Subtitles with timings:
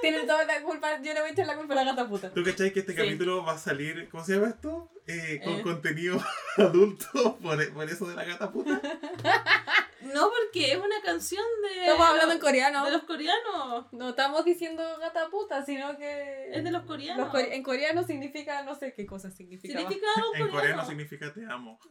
[0.00, 2.30] Tienen toda la culpa, yo le voy a echar la culpa a la gata puta.
[2.30, 2.98] ¿Tú cachai que este Sí.
[2.98, 4.90] capítulo va a salir, ¿cómo se llama esto?
[5.06, 5.62] Eh, con Eh.
[5.62, 6.22] contenido
[6.56, 8.80] adulto, por, por eso de la gata puta.
[10.14, 11.82] No, porque es una canción de.
[11.82, 12.84] Estamos hablando en coreano.
[12.86, 13.92] De los coreanos.
[13.92, 16.48] No estamos diciendo gata puta, sino que.
[16.52, 17.26] Es de los coreanos.
[17.26, 19.78] Los core- en coreano significa, no sé qué cosa significa.
[19.78, 20.56] Significa algo En coreano.
[20.58, 21.78] coreano significa te amo.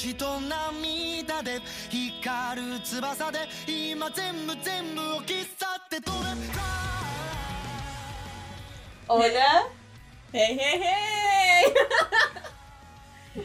[0.00, 1.60] 血と涙で
[1.90, 6.76] 光る翼で今全部全部を消さってごめんなさ
[9.08, 9.68] Hola.
[10.32, 11.74] ¡Hey, hey, hey!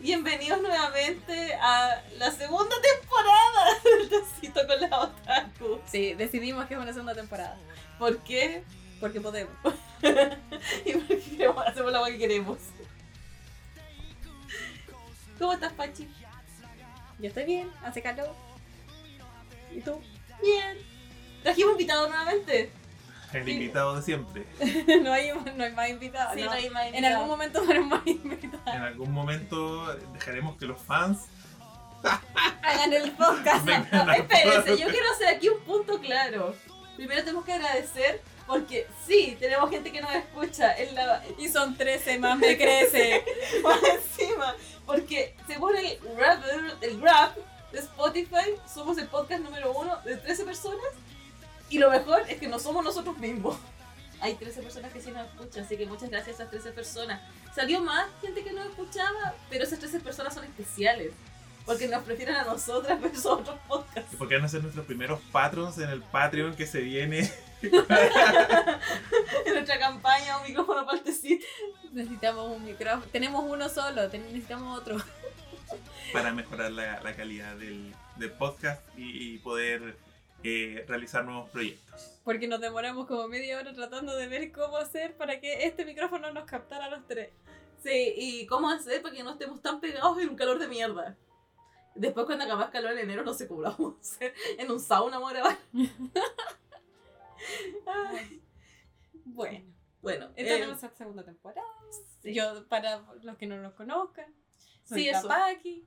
[0.00, 5.80] Bienvenidos nuevamente a la segunda temporada del Tecito con la Otaku.
[5.84, 7.58] Sí, decidimos que es una segunda temporada.
[7.98, 8.64] ¿Por qué?
[9.00, 9.52] Porque podemos.
[10.86, 12.58] y porque queremos, hacemos la que queremos.
[15.39, 16.07] ¿Cómo estás, Pachi?
[17.19, 18.33] Yo estoy bien, hace calor.
[19.73, 19.99] ¿Y tú?
[20.41, 20.77] Bien.
[21.43, 22.71] Trajimos invitado nuevamente.
[23.33, 24.45] El invitado de siempre.
[25.01, 26.33] no, hay, no hay más invitados.
[26.33, 26.47] Sí, no.
[26.47, 27.15] no hay más En invitado.
[27.15, 28.67] algún momento habrán más invitados.
[28.67, 31.27] En algún momento dejaremos que los fans
[32.63, 33.65] Hagan el podcast.
[33.65, 36.55] vengan Espérense, yo quiero hacer aquí un punto claro.
[36.95, 41.75] Primero tenemos que agradecer porque sí, tenemos gente que nos escucha en la, Y son
[41.75, 43.23] 13 más, me crece.
[43.63, 44.55] más encima.
[44.87, 47.35] Porque según el rap,
[47.71, 50.87] de Spotify, somos el podcast número uno de 13 personas.
[51.69, 53.57] Y lo mejor es que no somos nosotros mismos.
[54.21, 57.21] Hay 13 personas que sí nos escuchan, así que muchas gracias a esas 13 personas.
[57.53, 61.11] Salió más gente que nos escuchaba, pero esas 13 personas son especiales.
[61.65, 64.15] Porque nos prefieren a nosotras versus otros podcasts.
[64.17, 67.29] porque van a ser nuestros primeros patrons en el Patreon que se viene.
[67.61, 71.45] En nuestra campaña, un micrófono para el tecito.
[71.91, 73.05] Necesitamos un micrófono.
[73.11, 74.97] Tenemos uno solo, necesitamos otro.
[76.13, 79.97] para mejorar la, la calidad del, del podcast y, y poder
[80.43, 82.11] eh, realizar nuevos proyectos.
[82.23, 86.31] Porque nos demoramos como media hora tratando de ver cómo hacer para que este micrófono
[86.31, 87.29] nos captara a los tres.
[87.83, 91.15] Sí, y cómo hacer para que no estemos tan pegados en un calor de mierda.
[91.95, 94.33] Después, cuando haga más calor en enero, no sé cómo lo vamos a hacer.
[94.59, 95.57] En un sauna vamos a grabar.
[99.25, 99.65] Bueno,
[100.01, 101.67] bueno, esta eh, es nuestra segunda temporada.
[102.21, 102.33] sí.
[102.33, 104.33] Yo, para los que no nos conozcan,
[104.83, 105.27] soy Sí, eso.
[105.27, 105.85] Tapaki.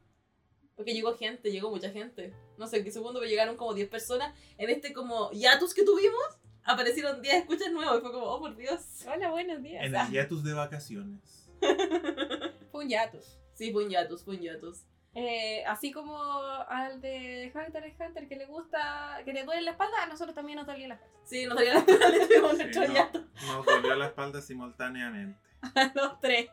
[0.77, 2.35] porque llegó gente, llegó mucha gente.
[2.59, 4.35] No sé en qué segundo, llegaron como 10 personas.
[4.59, 6.23] En este como hiatus que tuvimos,
[6.65, 7.99] aparecieron 10 escuchas nuevos.
[7.99, 8.81] Y fue como, oh por Dios.
[9.07, 9.85] Hola, buenos días.
[9.85, 11.49] En el hiatus de vacaciones.
[12.71, 13.39] fue un hiatus.
[13.55, 14.85] Sí, fue un hiatus, fue un hiatus.
[15.15, 19.73] Eh, así como al de Hunter x Hunter que le gusta, que le duele la
[19.73, 21.17] espalda, a nosotros también nos dolía la espalda.
[21.25, 25.39] Sí, nos salía la le tuvimos Sí, no, nos dolió la espalda simultáneamente.
[25.75, 26.49] A los tres.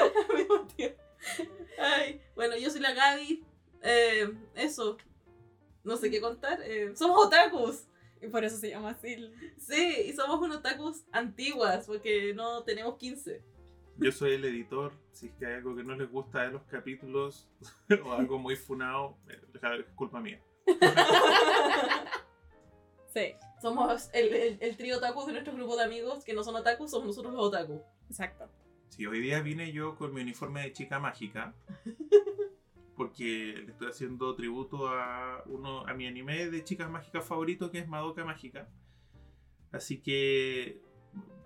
[0.00, 1.02] al mismo tiempo.
[1.78, 3.44] Ay, bueno, yo soy la Gaby.
[3.82, 4.96] Eh, eso.
[5.84, 6.60] No sé qué contar.
[6.62, 7.84] Eh, somos otakus.
[8.20, 9.32] Y por eso se llama así.
[9.58, 13.42] Sí, y somos un otakus antiguas, porque no tenemos 15.
[13.98, 14.92] Yo soy el editor.
[15.12, 17.48] Si es que hay algo que no les gusta de los capítulos
[18.04, 19.40] o algo muy funado, eh,
[19.80, 20.40] es culpa mía.
[23.12, 26.56] Sí, Somos el, el, el trío otakus de nuestro grupo de amigos que no son
[26.56, 27.82] otakus, somos nosotros los otakus.
[28.08, 28.48] exacto.
[28.88, 31.54] Sí, hoy día vine yo con mi uniforme de chica mágica.
[32.96, 37.78] Porque le estoy haciendo tributo a uno a mi anime de chicas mágicas favorito que
[37.80, 38.68] es Madoka Mágica.
[39.72, 40.80] Así que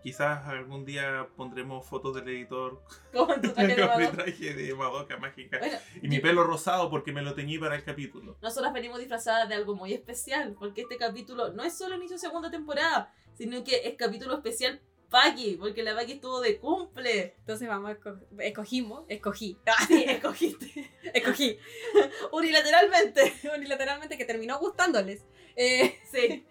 [0.02, 4.24] quizás algún día pondremos fotos del editor Como en tu traje de con mi Madoka.
[4.24, 5.58] traje de Madoka Mágica.
[5.58, 8.36] Bueno, Y mi yo- pelo rosado porque me lo teñí para el capítulo.
[8.42, 12.20] nosotras venimos disfrazadas de algo muy especial, porque este capítulo no es solo inicio de
[12.20, 17.34] segunda temporada, sino que es capítulo especial Paki, porque la Paki estuvo de cumple.
[17.38, 19.56] Entonces vamos esco- escogimos, escogí,
[19.88, 20.90] Sí, escogiste.
[21.14, 21.58] escogí
[22.32, 23.32] Unilateralmente.
[23.54, 25.24] unilateralmente que terminó gustándoles
[25.56, 26.44] eh, Sí.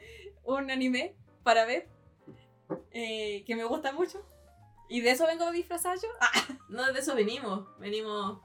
[0.43, 1.87] un anime para ver
[2.91, 4.21] eh, que me gusta mucho
[4.87, 6.07] y de eso vengo disfrazada yo.
[6.19, 6.31] Ah,
[6.69, 7.67] No, de eso venimos.
[7.79, 8.39] Venimos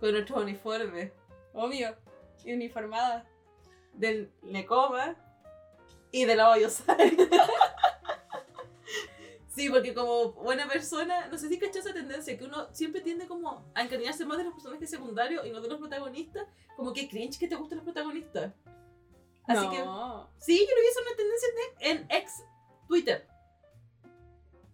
[0.00, 1.12] con nuestro uniforme
[1.54, 1.96] obvio,
[2.44, 3.26] y uniformada.
[3.94, 5.16] del Nekoma
[6.12, 7.16] y de la Bayosai.
[9.48, 13.26] Sí, porque como buena persona, no sé si cachó esa tendencia, que uno siempre tiende
[13.26, 16.46] como a encariñarse más de los personajes secundarios y no de los protagonistas,
[16.76, 18.52] como que cringe que te gusten los protagonistas.
[19.46, 20.28] Así que no.
[20.38, 21.48] sí, yo lo vi, es una tendencia
[21.80, 22.44] en, en ex
[22.86, 23.26] Twitter.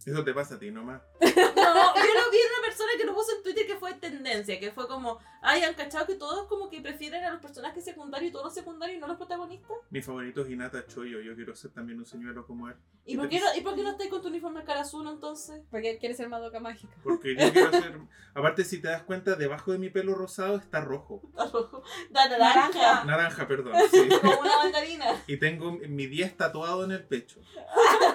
[0.04, 1.00] Eso te pasa a ti nomás.
[1.62, 4.58] No, yo lo vi en una persona que lo puso en Twitter que fue tendencia,
[4.60, 8.28] que fue como, ay, han cachado que todos como que prefieren a los personajes secundarios
[8.28, 9.70] y todos los secundarios y no los protagonistas.
[9.90, 11.20] Mi favorito es Hinata Choyo.
[11.20, 12.75] Yo quiero ser también un señuelo como él.
[13.06, 15.62] ¿Y por qué no, ¿y por qué no estáis con tu uniforme cara azul entonces?
[15.70, 16.94] Porque quiere ser Madoka mágica.
[17.02, 17.98] Porque yo quiero ser.
[18.34, 21.22] Aparte, si te das cuenta, debajo de mi pelo rosado está rojo.
[21.31, 21.82] Está rojo.
[22.10, 22.69] Da naranja.
[22.69, 23.05] Naranja.
[23.05, 23.75] Naranja, perdón.
[23.90, 24.08] sí.
[24.20, 25.06] Como una mandarina.
[25.26, 27.40] Y tengo mi 10 tatuado en el pecho.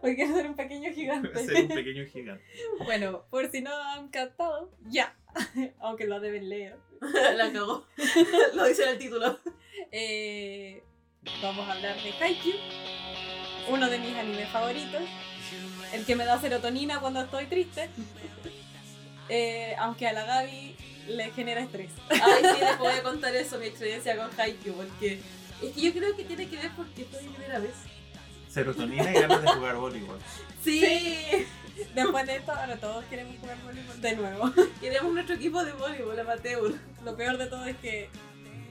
[0.02, 1.44] Porque quiere ser un pequeño gigante.
[1.44, 2.44] Ser un pequeño gigante.
[2.84, 5.14] Bueno, por si no han captado, ya.
[5.80, 6.76] Aunque lo deben leer.
[7.36, 7.86] La cagó.
[8.54, 9.38] Lo dice en el título.
[9.92, 10.82] Eh,
[11.42, 12.54] vamos a hablar de Haikyuu,
[13.68, 15.02] uno de mis animes favoritos,
[15.92, 17.88] el que me da serotonina cuando estoy triste,
[19.28, 20.76] Eh, aunque a la Gaby
[21.08, 21.92] le genera estrés.
[22.08, 25.20] Ay, sí, les voy a contar eso, mi experiencia con Haikyuu, porque
[25.62, 27.74] es que yo creo que tiene que ver porque mi primera vez.
[28.50, 30.18] Serotonina y ganas de jugar voleibol.
[30.62, 31.46] Sí,
[31.94, 34.52] Después de esto, ahora todos queremos jugar voleibol de nuevo.
[34.80, 36.74] queremos nuestro equipo de voleibol amateur.
[37.04, 38.10] Lo peor de todo es que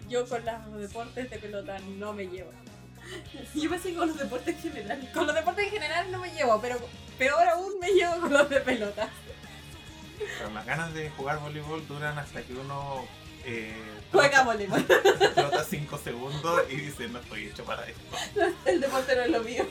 [0.08, 2.52] yo con los deportes de pelota no me llevo.
[3.56, 5.10] Yo pensé con los deportes en general.
[5.14, 6.78] Con los deportes en general no me llevo, pero
[7.18, 9.10] peor aún me llevo con los de pelota.
[10.38, 13.06] Pero las ganas de jugar voleibol duran hasta que uno.
[13.50, 13.74] Eh,
[14.12, 14.86] Juega voleibol.
[15.36, 18.02] Trota 5 segundos y dice: No estoy hecho para esto.
[18.66, 19.66] El deporte no es lo mío.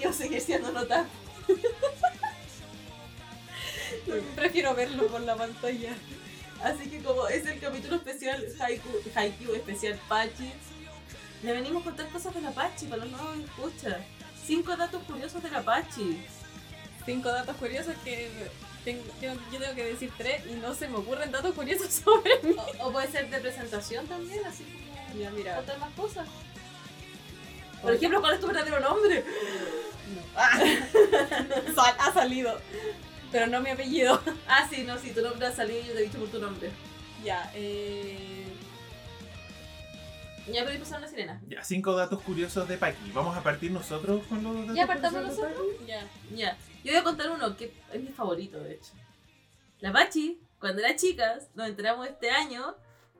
[0.00, 1.06] Yo seguir siendo nota.
[4.36, 5.94] Prefiero verlo por la pantalla.
[6.62, 10.50] Así que como es el capítulo especial Haiku, Haikyuu especial Pachi,
[11.42, 13.96] le venimos a contar cosas de la Pachi para los nuevos escuchas.
[14.44, 16.24] Cinco datos curiosos de la Pachi.
[17.04, 18.30] Cinco datos curiosos que
[18.86, 22.40] tengo- tengo- yo tengo que decir tres y no se me ocurren datos curiosos sobre
[22.42, 22.56] mí.
[22.80, 25.56] O, o puede ser de presentación también, así como Ya, mira.
[25.56, 26.26] contar más cosas.
[27.82, 29.22] Por ejemplo, ¿cuál es tu verdadero nombre?
[30.34, 30.58] Ah,
[31.74, 32.58] Sal- ha salido.
[33.32, 34.20] Pero no mi apellido.
[34.48, 36.38] ah, sí, no, sí, tu nombre ha salido y yo te he dicho por tu
[36.38, 36.70] nombre.
[37.24, 38.44] Ya, eh.
[40.46, 41.40] Ya, pero ahí pasaron la sirena.
[41.48, 43.10] Ya, 5 datos curiosos de Paki.
[43.12, 45.52] Vamos a partir nosotros con los datos Ya partamos nosotros.
[45.80, 45.86] Paki?
[45.88, 46.06] Ya.
[46.34, 46.56] Ya,
[46.86, 48.92] yo voy a contar uno que es mi favorito, de hecho.
[49.80, 52.76] La Pachi, cuando era chicas, nos enteramos este año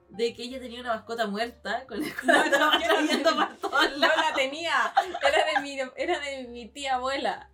[0.09, 3.57] de que ella tenía una mascota muerta con la cual No, no, estaba
[3.89, 4.73] no la tenía.
[5.21, 7.51] Era de mi, era de mi tía abuela.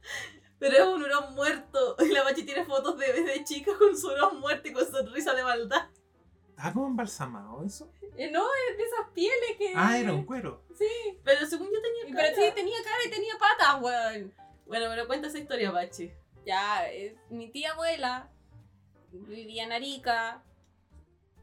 [0.58, 1.96] Pero es un hurón muerto.
[2.00, 5.34] Y la Pachi tiene fotos de de chicas con su hurón muerto y con sonrisa
[5.34, 5.88] de maldad.
[6.50, 7.90] ¿Está como embalsamado eso?
[8.16, 9.72] Eh, no, es de esas pieles que.
[9.74, 10.62] Ah, era un cuero.
[10.76, 11.18] Sí.
[11.24, 12.34] Pero según yo tenía Pero cara.
[12.48, 14.34] sí, tenía cara y tenía patas, weón.
[14.72, 16.10] Bueno, pero cuenta esa historia, Pachi.
[16.46, 16.86] Ya,
[17.28, 18.30] mi tía abuela
[19.12, 20.42] vivía en Arica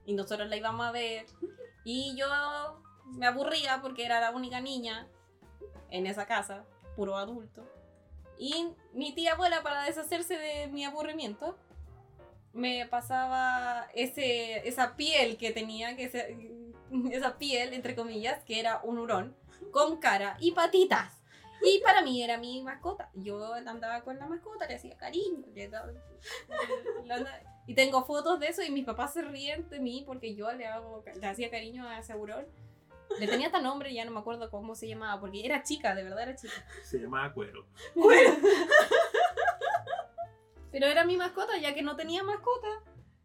[0.08, 1.28] y nosotros la íbamos a ver.
[1.84, 2.26] Y yo
[3.06, 5.08] me aburría porque era la única niña
[5.92, 6.66] en esa casa,
[6.96, 7.72] puro adulto.
[8.40, 11.56] Y mi tía abuela, para deshacerse de mi aburrimiento,
[12.52, 16.06] me pasaba ese, esa piel que tenía, que
[17.12, 19.36] esa piel, entre comillas, que era un hurón,
[19.72, 21.19] con cara y patitas.
[21.62, 23.10] Y para mí era mi mascota.
[23.14, 25.46] Yo andaba con la mascota, le hacía cariño.
[25.54, 27.26] le daba- le
[27.68, 30.66] y tengo fotos de eso y mis papás se ríen de mí porque yo le,
[30.66, 32.48] hago, le hacía cariño a ese hurón.
[33.20, 36.04] Le tenía hasta nombre, ya no me acuerdo cómo se llamaba, porque era chica, de
[36.04, 36.54] verdad era chica.
[36.84, 37.66] Se llamaba cuero.
[40.72, 42.68] Pero era mi mascota, ya que no tenía mascota.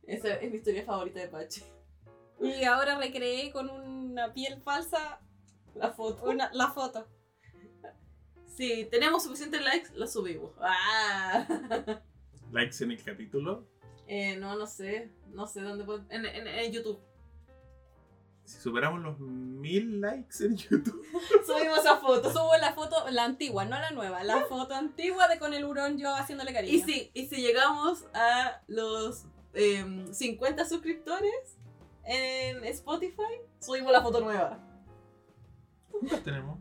[0.06, 1.62] Esa es mi historia favorita de Pachi.
[2.40, 5.20] Y ahora recreé con una piel falsa
[5.74, 6.24] La foto.
[6.28, 7.06] una- la foto.
[8.56, 10.52] Si tenemos suficientes likes, la subimos.
[10.60, 11.46] Ah.
[12.52, 13.66] Likes en el capítulo.
[14.06, 15.10] Eh, no, no sé.
[15.32, 16.04] No sé dónde puedo.
[16.08, 17.00] En, en, en YouTube.
[18.44, 21.04] Si superamos los mil likes en YouTube.
[21.46, 22.30] Subimos esa foto.
[22.30, 25.96] Subo la foto, la antigua, no la nueva, la foto antigua de con el hurón
[25.96, 26.74] yo haciéndole cariño.
[26.74, 31.56] Y si, y si llegamos a los em, 50 suscriptores
[32.04, 34.60] en Spotify, subimos la foto nueva.
[35.90, 36.58] ¿Cuántos tenemos?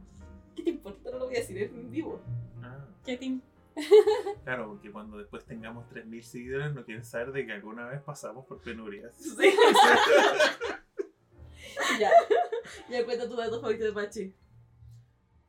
[0.63, 1.11] ¿Qué te importa?
[1.11, 2.21] No lo voy a decir en vivo.
[2.61, 3.41] Ah, ¿Qué team?
[4.45, 8.45] claro, porque cuando después tengamos 3.000 seguidores no quieren saber de que alguna vez pasamos
[8.45, 9.13] por penurias.
[9.15, 9.35] Sí.
[11.99, 12.11] ya.
[12.89, 14.33] Ya cuenta tu dato favorito de Pachi.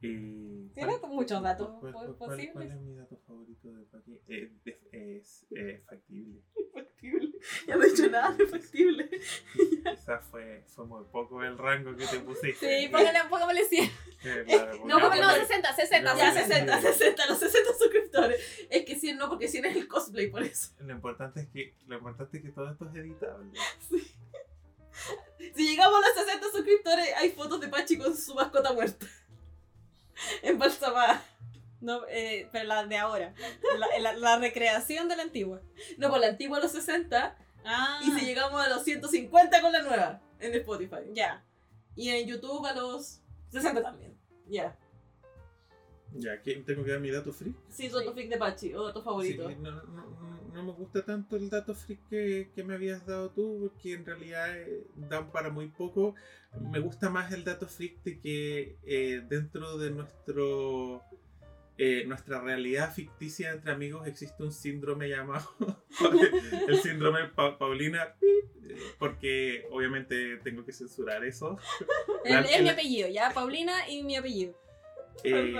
[0.06, 2.52] Y, Tiene muchos datos ¿cuál, cuál- cuál- posibles.
[2.52, 3.84] cuál es mi dato favorito de?
[4.28, 6.40] Eh, de- es eh, factible.
[6.74, 7.30] Factible.
[7.68, 9.08] Ya no he dicho nada de factible.
[9.84, 12.80] Quizás fue, fue muy poco el rango que te pusiste.
[12.82, 13.84] Sí, póngale, póngale 100.
[13.84, 13.90] Eh,
[14.46, 16.16] claro, No, porque- no, 60, 60.
[16.16, 16.86] Ya, Sí, 60, sí.
[16.88, 18.66] 60, los 60 suscriptores.
[18.70, 20.72] Es que 100 no, porque 100 es el cosplay, por eso.
[20.80, 23.50] Lo importante es que lo importante es que todo esto es editable.
[25.54, 29.06] Si llegamos a los 60 suscriptores, hay fotos de Pachi con su mascota muerta.
[30.42, 31.22] Embalsamada.
[31.80, 33.34] No, eh, pero la de ahora.
[33.78, 35.60] La, la- la recreación de la antigua.
[35.98, 38.00] No, por la antigua a los 60 Ah.
[38.04, 40.96] y si llegamos a los 150 con la nueva en Spotify.
[41.12, 41.44] Ya.
[41.96, 44.18] Y en YouTube a los 60 también.
[44.46, 44.76] Ya.
[46.12, 46.40] Ya.
[46.42, 47.54] ¿tengo que dar mi dato free?
[47.68, 49.48] Sí, su dato freak de Pachi o dato favorito.
[49.48, 53.04] Sí, no, no- no- no me gusta tanto el dato freak que, que me habías
[53.06, 56.14] dado tú, porque en realidad eh, dan para muy poco.
[56.70, 61.02] Me gusta más el dato freak de que eh, dentro de nuestro
[61.76, 65.50] eh, nuestra realidad ficticia entre amigos existe un síndrome llamado
[66.68, 68.14] el síndrome Pa- Paulina,
[68.98, 71.58] porque obviamente tengo que censurar eso.
[72.24, 73.32] Es, mi apellido, ya.
[73.34, 74.54] Paulina y mi apellido.
[75.24, 75.54] eh,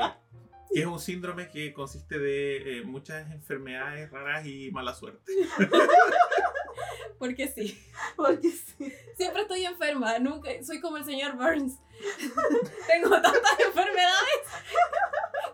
[0.75, 5.33] Que es un síndrome que consiste de eh, muchas enfermedades raras y mala suerte.
[7.19, 7.81] Porque sí.
[8.17, 8.93] Porque sí.
[9.17, 10.19] Siempre estoy enferma.
[10.19, 11.79] Nunca, soy como el señor Burns.
[12.89, 14.41] tengo tantas enfermedades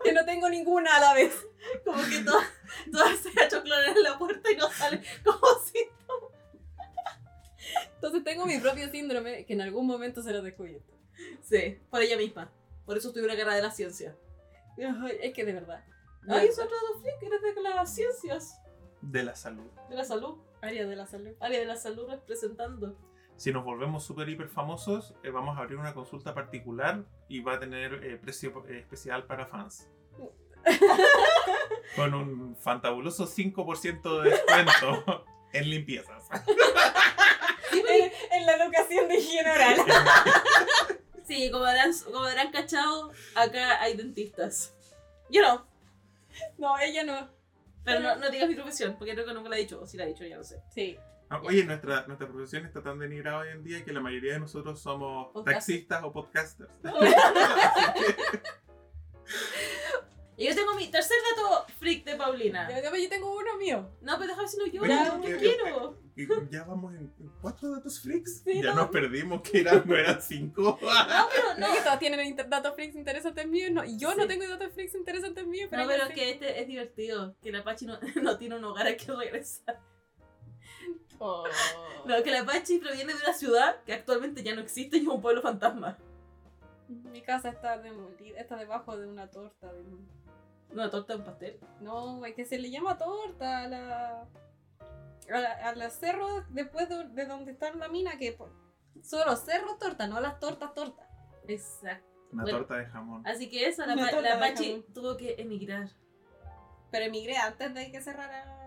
[0.03, 1.45] que no tengo ninguna a la vez.
[1.85, 2.47] Como que todas,
[2.91, 5.87] todas se ha hecho clonar en la puerta y no sale como si.
[7.95, 10.93] Entonces tengo mi propio síndrome que en algún momento se lo descubierto.
[11.43, 12.51] Sí, por ella misma.
[12.85, 14.17] Por eso estuve en una carrera de la ciencia.
[14.81, 15.83] Ay, Es que de verdad.
[16.27, 18.61] Ay, es otro dato freak, eres de las ciencias.
[19.01, 19.69] De la salud.
[19.89, 20.37] De la salud.
[20.61, 21.31] Área de la salud.
[21.39, 22.95] Área de la salud representando.
[23.35, 27.53] Si nos volvemos súper hiper famosos, eh, vamos a abrir una consulta particular y va
[27.55, 29.89] a tener eh, precio eh, especial para fans.
[31.95, 36.29] Con un fantabuloso 5% de descuento en limpiezas.
[37.71, 39.77] En, en la educación de higiene oral.
[41.31, 44.75] Sí, como habrán, como habrán cachado, acá hay dentistas.
[45.29, 45.65] Yo no,
[46.57, 47.29] No, ella no.
[47.85, 49.95] pero no, no digas mi profesión, porque creo que nunca la he dicho, o si
[49.95, 50.61] la he dicho, ya no sé.
[50.75, 50.97] Sí.
[51.29, 54.39] Ah, Oye, nuestra, nuestra profesión está tan denigrada hoy en día que la mayoría de
[54.41, 56.69] nosotros somos taxistas o podcasters.
[60.37, 62.67] Y yo tengo mi tercer dato freak de Paulina.
[62.67, 63.91] Yo tengo uno mío.
[64.01, 65.99] No, pero déjame decirlo yo, Oye, ya, ¿qué- yo quiero.
[66.49, 68.41] Ya vamos en en cuatro datos freaks.
[68.43, 68.81] Sí, ya no.
[68.81, 70.77] nos perdimos, que eran, no eran cinco.
[70.81, 70.87] No,
[71.29, 71.73] pero No, no.
[71.73, 73.71] que todas tienen inter- datos freaks interesantes míos.
[73.71, 75.67] No, y yo no tengo datos freaks interesantes míos.
[75.69, 77.35] Pero No, pero es que este es divertido.
[77.41, 79.79] Que la Pachi no, no tiene un hogar al que regresar.
[81.19, 81.43] Oh.
[82.05, 85.07] No, que la Pachi proviene de una ciudad que actualmente ya no existe y es
[85.07, 85.97] un pueblo fantasma.
[86.87, 89.71] Mi casa está demolida, está debajo de una torta.
[89.71, 90.09] de un-
[90.71, 91.59] Una torta de un pastel.
[91.79, 94.27] No, es que se le llama torta a la.
[95.37, 98.49] A, los cerros después de, de donde está la mina, que po-
[99.01, 101.07] son los cerros torta, no las tortas torta.
[101.47, 102.07] Exacto.
[102.31, 102.59] Una Bueno.
[102.59, 103.27] torta de jamón.
[103.27, 105.89] Así que eso, la, Pa- la Pachi tuvo que emigrar.
[106.91, 108.57] Pero emigré antes de que cerrara.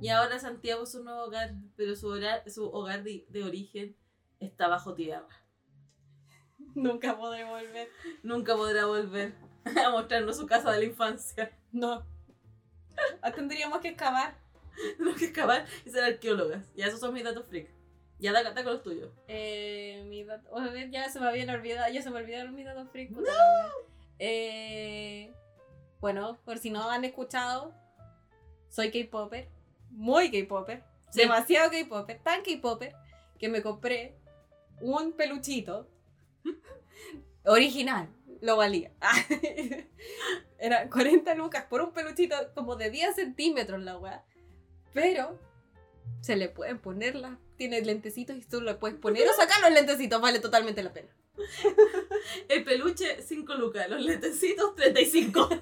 [0.00, 3.96] Y ahora Santiago es un nuevo hogar, pero su hogar, su hogar de, de origen
[4.40, 5.26] está bajo tierra.
[6.74, 7.88] Nunca podré volver.
[8.22, 9.34] Nunca podrá volver
[9.84, 11.50] a mostrarnos su casa de la infancia.
[11.72, 12.06] No.
[13.22, 14.36] Ah, Tendríamos que excavar.
[14.96, 16.64] Tenemos que excavar y ser arqueólogas.
[16.74, 17.68] Ya esos son mis datos freak.
[18.20, 19.12] Ya da, da con los tuyos.
[19.28, 20.50] Eh, mi dato,
[20.90, 23.16] ya se me habían olvidado, ya se me olvidaron mis datos freak.
[23.16, 23.70] wea.
[24.18, 25.32] Eh,
[26.00, 27.72] bueno, por si no han escuchado,
[28.68, 29.48] soy K-Popper,
[29.90, 31.20] muy K-Popper, Sí.
[31.20, 32.94] demasiado K-Popper, tan K-Popper,
[33.38, 34.16] que me compré
[34.80, 35.88] un peluchito
[37.44, 38.08] original,
[38.40, 38.92] lo valía.
[40.58, 44.24] Era 40 lucas por un peluchito como de 10 centímetros la weá,
[45.00, 45.38] pero
[46.20, 47.38] se le pueden poner las.
[47.56, 51.08] Tiene lentecitos y tú le puedes poner o sacar los lentecitos, vale totalmente la pena.
[52.48, 53.88] El peluche, 5 lucas.
[53.88, 55.48] Los lentecitos, 35.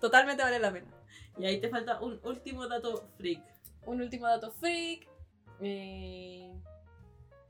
[0.00, 0.86] Totalmente vale la pena.
[1.38, 3.42] y ahí te falta un último dato freak.
[3.86, 5.06] Un último dato freak.
[5.60, 6.52] eh,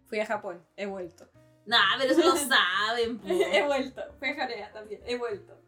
[0.06, 1.28] Fui a Japón, he vuelto.
[1.66, 4.02] Nah, pero eso lo saben, he vuelto.
[4.18, 5.58] Fui a Corea también, he vuelto.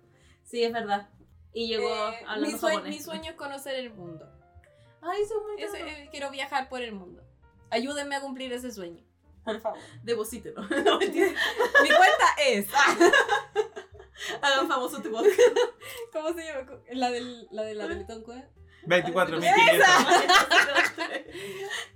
[0.42, 1.08] Sí, es verdad.
[1.56, 2.94] Y llegó Eh, hablando mi, sue- japonés.
[2.96, 4.30] mi sueño es conocer el mundo.
[5.00, 5.86] Ay, eso es muy raro.
[6.02, 7.22] eh, quiero viajar por el mundo.
[7.70, 9.02] Ayúdenme a cumplir ese sueño.
[9.42, 9.78] Por favor.
[10.02, 10.60] Deposítelo.
[10.60, 10.98] No.
[11.00, 12.66] Mi cuenta es.
[14.42, 15.38] Hagan famoso tu podcast.
[16.12, 16.72] ¿Cómo se llama?
[16.92, 18.44] La, del, la de la Teletón Cueva.
[18.86, 19.42] 24.500.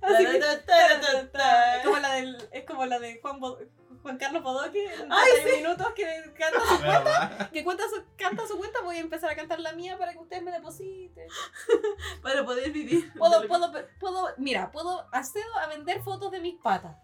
[0.01, 1.77] Así que- Ta, ta, ta, ta.
[1.77, 3.59] Es como la del, es como la de Juan, Bo-
[4.01, 7.51] Juan Carlos Bodoque en Ay, 31 minutos que canta su, ¿Verdad?
[7.51, 8.81] que cuenta su, canta su cuenta.
[8.81, 11.27] Voy a empezar a cantar la mía para que ustedes me depositen.
[12.23, 13.11] Para poder vivir.
[13.17, 16.95] Puedo, puedo, puedo, mira, puedo accedo a vender fotos de mis patas.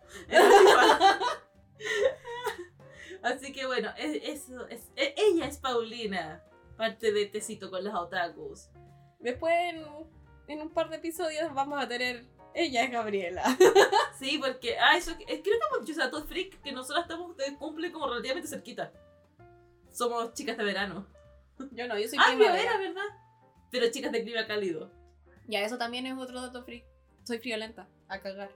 [3.24, 6.44] Así que bueno, es- eso es, e- ella es Paulina,
[6.78, 8.70] parte de Tecito con los otakus.
[9.20, 9.86] Después en,
[10.48, 12.26] en un par de episodios vamos a tener
[12.66, 13.44] ella es Gabriela.
[14.20, 17.04] Sí, porque, ah, eso, es, creo que hemos dicho, o sea, todo freak, que nosotras
[17.04, 18.92] estamos de cumple como relativamente cerquita.
[19.92, 21.06] Somos chicas de verano.
[21.72, 22.54] Yo no, yo soy Ah, primavera.
[22.56, 23.18] primavera, ¿verdad?
[23.70, 24.92] Pero chicas de clima cálido.
[25.48, 26.84] Ya, eso también es otro dato free.
[27.26, 28.50] Soy friolenta, a cagar.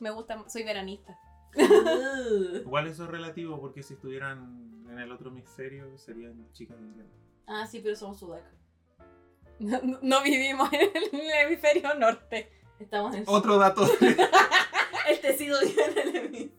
[0.00, 1.18] Me gusta, soy veranista.
[2.60, 7.12] Igual eso es relativo porque si estuvieran en el otro hemisferio serían chicas de invierno.
[7.46, 8.50] ah, sí, pero somos sudaca.
[9.58, 12.50] No, no- no vivimos en el hemisferio norte.
[12.92, 13.86] Estamos en Otro dato.
[15.08, 16.50] El tecido vive en el hemisferio.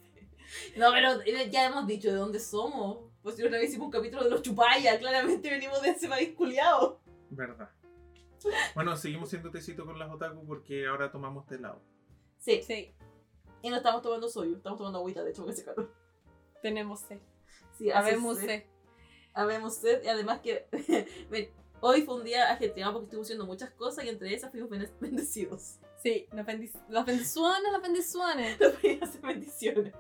[0.78, 3.12] No, pero ya hemos dicho de dónde somos.
[3.22, 6.34] Pues si una vez hicimos un capítulo de los chupayas, claramente venimos de ese país
[6.36, 7.02] culiado.
[7.30, 7.70] Verdad.
[8.74, 11.84] Bueno, seguimos siendo tecito con las otaku porque ahora tomamos té helado.
[12.40, 12.96] Sí, Sí,
[13.62, 15.94] y no estamos tomando soyu, estamos tomando agüita, de hecho, que hace calor.
[16.64, 17.20] tenemos sed.
[17.78, 18.48] Sí, Habemos sed.
[18.48, 18.64] sed.
[19.36, 20.68] Habemos sed y además que
[21.80, 25.78] hoy fue un día ajetreado porque estuvimos haciendo muchas cosas y entre esas fuimos bendecidos.
[26.04, 28.60] Sí, los, bendic los bendiciones, los bendiciones.
[28.60, 29.94] Los a hacer bendiciones.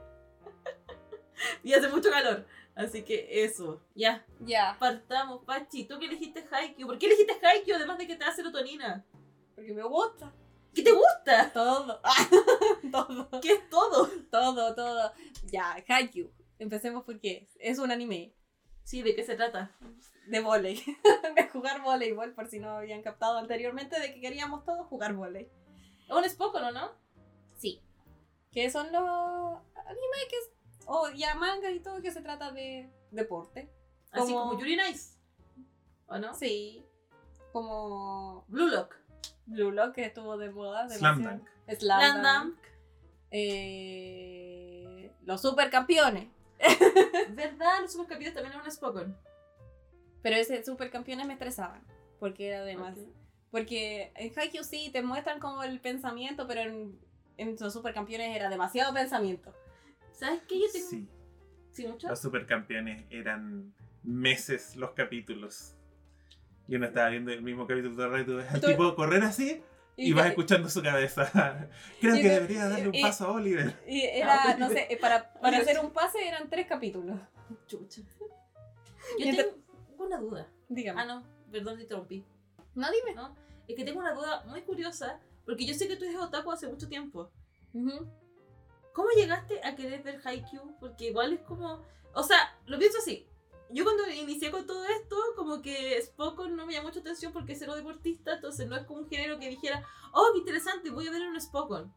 [1.63, 2.45] y hace mucho calor.
[2.75, 5.43] Así que eso, ya, Ya, partamos.
[5.45, 6.87] Pachi, ¿tú qué elegiste Haikyuu?
[6.87, 9.05] ¿Por qué elegiste Haikyuu además de que te da serotonina?
[9.55, 10.33] porque me gusta.
[10.73, 11.51] ¿Qué te gusta?
[11.53, 12.01] Todo.
[12.91, 13.29] todo.
[13.41, 14.09] ¿Qué es todo?
[14.31, 15.13] Todo, todo.
[15.45, 16.31] Ya, Haikyuu.
[16.59, 18.33] Empecemos porque es un anime
[18.83, 19.71] Sí, ¿de qué se trata?
[20.27, 20.75] de volei.
[21.35, 25.49] de jugar voleibol, por si no habían captado anteriormente, de que queríamos todos jugar volei.
[26.17, 26.91] Un Spokon, ¿o no?
[27.57, 27.81] Sí.
[28.51, 29.03] Que son los
[29.75, 30.35] animes que...
[30.37, 30.51] es-
[30.85, 33.69] O ya mangas y todo que se trata de deporte.
[34.11, 35.17] Así Como- Yuri Nice.
[36.07, 36.33] ¿O no?
[36.33, 36.85] Sí.
[37.51, 38.95] Como Blue Lock.
[39.45, 40.87] Blue Lock que estuvo de moda.
[40.89, 41.23] Slam.
[41.23, 41.47] Dunk.
[41.79, 42.57] Slam Dunk.
[43.31, 46.27] Eh, los supercampeones.
[47.29, 47.81] ¿Verdad?
[47.81, 49.17] Los supercampeones también es un Spokon.
[50.21, 51.83] Pero ese supercampeones me estresaban.
[52.19, 52.97] Porque era además.
[53.53, 56.99] Porque en Haikyuu sí te muestran como el pensamiento, pero en,
[57.37, 59.53] en los supercampeones era demasiado pensamiento.
[60.11, 60.59] ¿Sabes qué?
[60.59, 60.87] Yo tengo...
[60.89, 61.07] Sí,
[61.71, 62.07] ¿Sí mucho?
[62.09, 65.75] los supercampeones eran meses los capítulos.
[66.67, 69.21] Y uno estaba viendo el mismo capítulo todo el rato ves al Tú- tipo correr
[69.21, 69.61] así
[69.95, 71.69] y, vas que- escuchando su cabeza.
[72.01, 73.79] Creo Y que debería darle un y- paso a Oliver.
[73.87, 77.19] y era, Ah, no sé, para, para hacer un pase eran tres capítulos.
[77.67, 78.01] Chucha.
[79.19, 79.51] Yo tengo
[79.99, 80.47] una duda.
[80.69, 80.99] Dígame.
[81.01, 81.23] Ah, no.
[81.51, 82.25] Perdón, te interrumpí.
[82.73, 83.13] No, dime.
[83.13, 83.35] ¿no?
[83.67, 85.19] Es que tengo una duda muy curiosa.
[85.45, 87.29] Porque yo sé que tú eres otaku hace mucho tiempo.
[87.73, 88.07] Ujú.
[88.93, 90.77] ¿Cómo llegaste a querer ver Haikyuu?
[90.79, 91.83] Porque igual es como...
[92.13, 93.27] O sea, lo pienso así.
[93.71, 97.53] Yo cuando inicié con todo esto, como que Spokon no me llamó mucha atención porque
[97.53, 99.83] es cero deportista, entonces no es como un género que dijera,
[100.13, 101.91] oh, qué interesante, voy a ver un Spokon.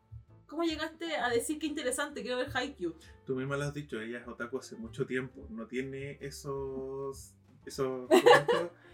[0.47, 2.95] ¿Cómo llegaste a decir qué interesante, quiero ver Haikyuu?
[3.27, 5.47] Tú misma lo has dicho, ella es otaku hace mucho tiempo.
[5.51, 7.35] No tiene esos.
[7.67, 8.09] Esos.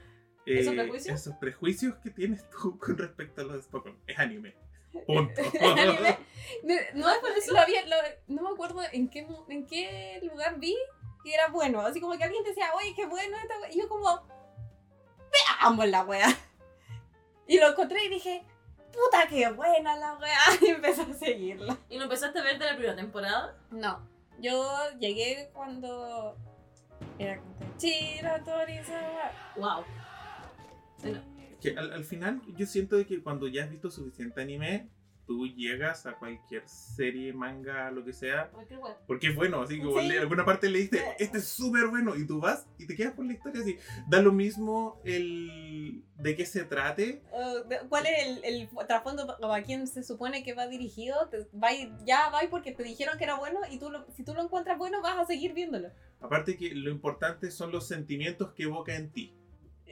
[0.44, 0.62] ¿cómo se llama?
[0.62, 1.20] ¿Esos Eh, prejuicios?
[1.20, 3.98] esos prejuicios que tienes tú con respecto a los Pokémon.
[4.06, 4.54] Es anime.
[5.06, 5.40] Punto.
[5.60, 6.18] Anime.
[6.64, 7.52] No, no, ¿No es por eso?
[7.52, 7.96] lo había- lo-
[8.28, 10.76] no me acuerdo en qué, en qué lugar vi
[11.24, 11.80] que era bueno.
[11.80, 13.70] Así como que alguien decía, oye, qué bueno esta wea".
[13.72, 14.26] Y yo como,
[15.60, 16.28] veamos la wea.
[17.46, 18.44] Y lo encontré y dije,
[18.92, 20.38] puta, qué buena la wea.
[20.60, 21.76] Y empecé a seguirlo.
[21.88, 23.56] ¿Y lo empezaste a ver de la primera temporada?
[23.70, 24.06] No,
[24.40, 26.36] yo llegué cuando
[27.18, 29.32] era como Chira Torizawa.
[29.56, 29.84] ¡Wow!
[31.02, 31.22] Bueno,
[31.60, 34.88] Que al, al final yo siento de que cuando ya has visto suficiente anime,
[35.24, 39.86] tú llegas a cualquier serie, manga, lo que sea, cualquier porque es bueno, así que
[39.86, 40.08] Sí.
[40.08, 43.24] de alguna parte leíste, este es súper bueno, y tú vas y te quedas por
[43.24, 43.78] la historia así.
[44.08, 49.62] Da lo mismo el de qué se trate, Uh, ¿Cuál es el, el trasfondo a
[49.62, 51.28] quién se supone que va dirigido?
[51.28, 51.68] Te- va
[52.04, 54.76] ya va porque te dijeron que era bueno y tú lo- si tú lo encuentras
[54.76, 55.88] bueno vas a seguir viéndolo.
[56.20, 59.32] aparte que lo importante son los sentimientos que evoca en ti.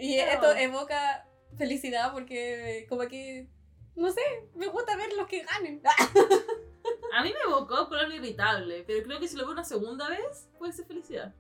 [0.01, 3.49] Y esto evoca felicidad porque como que,
[3.95, 4.23] no sé,
[4.55, 5.83] me gusta ver los que ganen.
[7.13, 10.49] A mí me evocó color irritable, pero creo que si lo veo una segunda vez,
[10.59, 11.35] puede ser felicidad.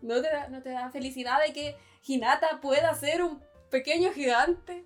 [0.00, 4.84] ¿No te, da, ¿No te da felicidad de que Hinata pueda ser un pequeño gigante?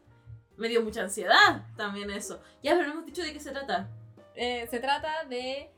[0.56, 2.42] Me dio mucha ansiedad también eso.
[2.62, 3.88] Ya, pero no hemos dicho de qué se trata.
[4.34, 5.70] Eh, se trata de...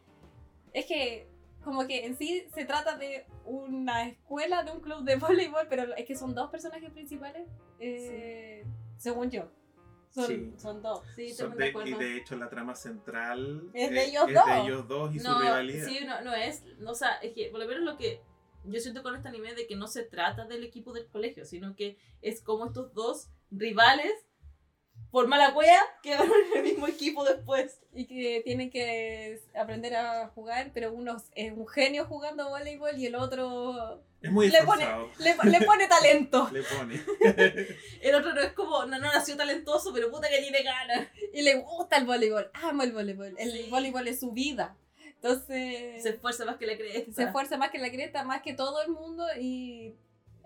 [0.72, 1.28] Es que
[1.62, 5.94] como que en sí se trata de una escuela, de un club de voleibol, pero
[5.94, 8.64] es que son dos personajes principales, eh,
[8.96, 9.50] según yo.
[10.11, 10.52] Son, Sí.
[10.59, 11.02] son dos.
[11.16, 14.46] Sí, Son de y de hecho la trama central Es de ellos es dos.
[14.46, 15.87] de ellos dos y su No, rivalidad.
[15.88, 16.62] sí, no, no es.
[16.78, 18.20] no, o sea, es que por lo menos lo que
[18.64, 21.74] yo siento con este anime de que no se trata del equipo del colegio, sino
[21.74, 24.12] que es como estos dos rivales,
[25.14, 27.81] por mala wea, quedaron en el mismo equipo después.
[27.94, 33.07] Y que tienen que aprender a jugar, pero uno es un genio jugando voleibol y
[33.07, 34.85] el otro Es muy Le pone-
[35.20, 36.48] le, le pone talento.
[36.53, 37.00] Le pone.
[38.03, 41.07] El otro no es como, no, no nació talentoso, pero puta que tiene ganas.
[41.33, 43.35] Y le gusta el voleibol, ama el voleibol.
[43.38, 43.66] El Sí.
[43.70, 44.77] voleibol es su vida.
[44.98, 47.12] Entonces Se esfuerza más que la cresta.
[47.12, 49.94] se esfuerza más que la creta, más que todo el mundo y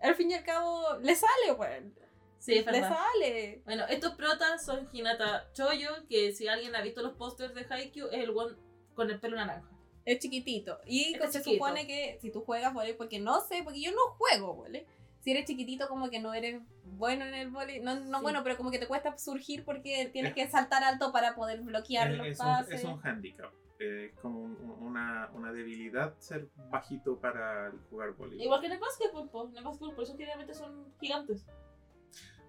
[0.02, 1.94] al fin y al cabo, le sale, weón.
[2.38, 2.96] Sí, es Le verdad.
[2.96, 3.62] sale.
[3.64, 8.09] Bueno, estos protas son Hinata Choyo, que si alguien ha visto los pósters de Haikyuu,
[8.09, 8.55] es el one
[8.94, 9.68] con el pelo naranja.
[10.05, 10.79] Es chiquitito.
[10.87, 11.64] Y Es se chiquito.
[11.64, 14.87] supone que si tú juegas volei, porque no sé, porque yo no juego volei.
[15.20, 17.81] Si eres chiquitito, como que no eres bueno en el volei.
[17.81, 18.22] No, no Sí.
[18.22, 22.12] bueno, pero como que te cuesta surgir porque tienes que saltar alto para poder bloquear
[22.12, 22.74] los Es, es un, pases.
[22.81, 23.53] es un handicap.
[23.81, 28.42] eh, Es como un- una, una debilidad ser bajito para jugar voleibol.
[28.44, 29.48] Igual que en el básquetbol, po.
[29.51, 31.44] en el básquetbol, por eso generalmente son gigantes.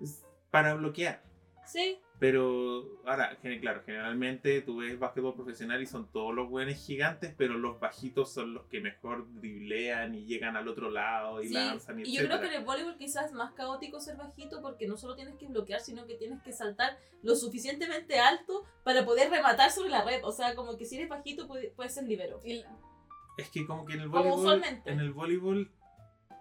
[0.01, 1.21] Es para bloquear.
[1.65, 7.33] Sí, Pero ahora, claro, generalmente tú ves básquetbol profesional y son todos los buenos gigantes,
[7.38, 11.53] pero los bajitos son los que mejor driblean y llegan al otro lado y sí.
[11.53, 14.62] lanzan y, Y yo creo que en el voleibol quizás es más caótico ser bajito
[14.63, 19.05] porque no solo tienes que bloquear, sino que tienes que saltar lo suficientemente alto para
[19.05, 20.21] poder rematar sobre la red.
[20.25, 22.41] O sea, como que si eres bajito puede- puedes ser libero.
[22.43, 22.65] Y-
[23.38, 24.91] Es que como que en el Como voleibol, usualmente.
[24.91, 25.71] en el voleibol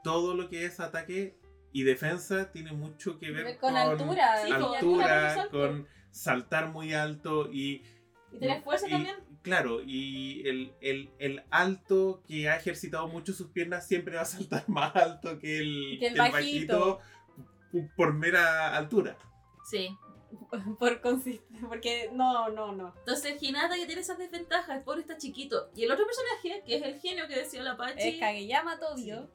[0.03, 1.37] todo lo que es ataque
[1.73, 6.95] y defensa tiene mucho que ver Con altura, Sí, con altura, altura, con saltar muy
[6.95, 7.83] alto y
[8.33, 9.17] Y tener fuerza y- también.
[9.43, 14.27] Claro, y el, el- el alto que ha ejercitado mucho sus piernas siempre va a
[14.27, 17.01] saltar más alto que el, Que el que el bajito.
[17.97, 19.17] por mera altura.
[19.71, 19.89] Sí.
[20.79, 22.95] por consist- porque no, no, no.
[22.99, 25.71] Entonces, Hinata ya tiene esas desventajas, el pobre está chiquito.
[25.75, 29.31] Y el otro personaje, que es el genio que decía la Es Pachi, Kageyama Tobio,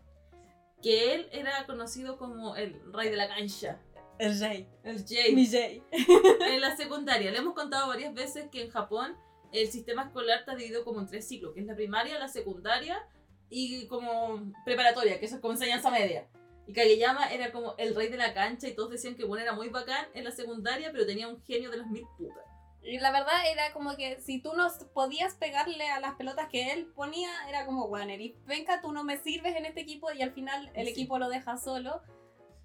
[0.84, 3.80] que él era conocido como el rey de la cancha,
[4.20, 4.68] el rey.
[4.84, 5.34] el Jay.
[5.34, 5.84] Mi Jay.
[5.92, 7.32] en la secundaria.
[7.32, 9.18] Le hemos contado varias veces que en Japón
[9.52, 13.02] el sistema escolar está dividido como en tres ciclos, que es la primaria, la secundaria
[13.50, 16.28] y como preparatoria, que eso es como enseñanza media.
[16.68, 19.54] Y Kageyama era como el rey de la cancha y todos decían que bueno era
[19.54, 22.44] muy bacán en la secundaria, pero tenía un genio de las mil putas.
[22.84, 26.74] Y la verdad era como que si tú no podías pegarle a las pelotas que
[26.74, 30.22] él ponía, era como, bueno, Eri, venga, tú no me sirves en este equipo y
[30.22, 30.92] al final el Sí.
[30.92, 32.02] equipo lo deja solo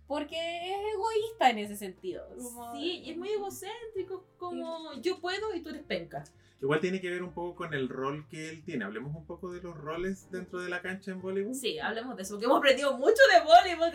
[0.09, 0.37] porque
[0.73, 2.27] es egoísta en ese sentido.
[2.37, 6.25] Como- Sí, y es muy egocéntrico, como yo puedo y tú eres penca.
[6.61, 8.85] Igual tiene que ver un poco con el rol que él tiene.
[8.85, 11.55] Hablemos un poco de los roles dentro de la cancha en voleibol.
[11.55, 13.93] Sí, hablemos de eso, porque hemos aprendido mucho de voleibol.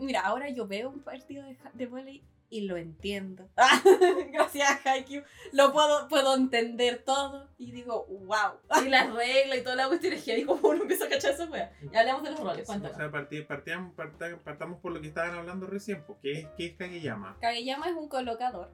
[0.00, 2.24] Mira, ahora yo veo un partido de, de volei
[2.54, 3.48] y lo entiendo.
[4.32, 8.60] Gracias a Haikyuu lo puedo, puedo entender todo y digo, wow.
[8.86, 11.32] Y las reglas y toda la cuestión es que ahí como uno empieza a cachar
[11.32, 11.72] esa wea.
[11.92, 12.96] Ya hablemos de los roles, O cuéntanos.
[12.96, 16.76] sea, partíamos- parta- partamos por lo que estaban hablando recién, pues, ¿qué es, qué es
[16.76, 17.36] Kageyama?
[17.40, 18.70] Kageyama es un colocador.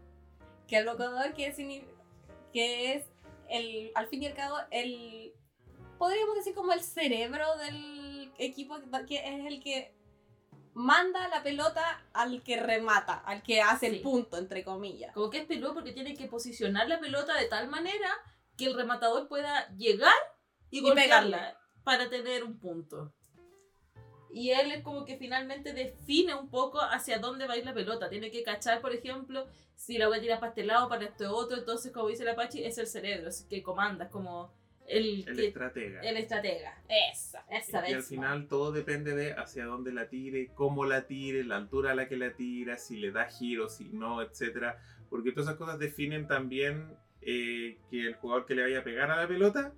[0.69, 1.85] Que el colocador que, signi-
[2.53, 3.05] que es
[3.49, 5.33] el, al fin y al cabo, el
[5.99, 8.77] podríamos decir como el cerebro del equipo,
[9.09, 9.95] que es el que
[10.75, 13.97] manda la pelota al que remata, al que hace Sí.
[13.97, 15.13] el punto, entre comillas.
[15.15, 18.11] Como que es peludo porque tiene que posicionar la pelota de tal manera
[18.57, 20.13] que el rematador pueda llegar
[20.71, 21.59] y, Y golpearla pegarle.
[21.85, 23.13] para tener un punto.
[24.33, 27.75] Y él es como que finalmente define un poco hacia dónde va a ir la
[27.75, 28.09] pelota.
[28.09, 31.27] Tiene que cachar, por ejemplo, si la voy a tirar para este lado, para este
[31.27, 31.57] otro.
[31.57, 34.53] Entonces, como dice la Pachi, es el cerebro, es que comanda, es como
[34.91, 36.01] el, El que- estratega.
[36.03, 36.83] el estratega.
[36.89, 41.45] Esa, esa y al final todo depende de hacia dónde la tire, cómo la tire,
[41.45, 44.79] la altura a la que la tira, si le da giro, si no, etcétera.
[45.09, 49.11] Porque todas esas cosas definen también eh, que el jugador que le vaya a pegar
[49.11, 49.73] a la pelota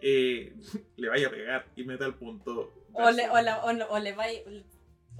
[0.00, 0.54] eh,
[0.96, 2.72] le vaya a pegar y meta el punto.
[2.92, 4.24] O le, o, la- o, o le va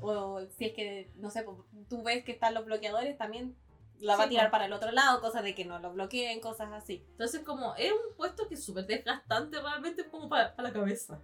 [0.01, 1.45] o si es que, no sé,
[1.89, 3.55] tú ves que están los bloqueadores, también
[4.03, 4.53] la va a Sí, tirar po.
[4.53, 7.05] para el otro lado, cosas de que no lo bloqueen, cosas así.
[7.13, 11.21] Entonces, como es un puesto que es súper desgastante realmente como para, para la cabeza.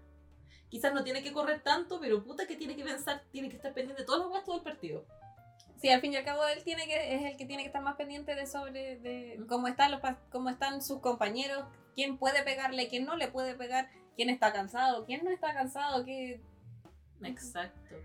[0.68, 3.72] Quizás no tiene que correr tanto, pero puta que tiene que pensar, tiene que estar
[3.72, 5.04] pendiente de todos los gastos del partido.
[5.80, 7.82] Sí, al fin y al cabo él tiene que, es el que tiene que estar
[7.82, 11.64] más pendiente de sobre de cómo están los cómo están sus compañeros,
[11.94, 16.04] quién puede pegarle, quién no le puede pegar, quién está cansado, quién no está cansado,
[16.04, 16.40] qué
[17.22, 17.96] Exacto.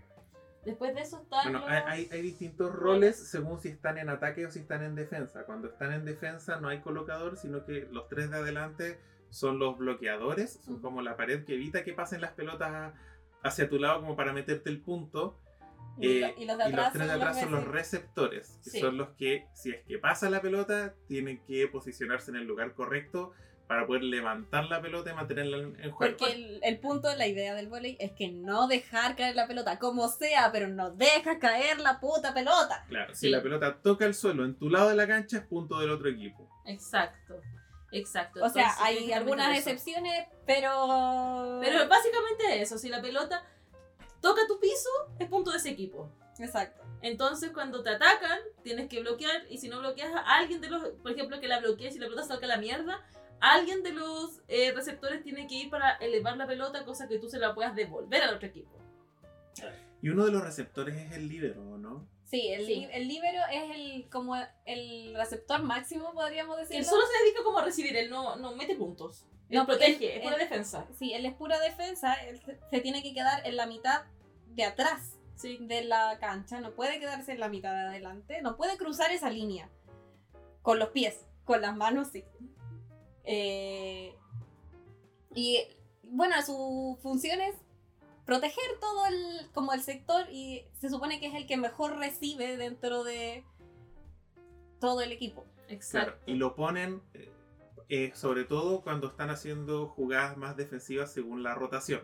[0.64, 4.46] Después de eso están Bueno, los- hay, hay- distintos roles según si están en ataque
[4.46, 5.44] o si están en defensa.
[5.44, 8.98] Cuando están en defensa no hay colocador, sino que los tres de adelante
[9.30, 10.82] son los bloqueadores, son Ujú.
[10.82, 12.94] como la pared que evita que pasen las pelotas
[13.42, 15.38] hacia tu lado como para meterte el punto.
[15.96, 18.80] y, Eh, y los de atrás, tres de son atrás son los receptores, que Sí.
[18.80, 22.74] son los que, si es que pasa la pelota, tienen que posicionarse en el lugar
[22.74, 23.32] correcto
[23.66, 26.16] para poder levantar la pelota y mantenerla en, juego.
[26.16, 29.46] Porque el, el punto de la idea del volei es que no dejar caer la
[29.46, 32.84] pelota, como sea, pero no dejas caer la puta pelota.
[32.88, 33.26] Claro, Sí.
[33.26, 35.90] si la pelota toca el suelo en tu lado de la cancha, es punto del
[35.90, 36.48] otro equipo.
[36.66, 37.40] Exacto.
[37.92, 38.44] Exacto.
[38.44, 41.58] O sea, hay algunas excepciones, pero...
[41.62, 43.44] Pero básicamente eso, si la pelota
[44.20, 46.10] toca tu piso, es punto de ese equipo.
[46.38, 46.82] Exacto.
[47.02, 49.42] Entonces, cuando te atacan, tienes que bloquear.
[49.48, 52.06] Y si no bloqueas a alguien de los, por ejemplo, que la bloquees y la
[52.06, 53.00] pelota salga a la mierda,
[53.40, 57.28] alguien de los eh, receptores tiene que ir para elevar la pelota, cosa que tú
[57.28, 58.78] se la puedas devolver al otro equipo.
[60.02, 62.06] Y uno de los receptores es el líbero, ¿o ¿no?
[62.24, 62.86] Sí, el, Sí.
[62.92, 64.34] el líbero es el como
[64.66, 66.80] el receptor máximo, podríamos Que decirlo.
[66.80, 69.24] él solo se dedica como a recibir, él no, no mete puntos.
[69.50, 70.86] Él No, protege, él- es pura él- defensa.
[70.98, 74.02] Sí, él es pura defensa, él se- se tiene que quedar en la mitad
[74.48, 75.58] de atrás Sí.
[75.60, 79.30] de la cancha, no puede quedarse en la mitad de adelante, no puede cruzar esa
[79.30, 79.68] línea
[80.62, 82.24] con los pies, con las manos sí.
[83.24, 84.14] Eh,
[85.34, 85.58] y
[86.02, 87.56] bueno, su función es
[88.24, 92.56] proteger todo el, como el sector y se supone que es el que mejor recibe
[92.56, 93.44] dentro de
[94.80, 95.46] todo el equipo.
[95.68, 96.12] Exacto.
[96.12, 97.32] Claro, y lo ponen eh,
[97.88, 102.02] eh, sobre todo cuando están haciendo jugadas más defensivas según la rotación.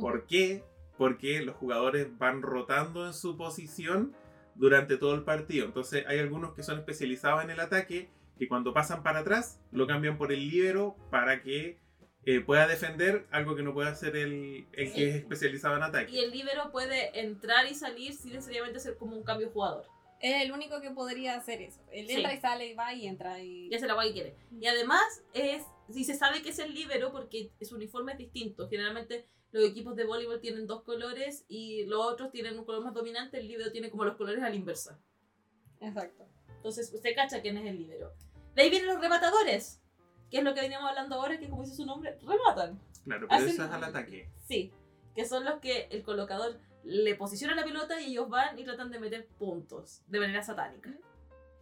[0.00, 0.64] ¿Por qué?
[0.96, 4.14] Porque los jugadores van rotando en su posición
[4.54, 5.66] durante todo el partido.
[5.66, 9.86] Entonces hay algunos que son especializados en el ataque que cuando pasan para atrás lo
[9.86, 11.78] cambian por el líbero para que
[12.24, 14.94] eh, pueda defender algo que no puede hacer el, el Sí.
[14.94, 16.18] que es especializado en Y ataque.
[16.24, 19.86] el líbero puede entrar y salir sin necesariamente ser como un cambio jugador.
[20.20, 21.80] Es el único que podría hacer eso.
[21.90, 22.14] Él Sí.
[22.14, 23.68] entra y sale y va y entra y...
[23.70, 24.36] Ya se la va que quiere.
[24.52, 25.02] Y además
[25.34, 28.68] es, si se sabe que es el líbero porque su uniforme es distinto.
[28.68, 32.94] Generalmente los equipos de voleibol tienen dos colores y los otros tienen un color más
[32.94, 33.38] dominante.
[33.40, 35.00] El líbero tiene como los colores a la inversa.
[35.80, 36.24] Exacto.
[36.62, 38.12] Entonces usted cacha quién es el líbero.
[38.54, 39.80] De ahí vienen los rematadores.
[40.30, 42.80] Que es lo que veníamos hablando ahora, que como dice su nombre, rematan.
[43.04, 44.30] Claro, pero hacen- eso es al ataque.
[44.46, 44.72] Sí,
[45.16, 48.90] que son los que el colocador le posiciona la pelota y ellos van y tratan
[48.92, 50.90] de meter puntos de manera satánica.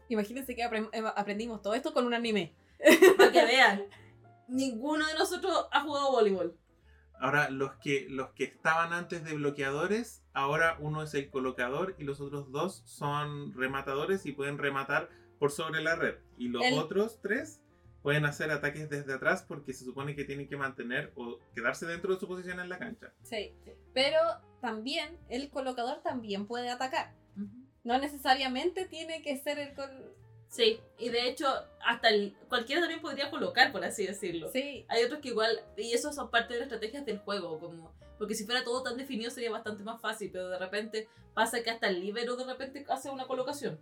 [0.09, 2.55] Imagínense que eh, aprendimos todo esto con un anime.
[3.17, 3.87] Para que vean,
[4.49, 6.57] ninguno de nosotros ha jugado voleibol.
[7.21, 12.05] Ahora, los que, los que estaban antes de bloqueadores, ahora uno es el colocador y
[12.05, 16.15] los otros dos son rematadores y pueden rematar por sobre la red.
[16.39, 17.61] Y los El- otros tres
[18.03, 22.15] pueden hacer ataques desde atrás porque se supone que tienen que mantener o quedarse dentro
[22.15, 23.13] de su posición en la cancha.
[23.23, 23.55] Sí.
[23.93, 24.19] Pero
[24.63, 27.15] también el colocador también puede atacar.
[27.85, 30.15] No necesariamente tiene que ser el col...
[30.51, 31.47] Sí, y de hecho,
[31.81, 34.51] hasta el, cualquiera también podría colocar, por así decirlo.
[34.53, 34.85] Sí.
[34.89, 38.35] Hay otros que igual, y eso son parte de las estrategias del juego, como porque
[38.35, 41.89] si fuera todo tan definido sería bastante más fácil, pero de repente pasa que hasta
[41.89, 43.81] el libero de repente hace una colocación.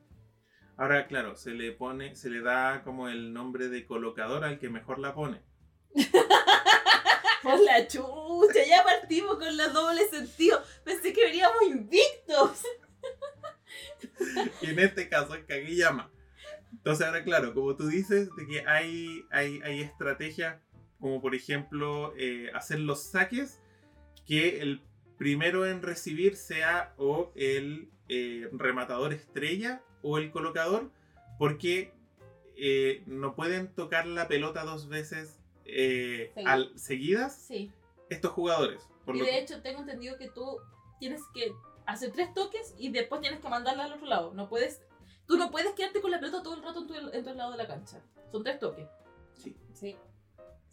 [0.77, 4.69] Ahora, claro, se le pone, se le da como el nombre de colocador al que
[4.69, 5.43] mejor la pone.
[7.43, 10.63] Por la chucha, ya partimos con la doble sentido.
[10.85, 12.63] Pensé que veníamos invictos.
[14.63, 16.11] Y en este caso es Kageyama.
[16.79, 20.61] Entonces ahora claro, como tú dices, de que hay, hay, hay estrategias
[21.01, 23.61] como por ejemplo eh, hacer los saques,
[24.27, 24.83] que el
[25.17, 30.91] primero en recibir sea o el eh, rematador estrella o el colocador,
[31.39, 31.93] porque
[32.57, 37.71] eh, no pueden tocar la pelota dos veces eh, al- seguidas Sí.
[38.11, 38.83] estos jugadores.
[39.05, 40.59] Por Y lo de que- hecho tengo entendido que tú
[40.99, 41.53] tienes que
[41.87, 44.35] hacer tres toques y después tienes que mandarla al otro lado.
[44.35, 44.83] No puedes,
[45.29, 47.53] tú no puedes quedarte con la pelota todo el rato en tu, en tu lado
[47.53, 48.01] de la cancha.
[48.33, 48.89] Son tres toques.
[49.37, 49.57] sí.
[49.75, 49.97] Sí.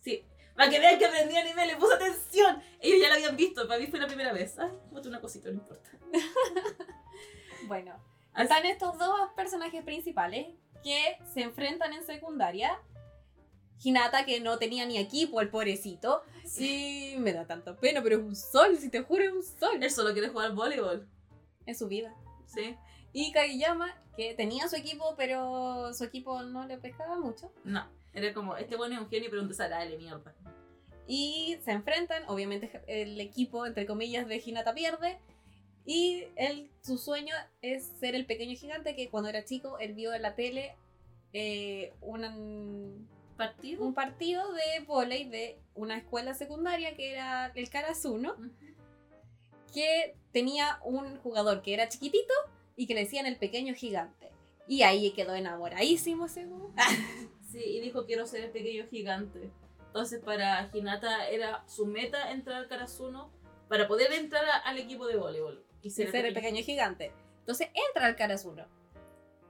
[0.01, 0.25] Sí.
[0.55, 2.61] Para que vean que aprendí anime, le puse atención.
[2.79, 4.57] Ellos ya lo habían visto, para mí fue la primera vez.
[4.57, 5.89] Ay, boté una cosita, no importa.
[7.67, 7.93] Bueno.
[8.33, 10.47] Así- Están estos dos personajes principales
[10.83, 12.79] que se enfrentan en secundaria.
[13.83, 16.21] Hinata, que no tenía ni equipo, el pobrecito.
[16.45, 19.83] Sí, me da tanto pena, pero es un sol, si te juro, es un sol.
[19.83, 21.07] Él solo quiere jugar voleibol.
[21.65, 22.13] Es su vida.
[22.45, 22.75] Sí.
[23.17, 27.49] Y Kageyama, que tenía su equipo, pero su equipo no le pescaba mucho.
[27.63, 27.87] No.
[28.13, 30.35] Era como, este bueno es un genio, pero un desagradable, mierda.
[31.07, 35.17] Y se enfrentan, obviamente el equipo, entre comillas, de Hinata pierde.
[35.85, 40.13] Y él, su sueño es ser el pequeño gigante que cuando era chico, él vio
[40.13, 40.75] en la tele
[41.31, 43.81] eh, un, ¿Partido?
[43.81, 48.51] un partido de volei de una escuela secundaria que era el Karasuno, Ujú.
[49.73, 52.33] que tenía un jugador que era chiquitito
[52.75, 54.31] y que le decían el pequeño gigante.
[54.67, 56.73] Y ahí quedó enamoradísimo, según.
[57.51, 59.49] Sí, y dijo quiero ser el pequeño gigante.
[59.87, 63.31] Entonces para Hinata era su meta entrar al Karasuno
[63.69, 65.63] para poder entrar a- al equipo de voleibol.
[65.81, 67.13] Y Y ser, ser el pequeño gigante.
[67.39, 68.65] Entonces entra al Karasuno.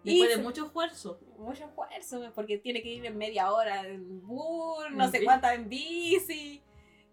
[0.04, 1.20] Después y de mucho esfuerzo.
[1.40, 5.26] mucho esfuerzo, porque tiene que ir en media hora en bus, no sé bici.
[5.26, 6.62] cuántas en bici,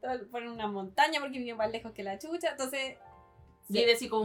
[0.03, 2.98] todo por una montaña porque vive más lejos que la chucha, entonces...
[3.66, 3.75] Sí.
[3.75, 4.25] Vive así como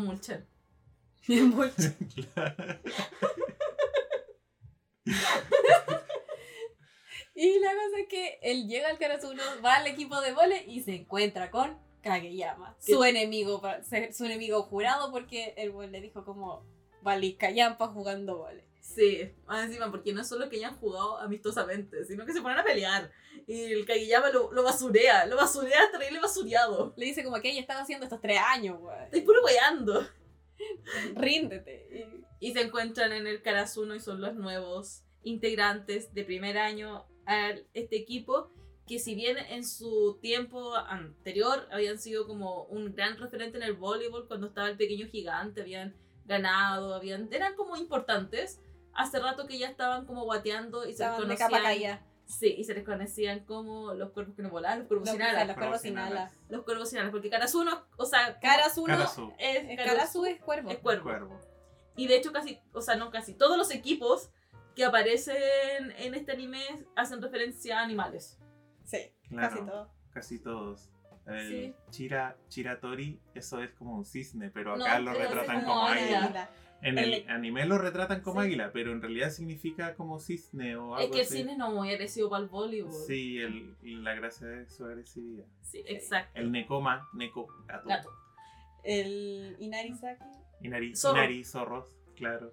[1.28, 1.96] Mulcher.
[2.00, 2.28] mucho.
[7.40, 10.82] Y la cosa es que él llega al Karasuno, va al equipo de vole y
[10.82, 12.94] se encuentra con Kageyama, ¿Qué?
[12.94, 13.62] su enemigo,
[14.12, 16.66] su enemigo jurado porque el buen le dijo como
[17.04, 18.66] Valisca Yampa jugando vole.
[18.82, 22.58] Sí, más encima, porque no es solo que hayan jugado amistosamente, sino que se ponen
[22.58, 23.12] a pelear.
[23.46, 26.96] Y el Kageyama lo, lo basurea, lo basurea terrible basureado.
[26.98, 29.04] Le dice como que ella estaba haciendo estos tres años, güey.
[29.04, 30.08] Estáis puro weando.
[31.16, 32.10] Ríndete.
[32.40, 37.52] Y se encuentran en el Karasuno y son los nuevos integrantes de primer año a
[37.74, 38.52] este equipo
[38.88, 43.74] que si bien en su tiempo anterior habían sido como un gran referente en el
[43.74, 45.94] voleibol cuando estaba el pequeño gigante, habían
[46.26, 48.62] ganado, habían, eran como importantes,
[48.94, 52.02] hace rato que ya estaban como guateando y se de capa conocían.
[52.28, 55.48] Sí, y se les conocían como los cuerpos que no volaban, los cuervos sin alas,
[55.48, 56.34] los cuervos sin alas.
[56.50, 58.96] los cuervos sin alas, porque Karasuno, o sea, Caras uno.
[58.96, 59.34] Karasu.
[59.40, 60.70] es, Karasu es cuervo.
[60.70, 61.04] es cuervo.
[61.04, 61.40] Cuervo.
[61.96, 64.30] Y de hecho casi, o sea, no casi, todos los equipos
[64.76, 66.62] que aparecen en este anime
[66.96, 68.38] hacen referencia a animales.
[68.84, 69.50] Sí, Claro.
[69.50, 69.92] casi todo.
[70.12, 70.90] Casi todos.
[71.26, 71.76] El Sí.
[71.90, 76.24] Chira, Chiratori, eso es como un cisne, pero No, acá lo retratan como como, águila.
[76.26, 76.50] águila.
[76.82, 78.48] En el, El- anime lo retratan como Sí.
[78.48, 81.38] águila, pero en realidad significa como cisne o algo Es que el así.
[81.38, 82.92] cine no es muy agresivo para el voleibol.
[82.94, 85.46] Sí, el, la gracia de su agresividad.
[85.64, 86.40] Sí, exacto.
[86.40, 87.88] El Nekoma, Neko, gato.
[87.90, 88.10] Gato.
[88.84, 90.24] El Inarizaki.
[90.62, 91.18] Inari, Zorro.
[91.18, 92.52] Inari, zorros, claro.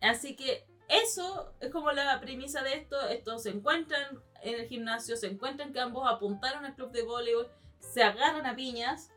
[0.00, 2.96] Así que eso es como la premisa de esto.
[3.08, 7.48] Estos se encuentran en el gimnasio, se encuentran que ambos apuntaron al club de voleibol,
[7.78, 9.10] se agarran a piñas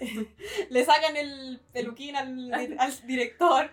[0.70, 3.70] Le sacan el peluquín al, al director.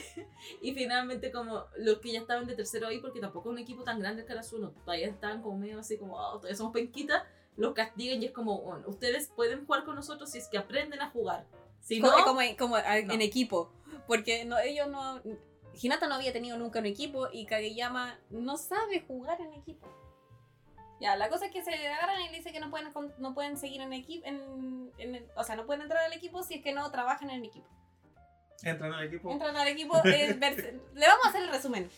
[0.62, 3.84] y finalmente como los que ya estaban de tercero ahí, porque tampoco es un equipo
[3.84, 7.22] tan grande el Karasuno, todavía estaban como medio así como, "Oh, todavía somos penquitas,
[7.56, 11.00] los castigan y es como, bueno, ustedes pueden jugar con nosotros si es que aprenden
[11.00, 11.44] a jugar.
[11.80, 13.12] Si no, como, como, como a- no.
[13.14, 13.72] en equipo.
[14.06, 15.20] Porque no, ellos no.
[15.80, 19.86] Hinata no había tenido nunca un equipo y Kageyama no sabe jugar en equipo.
[21.00, 23.32] Ya, la cosa es que se agarran y le dice que no pueden, con- no
[23.34, 24.26] pueden seguir en equipo.
[24.26, 27.36] En, en o sea, no pueden entrar al equipo si es que no trabajan en
[27.36, 27.68] el equipo.
[28.64, 29.30] Entran al equipo.
[29.30, 29.96] Entran al equipo.
[30.04, 30.34] eh,
[30.94, 31.88] le vamos a hacer el resumen.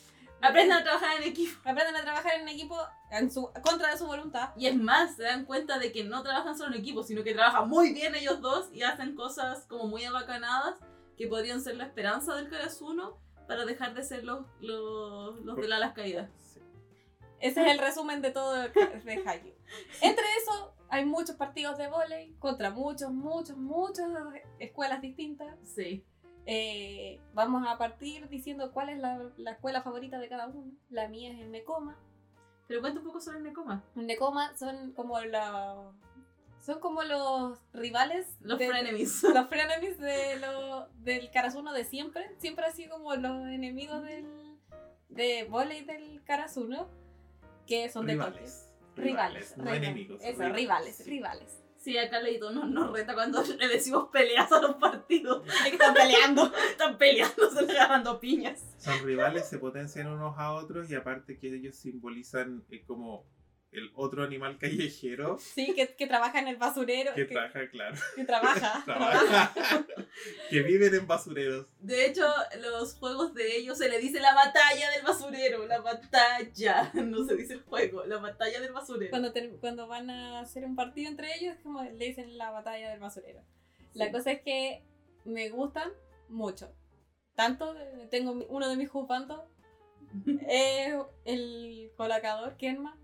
[0.42, 1.58] aprendan a trabajar en equipo.
[1.64, 2.76] Aprenden a trabajar en equipo
[3.10, 4.50] en su, contra de su voluntad.
[4.56, 7.32] Y es más, se dan cuenta de que no trabajan solo en equipo, sino que
[7.32, 10.78] trabajan muy bien ellos dos y hacen cosas como muy abacanadas
[11.16, 15.68] que podrían ser la esperanza del Karasuno para dejar de ser los, los, los de
[15.68, 16.30] la las caídas.
[17.40, 18.70] Ese es el resumen de todo de
[19.26, 19.54] Haikyuu.
[20.02, 24.06] Entre eso, hay muchos partidos de vóley contra muchos, muchos, muchas
[24.58, 25.56] escuelas distintas.
[25.64, 26.04] Sí.
[26.46, 30.72] Eh, vamos a partir diciendo cuál es la, la escuela favorita de cada uno.
[30.88, 31.96] La mía es el Nekoma.
[32.66, 33.84] Pero cuenta un poco sobre el Nekoma.
[33.96, 35.76] El Nekoma son como la,
[36.64, 39.22] son como los rivales, Los de- frenemies.
[39.34, 42.30] los frenemies de lo, del Karasuno de siempre.
[42.38, 44.26] Siempre sido como los enemigos del
[45.08, 46.88] de volei del Karasuno,
[47.70, 48.26] que son de Tokio.
[48.32, 48.66] Rivales.
[48.96, 49.82] Rivales, no rivales.
[49.84, 50.20] enemigos.
[50.22, 51.04] Eso, rivales, Sí.
[51.04, 51.56] rivales.
[51.78, 55.42] Sí, acá Leito nos, nos reta cuando le decimos peleas a los partidos.
[55.64, 56.52] que están peleando.
[56.70, 58.74] Están peleando, se agarrando piñas.
[58.76, 63.24] Son rivales, se potencian unos a otros y aparte que ellos simbolizan eh, como
[63.72, 67.14] el otro animal callejero Sí, que, que trabaja en el basurero.
[67.14, 67.96] que que, trabaja, claro.
[68.16, 68.82] que trabaja.
[68.84, 69.54] Trabaja.
[70.50, 71.66] que viven en basureros.
[71.78, 72.26] De hecho,
[72.60, 75.66] los juegos de ellos se le dice la batalla del basurero.
[75.66, 76.90] La batalla.
[77.10, 79.10] No se dice el juego, la batalla del basurero.
[79.10, 82.90] Cuando, cuando van a hacer un partido entre ellos, es como le dicen la batalla
[82.90, 83.42] del basurero.
[83.94, 84.84] La cosa es que
[85.24, 85.90] me gustan
[86.28, 86.72] mucho.
[87.34, 87.74] Tanto,
[88.10, 89.40] tengo uno de mis jupantos,
[90.48, 92.96] es el colocador Kenma.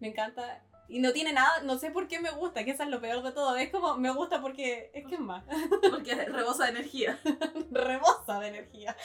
[0.00, 0.64] Me encanta.
[0.88, 3.22] Y no tiene nada, no sé por qué me gusta, que eso es lo peor
[3.22, 3.56] de todo.
[3.56, 5.44] Es como, me gusta porque es Kenma.
[5.90, 7.20] Porque rebosa de energía.
[7.70, 8.96] Rebosa de energía.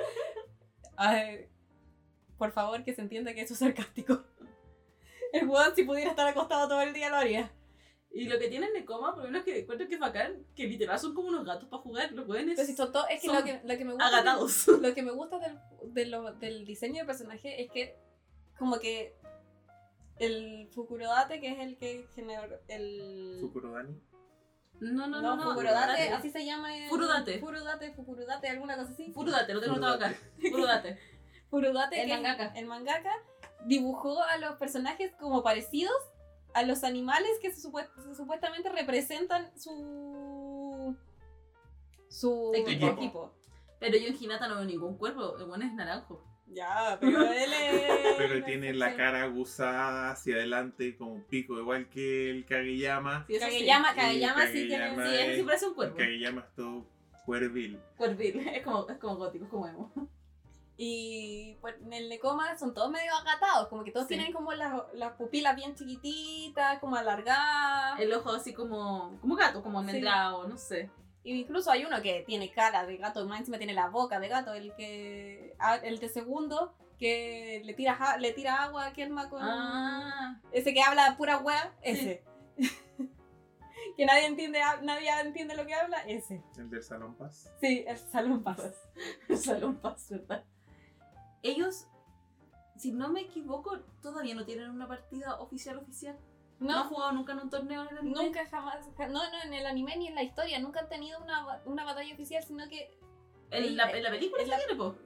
[0.96, 1.48] Ay,
[2.38, 4.22] por favor, que se entienda que eso es sarcástico.
[5.32, 7.50] El weón, si pudiera estar acostado todo el día, lo haría.
[8.12, 10.68] Y lo que tienen de coma, por lo menos que encuentro que es bacán, que
[10.68, 12.12] literal son como unos gatos para jugar.
[12.12, 14.06] Los jóvenes Pero si son todos- es que Son lo que, lo que me gusta.
[14.06, 14.66] agatados.
[14.66, 15.58] del- lo que me gusta del,
[15.92, 17.96] de lo- del diseño de personaje es que,
[18.56, 19.16] como que.
[20.18, 22.56] El Fukurodate, que es el que generó.
[22.68, 23.38] El.
[23.40, 24.00] Fukurodani.
[24.80, 25.42] No, no, no, no.
[25.50, 26.08] Fukurodate, Furudate.
[26.12, 26.76] así se llama.
[26.76, 27.38] en- Furudate.
[27.40, 29.12] Furudate, Fukurodate, alguna cosa así.
[29.12, 30.14] Furudate, lo tengo anotado acá.
[30.50, 30.98] Furudate.
[31.50, 32.46] Furudate, El que mangaka.
[32.58, 33.12] el mangaka
[33.66, 35.94] dibujó a los personajes como parecidos
[36.52, 40.96] a los animales que se supuest- se supuestamente representan su
[42.08, 42.86] su Equipo.
[42.86, 43.32] equipo.
[43.80, 45.36] Pero yo en Hinata no veo ningún cuerpo.
[45.36, 46.22] El bueno es naranjo.
[46.54, 47.82] Ya, pero él es
[48.16, 53.24] Pero tiene la cara aguzada hacia adelante como un pico, igual que el Kageyama.
[53.26, 53.40] Sí, sí.
[53.40, 54.94] Kageyama, Sí, Kageyama sí tiene.
[54.94, 55.96] Sí, ese sí parece un El cuerpo.
[55.96, 56.86] Kageyama es todo
[57.26, 57.80] cuervil.
[57.96, 58.38] Cuervil.
[58.54, 59.90] Es como, es como gótico, es como emo.
[60.76, 64.14] y pues, en el Nekoma son todos medio agatados, como que todos Sí.
[64.14, 67.98] tienen como las, las pupilas bien chiquititas, como alargadas.
[68.00, 70.90] El ojo así como, como gato, como almendrado, no sé.
[71.24, 74.52] Incluso hay uno que tiene cara de gato, más encima tiene la boca de gato,
[74.52, 80.40] el que el de segundo que le tira le tira agua a Kenma con Ah,
[80.52, 82.22] ese que habla pura wea, ese.
[83.96, 86.42] que nadie entiende, nadie entiende lo que habla, ese.
[86.58, 87.50] El del Salón Paz.
[87.60, 88.60] Sí, el Salón Paz.
[89.28, 90.44] El Salón Paz, ¿verdad?
[91.42, 91.86] Ellos,
[92.76, 96.18] si no me equivoco, todavía no tienen una partida oficial oficial.
[96.60, 98.16] No, han No, jugado nunca en un torneo en el anime.
[98.22, 98.86] nunca jamás.
[98.96, 100.58] ja- No, no, en el anime ni en la historia.
[100.60, 102.90] Nunca han tenido una, una batalla oficial, sino que.
[103.50, 104.96] En la, en la película En sí la- tiene, po.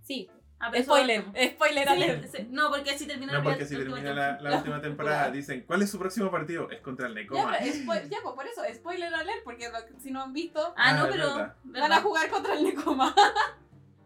[0.00, 0.28] Sí,
[0.64, 2.24] Ah, eso spoiler, spoiler Sí, alert.
[2.28, 5.64] sí, No, porque así termina No, la porque si termina la, la última temporada, dicen,
[5.66, 6.70] ¿cuál es su próximo partido?
[6.70, 7.56] Es contra el Ya, Necoma.
[7.60, 11.04] pero ya, pues por eso, spoiler alert, porque lo- si no han visto, Ah, no,
[11.04, 11.34] Ah, pero.
[11.34, 11.56] verdad.
[11.64, 13.12] van a jugar contra el Necoma.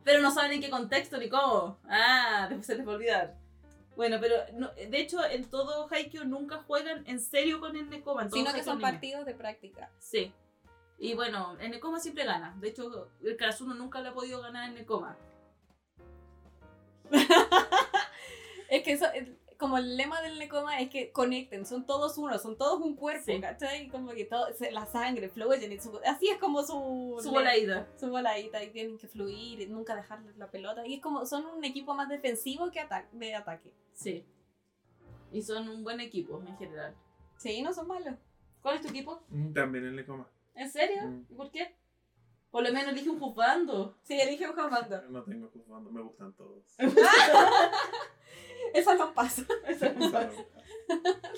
[0.02, 1.78] Pero no saben en qué contexto ni cómo.
[1.90, 3.34] Ah, después se les va a olvidar.
[3.96, 8.28] Bueno, pero no- de hecho en todo Haikyuu nunca juegan en serio con el Nekoma.
[8.30, 9.90] Sino que son partidos de práctica.
[9.98, 10.32] Sí.
[10.98, 12.54] Y bueno, el Nekoma siempre gana.
[12.60, 15.16] De hecho, el Karasuno nunca le ha podido ganar en Nekoma.
[18.68, 19.28] Es que eso, es-
[19.58, 23.24] como el lema del Necoma es que conecten, son todos uno, son todos un cuerpo,
[23.26, 23.40] Sí.
[23.40, 23.88] ¿cachai?
[23.88, 27.18] Como que todo, la sangre fluye, así es como su...
[27.22, 27.88] Su volaída.
[27.98, 30.86] Su voladita y tienen que fluir y nunca dejar la pelota.
[30.86, 33.72] Y es como, son un equipo más defensivo que ata- de ataque.
[33.94, 34.24] Sí.
[35.32, 36.94] Y son un buen equipo en general.
[37.36, 38.14] Sí, no son malos.
[38.62, 39.22] ¿Cuál es tu equipo?
[39.28, 40.28] Mm, También el Necoma.
[40.54, 41.02] ¿En serio?
[41.02, 41.26] Mm.
[41.30, 41.74] ¿Y por qué?
[42.50, 43.96] Por lo menos elige un juzgando.
[44.02, 45.02] Sí, elige un comando.
[45.10, 46.64] No tengo juzgando, me gustan todos.
[48.74, 49.42] Eso no pasa.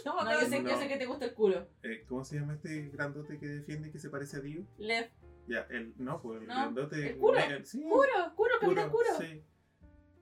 [0.05, 1.69] No, No, me yo sé, yo sé que te gusta el culo.
[1.83, 4.65] Eh, ¿Cómo se llama este grandote que defiende que se parece a Dio?
[4.79, 5.11] Lev.
[5.47, 7.11] Ya, el, no, pues el No, grandote.
[7.13, 7.39] el Kuro.
[7.39, 9.19] eh, sí, Curo, Curo, capitán Kuro, Curo.
[9.21, 9.43] Sí,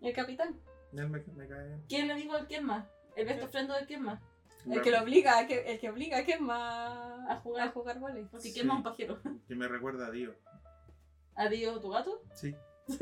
[0.03, 0.61] el capitán.
[0.93, 1.81] él me, me cae.
[1.89, 2.87] ¿Quién es el amigo del quién más?
[3.17, 4.21] El best friend del quién más.
[4.71, 7.69] El que lo obliga, a que, el que obliga a más A jugar.
[7.69, 8.25] a jugar volei.
[8.25, 8.53] Porque Sí.
[8.55, 9.21] quién más un pajero.
[9.47, 10.35] Que me recuerda a Dio.
[11.35, 12.23] Adiós, tu gato.
[12.35, 12.55] Sí.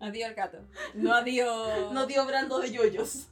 [0.00, 0.58] Adiós al gato.
[0.94, 1.92] No adiós.
[1.92, 3.28] No dio brando de yoyos.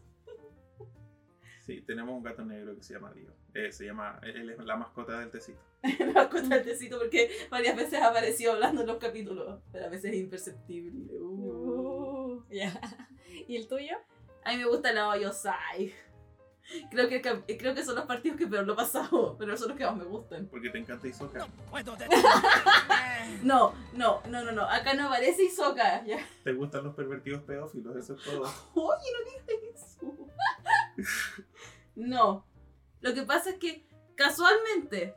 [1.67, 3.35] Sí, tenemos un gato negro que se llama Dio.
[3.53, 5.59] Eh, se llama, él es la mascota del tecito.
[5.83, 10.13] Me cuenta el tecito porque varias veces apareció hablando en los capítulos, pero a veces
[10.13, 11.19] es imperceptible.
[11.19, 12.43] Uh.
[12.43, 12.45] Uh.
[13.49, 13.97] ¿Y el tuyo?
[14.45, 15.93] A mí me gusta la Oyosai.
[16.91, 17.21] Creo que,
[17.57, 19.97] creo que son los partidos que peor lo he pasado, pero son los que más
[19.97, 20.47] me gustan.
[20.49, 21.47] Porque te encanta Isoka.
[23.43, 24.63] No, no, no, no, no.
[24.63, 26.05] Acá no aparece Isoka.
[26.05, 26.19] Ya.
[26.45, 28.43] Te gustan los pervertidos pedófilos, eso es todo.
[28.75, 30.17] Oye, no digas eso.
[31.97, 32.47] No.
[33.01, 35.15] Lo que pasa es que casualmente,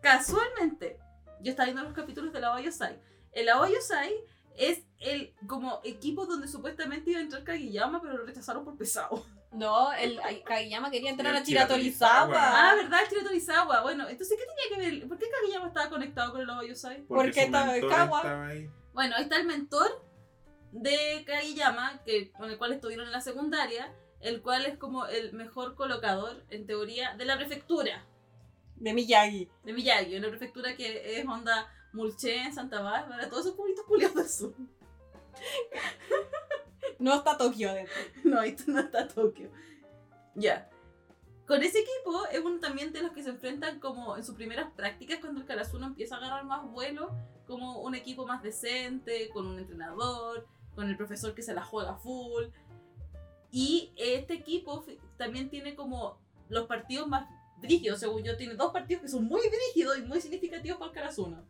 [0.00, 0.98] casualmente,
[1.40, 3.00] yo estaba viendo los capítulos de la Oyosai.
[3.32, 4.14] El Oyosai
[4.56, 9.24] es el como equipo donde supuestamente iba a entrar Kageyama, pero lo rechazaron por pesado.
[9.52, 12.34] No, el Kageyama quería entrar a Chiratorizawa.
[12.34, 13.00] Ah, ¿verdad?
[13.22, 13.82] Torizawa.
[13.82, 15.08] Bueno, entonces, ¿qué tenía que ver?
[15.08, 17.02] ¿Por qué Kageyama estaba conectado con el Oyosai?
[17.02, 18.46] Porque su estaba mentor Kawa.
[18.46, 18.70] ahí.
[18.94, 20.04] Bueno, ahí está el mentor
[20.72, 25.34] de Kageyama, que, con el cual estuvieron en la secundaria, el cual es como el
[25.34, 28.06] mejor colocador, en teoría, de la prefectura
[28.76, 29.50] De Miyagi.
[29.64, 34.28] de Miyagi, una prefectura que es onda Mulchen, Santa Bárbara, todos esos pueblitos culiados del
[34.28, 34.54] sur.
[36.98, 37.94] No está Tokio dentro.
[38.24, 39.50] No, ahí no está Tokio.
[40.34, 40.68] Ya.
[41.46, 44.70] Con ese equipo es uno también de los que se enfrentan como en sus primeras
[44.72, 47.14] prácticas cuando el Karasuno empieza a agarrar más vuelo,
[47.46, 51.96] como un equipo más decente, con un entrenador, con el profesor que se la juega
[51.96, 52.44] full.
[53.50, 54.84] Y este equipo
[55.18, 56.18] también tiene como
[56.48, 57.28] los partidos más
[57.60, 60.94] brígidos, según yo, tiene dos partidos que son muy brígidos y muy significativos para el
[60.94, 61.44] Karasuno.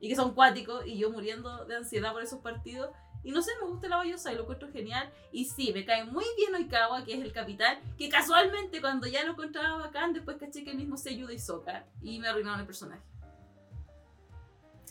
[0.00, 2.90] Y que son cuáticos y yo muriendo de ansiedad por esos partidos.
[3.24, 5.10] Y no sé, me gusta la Bayosa y lo encuentro genial.
[5.32, 9.24] Y sí, me cae muy bien Oikawa, que es el capitán, que casualmente cuando ya
[9.24, 12.66] lo encontraba bacán, después caché que el mismo se ayuda Isoka y me arruinaron el
[12.66, 13.02] personaje.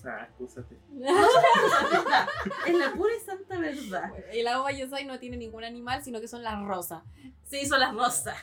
[0.06, 0.78] Ah, excúsate.
[2.68, 4.12] es la pura y santa verdad.
[4.34, 7.04] Y la Ova Yosai no tiene ningún animal, sino que son las rosas.
[7.46, 8.36] Sí, son las rosas.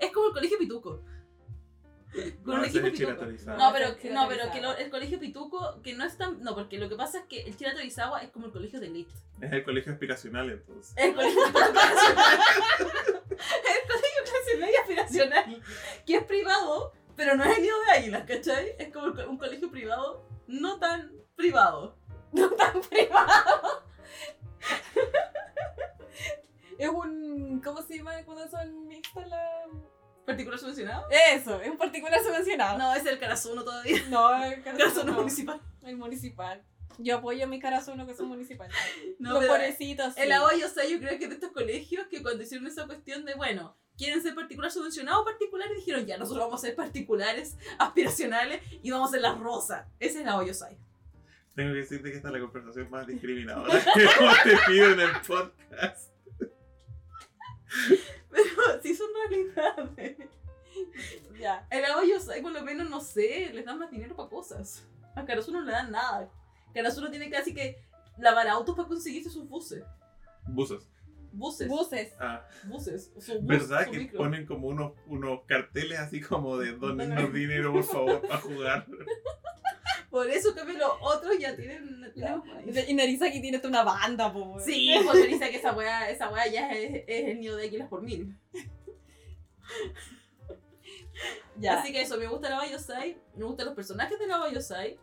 [0.00, 1.02] es como el colegio Pituco.
[2.44, 2.92] Con No, Pituco.
[2.92, 6.42] Pero, no, pero que lo- el colegio Pituco, que no es tan.
[6.42, 8.86] No, porque lo que pasa es que el Chira Torizawa es como el colegio de
[8.86, 9.12] elite.
[9.40, 10.94] Es el colegio aspiracional entonces.
[10.96, 12.38] El colegio aspiracional.
[12.78, 15.62] el colegio clase media aspiracional.
[16.06, 18.74] Que es privado, pero no es el nido de águilas, ¿cachai?
[18.78, 21.96] Es como un colegio privado, no tan privado.
[22.32, 23.84] No tan privado.
[26.78, 27.60] es un.
[27.64, 29.42] ¿Cómo se llama cuando son mixtas la.
[30.26, 31.06] ¿Particular subvencionado?
[31.32, 32.78] Eso, es un particular subvencionado.
[32.78, 34.02] No, es el Carazuno todavía.
[34.10, 35.18] No, el Carazuno Carazuno no.
[35.18, 35.60] municipal.
[35.84, 36.62] El municipal.
[36.98, 38.74] Yo apoyo a mi Carazuno que son municipales.
[39.18, 40.14] No, Los pobrecitos.
[40.14, 40.20] sí.
[40.20, 43.24] el apoyo, o sea, yo creo que de estos colegios que cuando hicieron esa cuestión
[43.24, 46.74] de, bueno, quieren ser particular subvencionado o particular, y dijeron, ya, nosotros vamos a ser
[46.76, 49.86] particulares, aspiracionales, y vamos a ser las rosas.
[50.00, 50.76] Ese es la Oyosai.
[51.54, 55.10] Tengo que decirte que esta es la conversación más discriminadora que hemos tenido en el
[55.26, 56.10] podcast.
[58.30, 60.16] Pero sí son realidades.
[61.40, 61.66] Ya.
[61.70, 64.86] El agua Yosai, por lo menos, no sé, les dan más dinero para cosas.
[65.14, 66.30] A Karasuno no le dan nada.
[66.74, 67.78] Karasuno tiene casi que
[68.18, 69.84] lavar autos para conseguirse sus buses.
[70.46, 70.88] Buses.
[71.32, 71.68] Buses.
[71.68, 72.14] Buses.
[72.18, 73.12] Ah, buses.
[73.18, 74.18] Su bus, ¿verdad su que micro.
[74.18, 78.86] ponen como unos, unos carteles así como de donennos dinero, por favor, para jugar?
[80.10, 82.12] Por eso que los otros ya tienen.
[82.14, 82.42] Ya-
[82.88, 84.58] Y Narizaki tiene una banda, po.
[84.60, 84.94] Sí,
[85.26, 88.34] dice que esa weá, esa weá ya es, es el nido de Aquilas por mil.
[91.58, 91.80] Ya.
[91.80, 94.98] Así que eso, me gusta la Bayosai, me gustan los personajes de la Bayosai.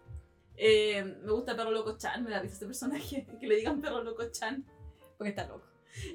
[0.55, 4.03] Eh, me gusta Perro Loco Chan, me da risa ese personaje, que le digan Perro
[4.03, 4.63] Loco Chan.
[5.17, 5.65] Porque está loco.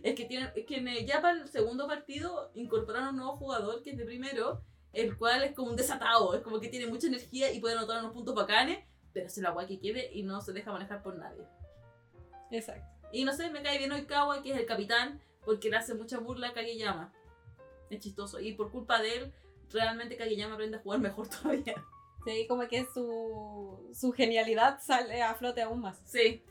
[0.02, 3.90] Es que, tienen, es que ya para el segundo partido incorporaron un nuevo jugador que
[3.90, 4.62] es de primero,
[4.98, 8.00] el cual es como un desatado, es como que tiene mucha energía y puede anotar
[8.00, 11.16] unos puntos bacanes, pero hace la agua que quiere y no se deja manejar por
[11.16, 11.44] nadie.
[12.50, 12.86] Exacto.
[13.12, 16.18] Y no sé, me cae bien Oikawa, que es el capitán, porque le hace mucha
[16.18, 17.12] burla a Kageyama.
[17.90, 18.40] Es chistoso.
[18.40, 19.32] Y por culpa de él,
[19.70, 21.84] realmente Kageyama aprende a jugar mejor todavía.
[22.24, 26.00] Sí, como que su, su genialidad sale a flote aún más.
[26.04, 26.42] Sí.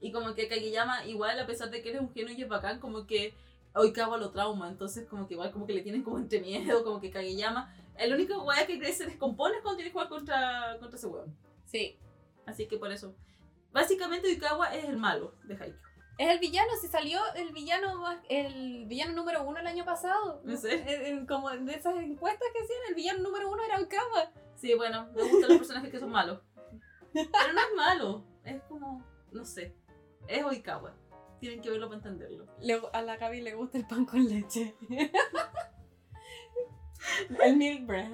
[0.00, 2.48] Y como que Kageyama, igual, a pesar de que él es un genio y es
[2.48, 3.34] bacán, como que
[3.74, 4.68] Oikawa lo trauma.
[4.68, 7.74] Entonces, como que igual, como que le tienen como entre miedo, como que Kageyama.
[7.96, 11.06] El único weá que cree se descompone es cuando tiene que jugar contra, contra ese
[11.06, 11.36] weón.
[11.64, 11.98] Sí.
[12.46, 13.14] Así que por eso.
[13.72, 15.80] Básicamente, Oikawa es el malo de Haikyuu.
[16.16, 20.40] Es el villano, si salió el villano el villano número uno el año pasado.
[20.46, 24.30] En- en- como de esas encuestas que hacían, el villano número uno era Okawa.
[24.54, 26.40] Sí, bueno, me gustan los personajes que son malos.
[27.12, 29.74] Pero no es malo, es como, no sé,
[30.28, 30.94] es Oikawa.
[31.44, 32.46] Tienen que verlo para entenderlo.
[32.62, 34.74] Le- a la Gaby le gusta el pan con leche.
[37.44, 38.10] el milk bread.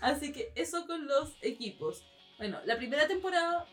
[0.00, 2.02] Así que eso con los equipos.
[2.38, 3.66] Bueno, la primera temporada,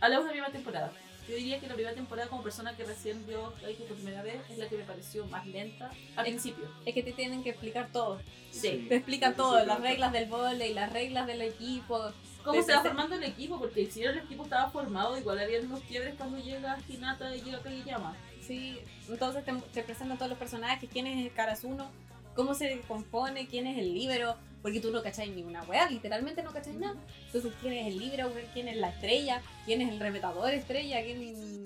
[0.00, 0.92] hablamos de la primera temporada.
[1.28, 4.40] Yo diría que la primera temporada como persona que recién vio Haikyuu por primera vez
[4.50, 6.66] es la que me pareció más lenta al principio.
[6.86, 8.18] Es que te tienen que explicar todo.
[8.50, 8.86] Sí.
[8.88, 12.12] Te explican Sí, todo, sí, las reglas del volei, las reglas del equipo.
[12.44, 13.58] ¿Cómo se va formando el equipo?
[13.58, 17.62] Porque si el equipo estaba formado, igual había unos quiebres cuando llega Hinata y llega
[17.62, 18.14] Kageyama.
[18.46, 18.78] Sí,
[19.08, 21.88] entonces te, te presentan todos los personajes, quién es el Karasuno,
[22.34, 26.42] cómo se compone, quién es el líbero, porque tú no cachai ni una wea, literalmente
[26.42, 26.96] no cachai nada.
[27.26, 31.64] Entonces, quién es el líbero, quién es la estrella, quién es el remetador estrella, quién...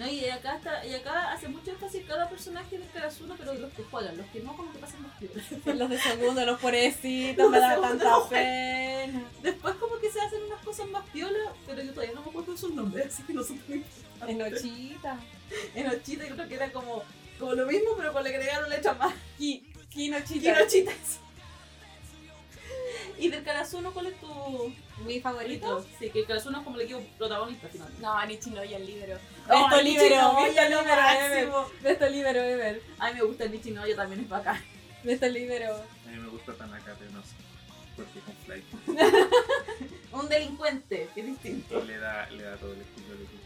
[0.00, 3.58] No, y acá está, y acá hace mucho énfasis cada personaje del Karasuno, pero de
[3.58, 5.74] los que juegan, los que no como que pasan más piola.
[5.74, 8.28] Los de segundo, los pobrecitos, me da de tanta segundo.
[8.30, 9.24] pena.
[9.42, 12.52] Después como que se hacen unas cosas más piola, pero yo todavía no me acuerdo
[12.52, 13.84] de sus nombres, así que no son muy
[14.26, 15.18] Enochita,
[15.74, 17.02] En Ochita yo creo que era como,
[17.38, 19.12] como lo mismo, pero con le agregaron letra más.
[19.36, 21.20] Ki, Kinochita, Kinochita eso.
[23.18, 24.72] Y del Karasuno, ¿cuál es tu
[25.04, 25.84] mi favorito.
[25.98, 28.02] Sí, que el Karasuno es como el equipo protagonista finalmente.
[28.02, 29.18] No, Nichinoya el líbero.
[29.48, 31.66] Oh, Besto Nichinoya, besto máximo.
[31.82, 32.82] Besto líbero ever.
[32.98, 34.62] A mí me gusta el Nichinoya, también es bacán.
[35.04, 35.74] Besto líbero.
[35.74, 37.34] A mí me gusta Tanaka, pero no sé.
[37.96, 38.64] Porque con Flight
[40.12, 41.84] Un delincuente, que es distinto.
[41.84, 43.42] le da, le da todo el estilo del equipo.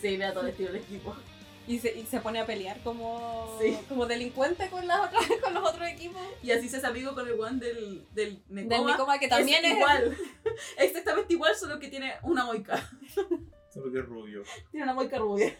[0.00, 1.16] Sí, vea todo el estilo del equipo.
[1.68, 3.76] Y se, y se pone a pelear como, Sí.
[3.88, 6.20] como delincuente con, las otras, con los otros equipos.
[6.42, 9.18] Y así se hace amigo con el one del, del Del Nekoma.
[9.18, 10.16] Que también es, igual.
[10.78, 12.90] Exactamente igual, solo que tiene una moica.
[13.72, 14.42] Solo que es rubio.
[14.70, 15.54] Tiene una moica rubia.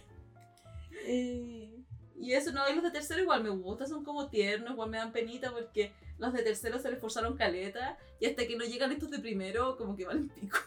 [1.05, 1.71] Eh,
[2.17, 4.97] Y eso no, y los de tercero igual me gustan, son como tiernos, igual me
[4.97, 8.91] dan penita porque los de tercero se les forzaron caleta y hasta que no llegan
[8.93, 10.59] estos de primero, como que valen pico.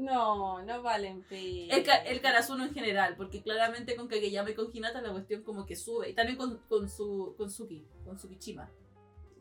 [0.00, 1.74] No, no valen pena.
[1.74, 5.42] El, ca- el Karasuno en general, porque claramente con Kageyama y con Hinata la cuestión
[5.42, 6.10] como que sube.
[6.10, 8.70] Y también con, con su con Suki, con Sukichima.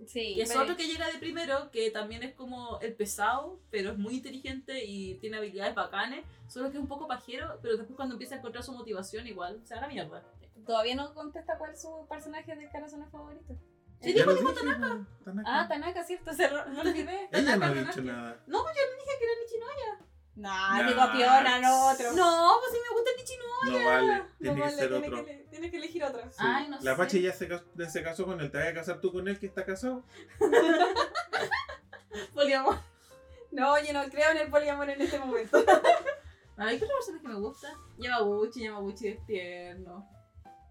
[0.06, 3.60] Sí, Que es pero- otro que llega de primero, que también es como el pesado,
[3.70, 6.24] pero es muy inteligente y tiene habilidades bacanes.
[6.48, 9.60] Solo que es un poco pajero, pero después cuando empieza a encontrar su motivación igual,
[9.66, 10.24] se da la mierda.
[10.66, 13.56] Todavía no contesta cuál es su personaje de Karasuno favorito.
[14.02, 15.06] Sí, dijo, Tanaka.
[15.26, 15.50] Tanaka.
[15.62, 17.28] Ah, Tanaka, cierto, se lo, olvidé.
[17.34, 18.02] Ella no ha dicho Tanaka.
[18.02, 18.44] nada.
[18.48, 20.09] No, yo le dije que era Nichinoya.
[20.36, 20.88] Nah, Nah.
[20.88, 22.14] digo Piona, no otro.
[22.14, 23.80] No, pues sí me gusta el Nichinoya.
[23.84, 25.26] No vale, No tiene que vale, ser tiene otro.
[25.26, 26.22] que, le- tiene que elegir otro.
[26.30, 26.38] Sí.
[26.40, 26.98] Ay, no la sé.
[26.98, 27.50] Pache ya se,
[27.90, 28.50] se casó con él.
[28.52, 30.04] ¿Te vas a casar tú con él que está casado?
[32.34, 32.78] Poliamor.
[33.52, 35.58] No, yo no creo en el poliamor en este momento.
[36.58, 37.68] Ay, ¿qué otra persona que me gusta?
[37.98, 40.08] Yamaguchi, Yamaguchi es tierno.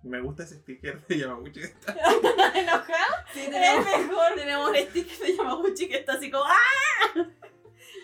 [0.03, 1.93] Me gusta ese sticker de Yamaguchi que está.
[2.55, 3.15] ¿Enojado?
[3.33, 4.35] Sí, Es tenemos, mejor.
[4.37, 7.27] tenemos un sticker de Yamaguchi que está así como ¡Ah!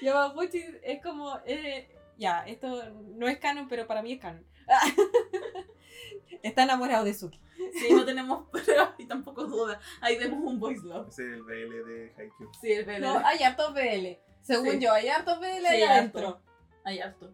[0.04, 1.38] Yamaguchi es como.
[1.46, 4.44] eh, ya, esto no es canon, pero para mí es canon.
[6.42, 7.40] Está enamorado de Suki.
[7.72, 9.80] Sí, no tenemos pruebas y tampoco duda.
[10.00, 11.08] Ahí vemos un voice love.
[11.08, 12.50] Es el BL de Haikyuu.
[12.60, 13.00] Sí, el BL.
[13.00, 14.18] No, hay hartos BL.
[14.42, 14.78] Según Sí.
[14.80, 15.92] yo, hay hartos BL Sí, ahí harto.
[16.18, 16.40] adentro.
[16.84, 17.32] Hay harto.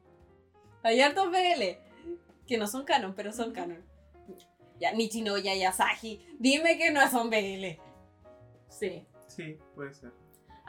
[0.82, 1.78] Hay hartos BL.
[2.46, 3.84] Que no son canon, pero son canon.
[4.78, 6.24] Ya, Nichinoya y Asahi.
[6.38, 7.78] Dime que no son BL.
[8.68, 9.06] Sí.
[9.26, 10.12] Sí, puede ser.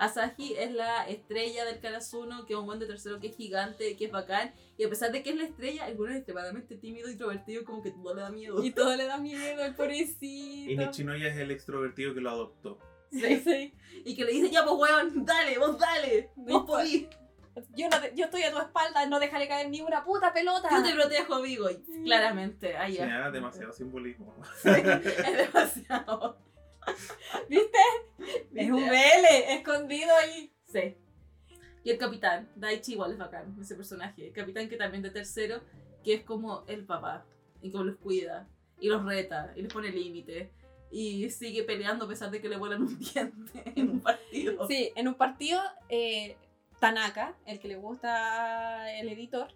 [0.02, 3.96] Asahi es la estrella del Karasuno, que es un buen de tercero que es gigante,
[3.96, 4.52] que es bacán.
[4.78, 7.64] Y a pesar de que es la estrella, el bueno es extremadamente tímido y introvertido,
[7.64, 8.64] como que todo le da miedo.
[8.64, 10.82] Y todo le da miedo al Y pobrecito.
[10.82, 12.80] Nichinoya es el extrovertido que lo adoptó.
[13.12, 13.74] Sí, sí.
[14.06, 17.08] Y que le dice, ya pues weón, dale, vos dale, vos podís.
[17.76, 20.70] Yo, no te- yo estoy a tu espalda, no dejaré caer ni una puta pelota.
[20.72, 21.70] Yo te protejo, amigo.
[21.70, 23.26] Y claramente, ahí Sí, ya.
[23.26, 24.34] ah, demasiado simbolismo.
[24.64, 26.38] Es demasiado.
[27.50, 27.78] ¿Viste?
[28.56, 30.54] Es un BL escondido ahí.
[30.68, 30.98] Sí.
[31.84, 34.28] Y el capitán, Daichi igual es bacán, ese personaje.
[34.28, 35.62] El capitán que también de tercero,
[36.04, 37.26] que es como el papá,
[37.62, 38.48] y como los cuida,
[38.80, 40.52] y los reta, y les pone límite,
[40.92, 44.68] y sigue peleando a pesar de que le vuelan un diente en un partido.
[44.68, 46.38] Sí, en un partido, eh,
[46.80, 49.48] Tanaka, el que le gusta el editor,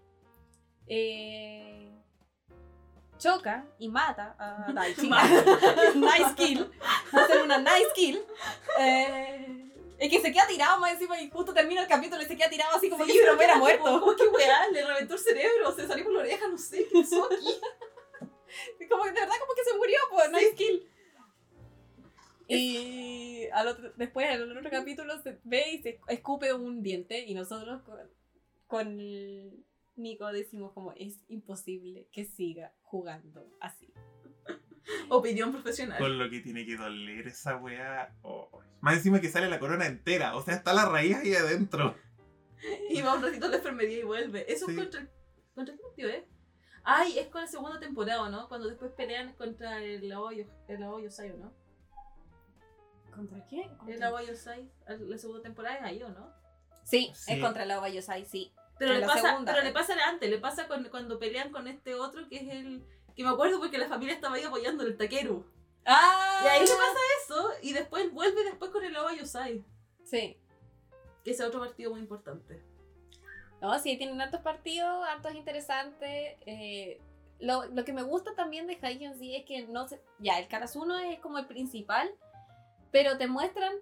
[0.87, 1.91] eh,
[3.17, 5.09] choca y mata a Daichi.
[5.95, 6.71] nice kill.
[7.11, 8.23] Hacer una nice kill.
[8.79, 12.35] Eh, es que se queda tirado más encima y justo termina el capítulo y se
[12.35, 13.99] queda tirado así como Sí, que si no hubiera ¿qué muerto.
[13.99, 14.67] ¿Cómo que weá?
[14.69, 17.59] Le reventó el cerebro, se salió por la oreja, no sé, ¿qué pasó aquí?
[18.89, 20.89] Como que de verdad como que se murió, pues, nice kill.
[22.47, 27.19] Y al otro, después en el otro capítulo se ve y se escupe un diente
[27.19, 27.99] y nosotros con,
[28.67, 29.65] con
[29.97, 33.93] Nico decimos como es imposible que siga jugando así.
[35.09, 35.97] Opinión profesional.
[35.97, 38.13] Con lo que tiene que doler esa weá.
[38.21, 38.49] Oh.
[38.81, 40.35] Más encima que sale la corona entera.
[40.35, 41.95] O sea, está la raíz ahí adentro.
[42.89, 44.51] Y va un ratito a la enfermería y vuelve.
[44.51, 44.71] Eso Sí.
[44.73, 45.07] es contra,
[45.53, 46.23] contra qué partido es.
[46.83, 48.47] Ay, es con la segunda temporada, ¿no?
[48.47, 51.53] Cuando después pelean contra el Aoyo, el Aoyo Sai, ¿o no?
[53.15, 53.69] ¿Contra qué?
[53.87, 56.31] El Aoyo Sai, la segunda temporada es ahí, ¿o no?
[56.83, 57.33] Sí, Sí.
[57.33, 58.53] es contra la Yosai, sí.
[58.77, 59.51] Pero, En le la pasa, segunda.
[59.53, 62.83] pero le pasa antes, le pasa con- cuando pelean con este otro que es el...
[63.15, 65.45] Que me acuerdo porque la familia estaba ahí apoyando el Takeru.
[65.85, 66.41] ¡Ah!
[66.43, 69.63] Y ahí le pasa eso, y después vuelve después con el Aoyo Sai.
[70.03, 70.37] Sí.
[71.23, 72.61] Que es otro partido muy importante.
[73.61, 76.35] No, sí, tienen hartos partidos, hartos interesantes.
[76.45, 76.99] eh,
[77.39, 80.47] lo, lo que me gusta también de Haikyuu sí es que no se, ya, el
[80.47, 82.09] Karasuno es como el principal,
[82.91, 83.73] pero te muestran,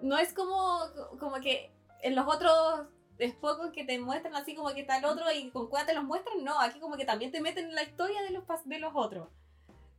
[0.00, 0.80] no es como,
[1.20, 1.72] como que
[2.02, 2.86] en los otros
[3.18, 6.04] es pocos que te muestran así como que el otro y con cuál te los
[6.04, 8.92] muestran, no, aquí como que también te meten en la historia de los, de los
[8.94, 9.28] otros.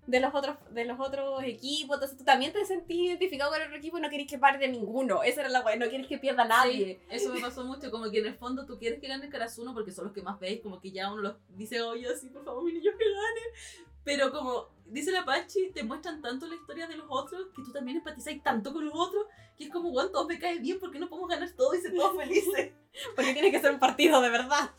[0.05, 3.67] De los otros, de los otros equipos, entonces tú también te sentís identificado con el
[3.67, 5.23] otro equipo y no querés que pare de ninguno.
[5.23, 6.99] Esa era la weá, no quieres que pierda nadie.
[7.07, 9.73] Sí, eso me pasó mucho, como que en el fondo tú quieres que gane Karasuno
[9.73, 12.43] porque son los que más veis, como que ya uno los dice, oye, así, por
[12.43, 13.92] favor, mi niño que gane.
[14.03, 17.71] Pero como dice la Pachi, te muestran tanto la historia de los otros que tú
[17.71, 19.25] también empatizáis tanto con los otros
[19.57, 21.95] que es como, bueno, todos me caen bien porque no podemos ganar todo y ser
[21.95, 22.73] todos felices.
[23.15, 24.69] Porque tiene que ser un partido de verdad.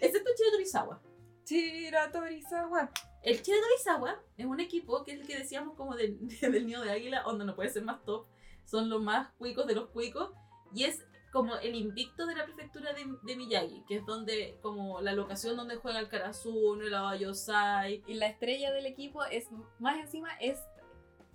[0.00, 1.00] Excepto Chile Torizawa.
[1.44, 2.90] Chira Torizawa.
[3.22, 6.82] El Chile Torizawa es un equipo que es el que decíamos como del, del nido
[6.82, 8.26] de águila, donde no puede ser más top.
[8.64, 10.30] Son los más cuicos de los cuicos.
[10.74, 15.00] Y es como el invicto de la prefectura de, de Miyagi, que es donde, como
[15.00, 18.02] la locación donde juega el Karasuno, el Abayosai.
[18.06, 20.58] Y la estrella del equipo es, más encima, es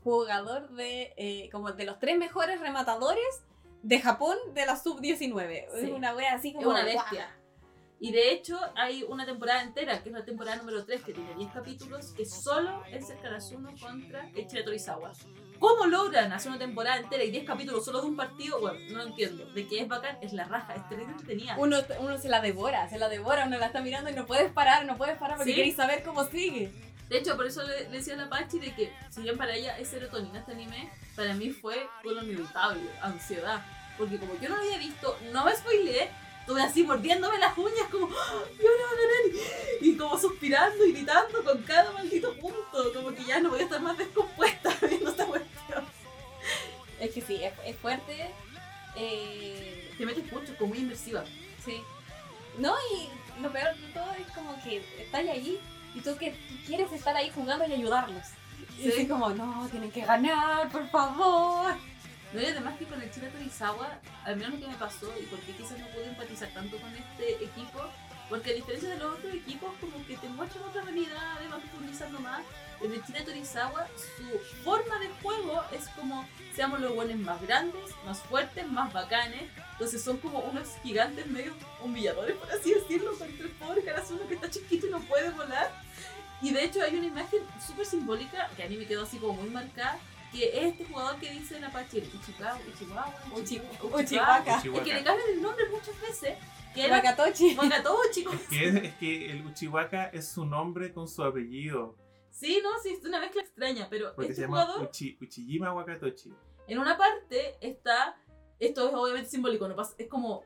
[0.04, 3.44] jugador de, eh, como de los tres mejores rematadores
[3.84, 5.66] de Japón de la sub-19.
[5.80, 5.86] Sí.
[5.86, 6.70] Es una wea así Es como...
[6.70, 6.96] una ¡guau!
[6.96, 7.36] bestia.
[8.00, 11.34] Y de hecho hay una temporada entera, que es la temporada número 3, que tiene
[11.36, 15.14] 10 capítulos, que solo es el Karasuno contra el Chile Torizawa.
[15.60, 18.60] ¿Cómo logran hacer una temporada entera y 10 capítulos solo de un partido?
[18.60, 19.46] Bueno, no lo entiendo.
[19.54, 21.56] De que es bacán, es la raja, es terrible entretenida.
[21.58, 24.52] Uno, uno se la devora, se la devora, uno la está mirando y no puedes
[24.52, 25.56] parar, no puedes parar porque ¿Sí?
[25.56, 26.72] queréis saber cómo sigue.
[27.10, 29.54] De hecho, por eso le, le decía a la Pachi de que, si bien para
[29.56, 33.64] ella es serotonina este anime, para mí fue con lo inevitable, ansiedad.
[33.98, 37.88] Porque como yo no lo había visto, no me spoileé, estuve así mordiéndome las uñas
[37.92, 38.44] como, ¡Ah!
[38.60, 39.82] ¿y ahora van a ganar?
[39.82, 43.64] Y como suspirando y gritando con cada maldito punto, como que ya no voy a
[43.64, 44.76] estar más descompuesta
[45.16, 45.86] esta cuestión.
[47.00, 48.30] Es que sí, es, es fuerte.
[48.96, 51.24] eh, Te metes mucho, como muy inmersiva.
[51.64, 51.82] Sí.
[52.58, 55.60] No, y lo peor de todo es como que estás ahí
[55.94, 58.24] y tú que tú quieres estar ahí jugando y ayudarlos.
[58.78, 58.92] Y Sí.
[58.92, 61.76] así como, no, tienen que ganar, por favor.
[62.34, 65.24] No, y además que con el Chile Torizawa, al menos lo que me pasó, y
[65.26, 67.82] porque quizás no pude empatizar tanto con este equipo,
[68.30, 72.20] porque a diferencia de los otros equipos, como que te muestran otra realidad, van profundizando
[72.20, 72.42] más.
[72.82, 77.82] En el Chile Torizawa, su forma de juego es como seamos los buenos más grandes,
[78.06, 79.44] más fuertes, más bacanes.
[79.74, 84.36] Entonces son como unos gigantes medio humilladores, por así decirlo, contra el pobre Karasuno que
[84.36, 85.72] está chiquito y no puede volar.
[86.42, 89.34] Y de hecho hay una imagen súper simbólica que a mí me quedó así como
[89.34, 89.98] muy marcada,
[90.32, 94.58] que es este jugador que dice en Apache, Uchiwa, Uchiwa, Uchi- Uchiwa, Uchiwaka.
[94.58, 96.38] Es que le cambian el nombre muchas veces,
[96.74, 97.56] que era Wakatochi.
[97.56, 98.26] Wakatochi.
[98.34, 101.96] Es que, es, es que el Uchiwaka es su nombre con su apellido.
[102.38, 105.74] Sí, no, sí, es una mezcla extraña, pero Porque este se llama jugador, Uchi, Uchijima
[105.74, 106.34] Wakatochi.
[106.68, 108.18] en una parte está,
[108.60, 110.44] esto es obviamente simbólico, no pasa, es como,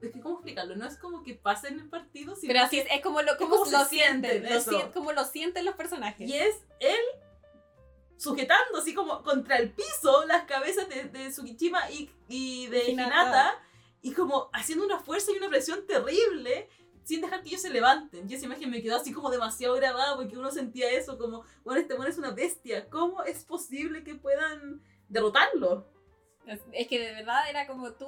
[0.00, 2.76] es que cómo explicarlo, no es como que pasa en el partido, sino Pero así
[2.76, 5.74] que es, es como lo, como lo sienten, sienten, lo sien- como lo sienten los
[5.74, 6.28] personajes.
[6.28, 7.00] Y es él
[8.16, 13.10] sujetando así como contra el piso las cabezas de, de Tsukishima y, y de Hinata.
[13.22, 13.62] Hinata.
[14.02, 16.68] y como haciendo una fuerza y una presión terrible
[17.04, 18.28] sin dejar que ellos se levanten.
[18.28, 21.80] Y esa imagen me quedó así como demasiado grabada porque uno sentía eso como, bueno,
[21.80, 25.86] este bueno es una bestia, ¿cómo es posible que puedan derrotarlo?
[26.46, 28.06] Es, que de verdad era como tú,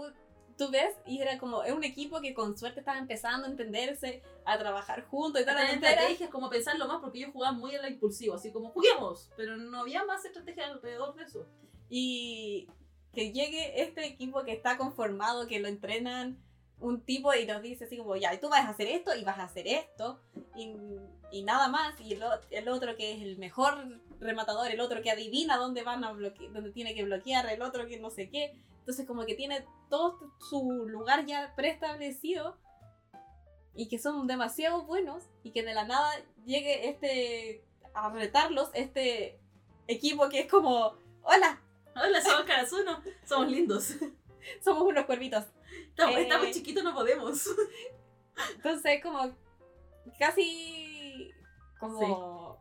[0.59, 4.23] tú ves y era como, es un equipo que con suerte estaba empezando a entenderse,
[4.45, 7.83] a trabajar juntos y toda la estrategias, como pensarlo más porque ellos jugaban muy a
[7.83, 11.47] la impulsiva, así como juguemos, pero no había más estrategia alrededor de eso.
[11.89, 12.69] Y
[13.13, 16.39] que llegue este equipo que está conformado, que lo entrenan
[16.81, 19.25] un tipo y nos dice así como, ya, y tú vas a hacer esto y
[19.25, 20.21] vas a hacer esto
[20.55, 20.75] y,
[21.31, 22.01] y nada más.
[22.01, 26.05] Y el, el otro que es el mejor rematador, el otro que adivina dónde van
[26.05, 28.53] a bloquear, dónde tiene que bloquear, el otro que no sé qué.
[28.79, 32.57] Entonces como que tiene todo su lugar ya preestablecido
[33.75, 36.11] y que son demasiado buenos y que de la nada
[36.45, 37.65] llegue este
[37.95, 39.41] a retarlos, este
[39.89, 41.61] equipo que es como, hola,
[41.99, 43.95] Hola, somos Karasuno, somos lindos.
[44.63, 45.45] somos unos cuervitos.
[45.97, 46.23] Estamos, Eh.
[46.23, 47.49] estamos chiquitos, no podemos.
[48.57, 49.35] Entonces, como
[50.19, 51.31] casi
[51.81, 52.59] como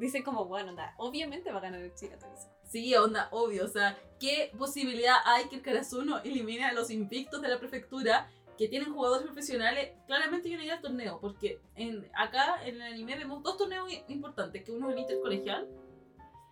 [0.00, 2.16] dicen como, bueno, anda, obviamente va a ganar el Chile
[2.64, 3.66] Sí, onda, obvio.
[3.66, 8.30] O sea, ¿qué posibilidad hay que el Karasuno elimine a los invictos de la prefectura
[8.56, 9.92] que tienen jugadores profesionales?
[10.06, 13.90] Claramente yo no iría al torneo, porque en, acá en el anime vemos dos torneos
[14.08, 15.68] importantes, que uno es el intercolegial.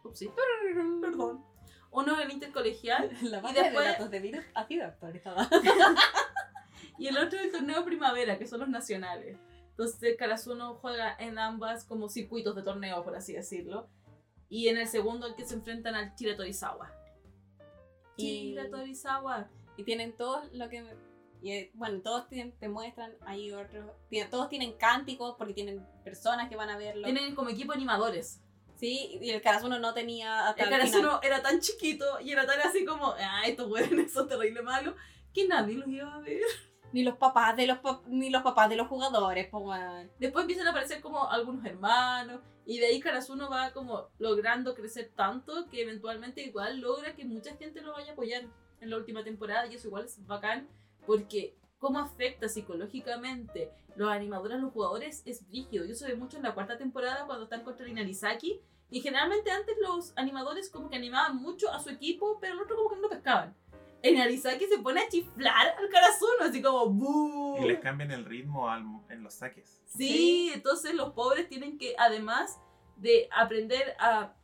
[0.04, 0.30] Upsi,
[1.00, 1.42] perdón.
[1.96, 5.48] Uno el intercolegial La Y después- de datos de virus ha sido actualizada.
[6.98, 9.38] y el otro el torneo primavera, que son los nacionales.
[9.70, 13.88] Entonces Karasuno juega en ambas como circuitos de torneo, por así decirlo.
[14.48, 16.90] Y en el segundo el que se enfrentan al Chiratorizawa.
[18.16, 19.48] Y- Chiratorizawa.
[19.76, 20.84] y tienen todos lo que
[21.42, 23.90] y, eh, bueno, todos tienen- te muestran, hay otros,
[24.30, 27.04] todos tienen cánticos porque tienen personas que van a verlo.
[27.04, 28.40] Tienen como equipo animadores.
[28.76, 30.78] Sí, y el Karasuno no tenía hasta El el.
[30.78, 34.94] Karasuno era tan chiquito y era tan así como, ah, estos hueones son terrible malos,
[35.32, 36.42] que nadie los iba a ver.
[36.92, 40.10] Ni los papás de los pap- ni los papás de los jugadores, pues weón.
[40.18, 45.10] Después empiezan a aparecer como algunos hermanos, y de ahí Karasuno va como logrando crecer
[45.16, 48.44] tanto que eventualmente igual logra que mucha gente lo vaya a apoyar
[48.80, 50.68] en la última temporada, y eso igual es bacán,
[51.06, 55.84] porque cómo afecta psicológicamente los animadores a los jugadores es brígido.
[55.84, 58.60] Y eso se ve mucho en la cuarta temporada cuando están contra Inarizaki.
[58.90, 62.76] Y generalmente antes los animadores como que animaban mucho a su equipo, pero el otro
[62.76, 63.56] como que no lo pescaban.
[64.02, 67.56] En Arizaki se pone a chiflar al Karasuno, así como ¡Bú!
[67.60, 69.82] Y les cambian el ritmo al- en los saques.
[69.86, 72.60] Sí, entonces los pobres tienen que, además
[72.96, 74.34] de aprender a.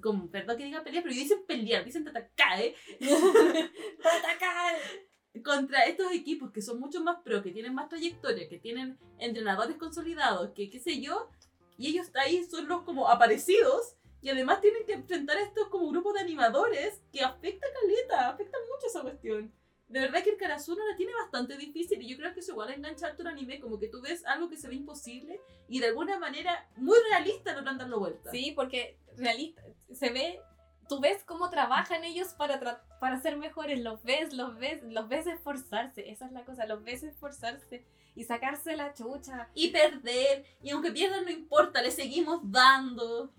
[0.00, 2.76] Como, perdón que diga pelear, pero dicen pelear, dicen tatakae.
[5.44, 9.76] Contra estos equipos que son mucho más pro, que tienen más trayectoria, que tienen entrenadores
[9.76, 11.30] consolidados, que qué sé yo,
[11.76, 15.90] y ellos ahí son los como aparecidos, y además tienen que enfrentar a estos como
[15.90, 19.52] grupos de animadores que afecta caleta, afecta mucho esa cuestión.
[19.88, 22.70] De verdad que el Karasuno la tiene bastante difícil y yo creo que eso igual
[22.70, 25.86] engancha harto el anime, como que tú ves algo que se ve imposible y de
[25.86, 28.30] alguna manera muy realista logran darlo vuelta.
[28.30, 29.62] Sí, porque realista,
[29.92, 30.40] se ve,
[30.88, 35.08] tú ves cómo trabajan ellos para, tra- para ser mejores, los ves, los ves, los
[35.08, 39.48] ves esforzarse, esa es la cosa, los ves esforzarse y sacarse la chucha.
[39.54, 43.32] Y perder, y aunque pierdan no importa, le seguimos dando.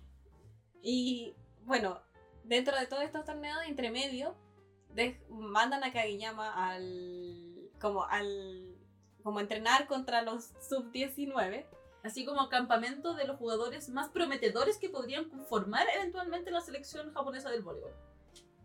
[0.82, 1.34] Y
[1.66, 2.02] bueno,
[2.44, 4.36] dentro de todos estos torneos de entremedio,
[4.94, 8.76] de- mandan a Kageyama al, como al,
[9.24, 11.66] como a entrenar contra los sub-19.
[12.04, 17.50] Así como campamento de los jugadores más prometedores que podrían conformar eventualmente la selección japonesa
[17.50, 17.94] del voleibol.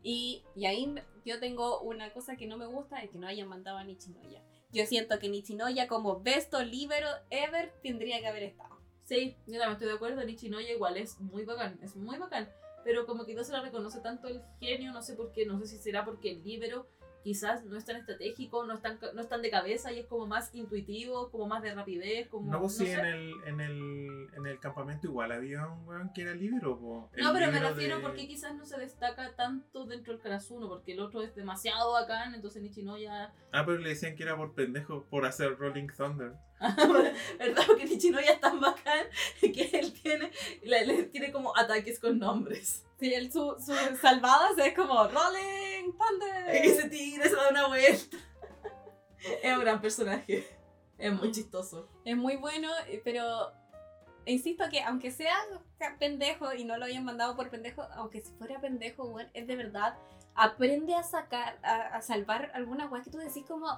[0.03, 3.49] Y, y ahí yo tengo una cosa que no me gusta, es que no hayan
[3.49, 4.43] mandado a Nichinoya.
[4.71, 8.79] Yo siento que Nichinoya como besto libero ever tendría que haber estado.
[9.05, 12.49] Sí, yo también estoy de acuerdo, Nichinoya igual es muy bacán, es muy bacán.
[12.85, 15.59] Pero como que no se le reconoce tanto el genio, no sé por qué, no
[15.59, 16.87] sé si será porque el libero
[17.25, 20.07] quizás no es tan estratégico, no es tan, no es tan de cabeza y es
[20.07, 22.53] como más intuitivo, como más de rapidez, como...
[22.53, 22.93] No, pues sí, sé.
[22.93, 26.79] en el, en, el, en el campamento igual había un weón que era libro.
[26.79, 27.11] po.
[27.17, 30.93] No, pero me refiero de- porque quizás no se destaca tanto dentro del Karasuno, porque
[30.93, 33.33] el otro es demasiado bacán, entonces Nichinoya...
[33.53, 36.35] Ah, pero le decían que era por pendejo, por hacer Rolling Thunder.
[37.39, 37.63] ¿Verdad?
[37.67, 39.07] Porque Nichinoya es tan bacán
[39.41, 40.31] que él tiene,
[40.63, 42.85] le, le tiene como ataques con nombres.
[42.99, 46.55] Sí, él, su, su salvadas es como Rolling Thunder.
[46.55, 48.17] Ese tigre se da una vuelta.
[49.43, 50.47] Es un gran personaje.
[50.99, 51.89] Es muy chistoso.
[52.05, 53.53] Es muy bueno, eh, pero
[54.27, 55.35] insisto que aunque sea
[55.99, 59.57] pendejo y no lo hayan mandado por pendejo, aunque si fuera pendejo, weón, es de
[59.57, 59.99] verdad.
[60.37, 63.69] Aprende a sacar, a, a salvar alguna weá que tú decís como,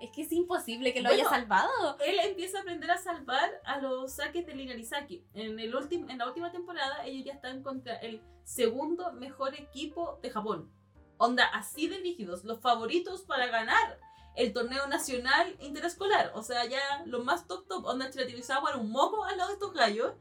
[0.00, 1.98] es que es imposible que lo haya salvado.
[2.00, 5.22] Él empieza a aprender a salvar a los saques de Linarizaki.
[5.34, 10.18] En, el último, en la última temporada, ellos ya están contra el segundo mejor equipo
[10.22, 10.72] de Japón.
[11.18, 12.42] Onda, así de rígidos.
[12.44, 14.00] Los favoritos para ganar
[14.34, 16.32] el torneo nacional interescolar.
[16.34, 17.84] O sea, ya lo más top top.
[17.84, 20.14] Onda, Chiratirizawa era un moco al lado de estos gallos.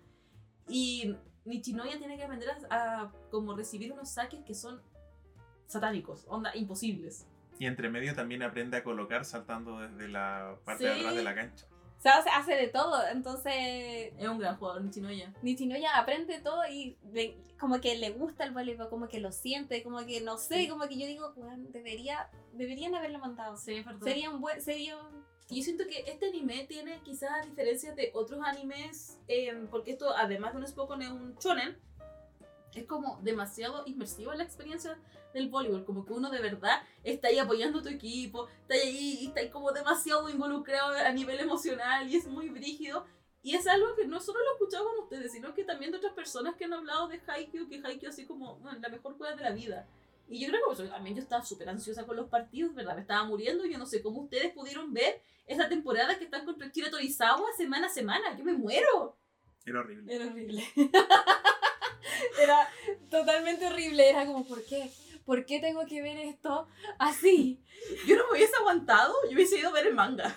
[0.67, 1.15] Y
[1.45, 4.81] Nichinoya tiene que aprender a, a como recibir unos saques que son
[5.67, 6.25] satánicos.
[6.27, 7.27] Onda, imposibles.
[7.59, 10.89] Y entre medio también aprende a colocar saltando desde la parte Sí.
[10.89, 11.65] de atrás de la cancha.
[11.97, 15.33] O sea, hace, hace de todo, entonces Es un gran jugador, Nichinoya.
[15.41, 19.81] Nichinoya aprende todo y le- como que le gusta el voleibol, como que lo siente,
[19.81, 23.57] como que no sé, como que yo digo, weón, debería, deberían haberlo mandado.
[23.57, 24.03] Sí, perdón.
[24.03, 28.41] Sería un buen, sería un- yo siento que este anime tiene quizás diferencias de otros
[28.45, 31.77] animes, eh, porque esto, además de un Spokon, es un shonen,
[32.77, 34.97] es como demasiado inmersivo en la experiencia
[35.33, 39.27] del voleibol, como que uno de verdad está ahí apoyando a tu equipo, está ahí,
[39.27, 43.05] está ahí como demasiado involucrado a nivel emocional y es muy brígido.
[43.43, 45.97] Y es algo que no solo lo he escuchado con ustedes, sino que también de
[45.97, 49.35] otras personas que han hablado de Haikyuu, que Haikyuu así como bueno, la mejor juega
[49.35, 49.87] de la vida.
[50.29, 52.95] Y yo creo que por eso también yo estaba súper ansiosa con los partidos, ¿verdad?
[52.95, 56.69] Me estaba muriendo, yo no sé cómo ustedes pudieron ver esa temporada que están contra
[56.69, 58.37] Kira Torizawa semana a semana.
[58.37, 59.17] Yo me muero.
[59.65, 60.13] Era horrible.
[60.13, 60.63] Era horrible.
[62.41, 62.69] Era
[63.09, 64.09] totalmente horrible.
[64.09, 64.91] Era como, ¿por qué?
[65.25, 66.67] ¿Por qué tengo que ver esto
[66.99, 67.61] así?
[68.07, 70.35] Yo no me hubiese aguantado, yo hubiese ido a ver el manga.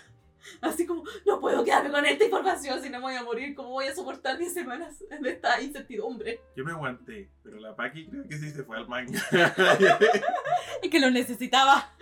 [0.60, 3.54] Así como, no puedo quedarme con esta información si no me voy a morir.
[3.54, 6.40] ¿Cómo voy a soportar 10 semanas de esta incertidumbre?
[6.56, 9.20] Yo me aguanté, pero la Paki creo que sí se fue al manga.
[10.82, 11.92] Y que lo necesitaba.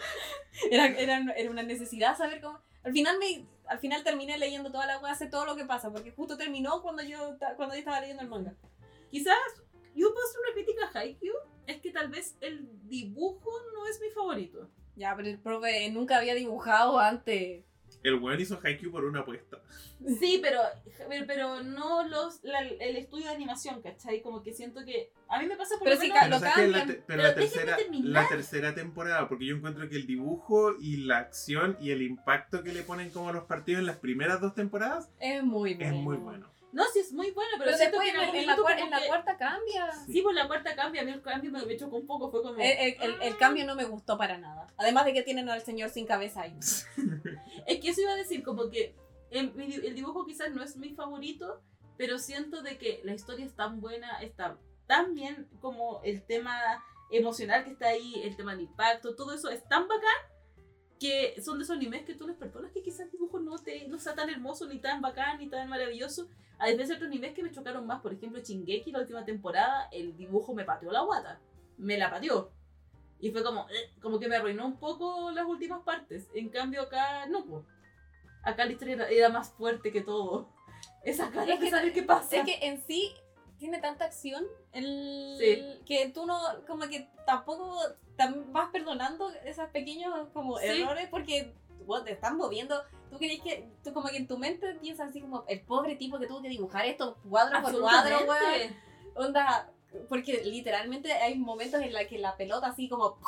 [0.71, 2.61] Era, era, era una necesidad saber cómo.
[2.85, 6.13] Al final, me, al final terminé leyendo toda la sé todo lo que pasa, porque
[6.13, 8.55] justo terminó cuando yo, cuando yo estaba leyendo el manga.
[9.11, 9.37] Quizás
[9.95, 11.35] yo puedo hacer una crítica a Haikyuu,
[11.67, 14.69] es que tal vez el dibujo no es mi favorito.
[14.97, 17.65] Ya, pero el profe nunca había dibujado antes.
[18.03, 19.61] El weón hizo Haikyuu por una apuesta.
[20.21, 20.61] Sí, pero,
[21.27, 24.23] pero, no los, la- el estudio de animación, ¿cachai?
[24.23, 25.11] Como que siento que...
[25.29, 27.23] A mí me pasa por Pero lo si menos- ca- lo la, te- pero Pero
[27.23, 28.23] la tercera, terminar.
[28.23, 32.63] la tercera temporada, porque yo encuentro que el dibujo y la acción y el impacto
[32.63, 35.79] que le ponen como a los partidos en las primeras dos temporadas Es muy es
[35.79, 35.97] bueno.
[35.97, 36.51] muy bueno.
[36.73, 39.07] No, sí es muy bueno, pero, Pero siento después que en, la, cuar- en la
[39.07, 39.91] cuarta cambia.
[40.07, 42.43] Sí, por la cuarta cambia, a mí el cambio me, me chocó un poco, fue
[42.43, 42.57] como...
[42.61, 44.67] El, el- el- el cambio no me gustó para nada.
[44.77, 46.55] Además de que tienen al señor sin cabeza ahí.
[47.67, 48.95] Es que eso iba a decir, como que
[49.31, 51.63] di- el dibujo quizás no es mi favorito,
[51.97, 54.57] pero siento de que la historia es tan buena, está
[54.87, 59.49] tan bien como el tema emocional que está ahí, el tema del impacto, todo eso
[59.51, 60.09] es tan bacán
[60.99, 63.87] que son de esos animes que tú les perdonas que quizás el dibujo no, te,
[63.89, 66.29] no sea tan hermoso, ni tan bacán, ni tan maravilloso.
[66.59, 69.89] A diferencia de otros animes que me chocaron más, por ejemplo, Shingeki, la última temporada,
[69.93, 71.41] el dibujo me pateó la guata.
[71.77, 72.51] Me la pateó.
[73.21, 76.29] Y fue como, eh, como que me arruinó un poco las últimas partes.
[76.35, 77.65] En cambio acá, no, po.
[78.43, 80.49] Acá la historia era, era más fuerte que todo.
[81.05, 82.37] Esa cara Es que- saber qué pasa.
[82.39, 83.13] Es que en sí
[83.59, 85.83] tiene tanta acción el, Sí.
[85.85, 87.97] que tú no, como que tampoco tam-
[88.49, 90.67] vas perdonando esos pequeños como Sí.
[90.67, 91.55] errores porque
[91.87, 92.83] bueno, te están moviendo.
[93.11, 96.19] Tú crees que, tú como que en tu mente piensas así como el pobre tipo
[96.19, 98.77] que tuvo que dibujar esto cuadro por cuadro, weón.
[99.15, 99.71] Onda,
[100.09, 103.19] porque literalmente hay momentos en los que la pelota así como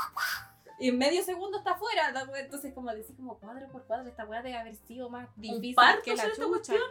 [0.79, 2.13] y en medio segundo está afuera.
[2.37, 6.03] Entonces como decir como cuadro por cuadro, esta weá debe haber sido más difícil parto
[6.03, 6.49] que la hacer esta chucha.
[6.49, 6.83] cuestión.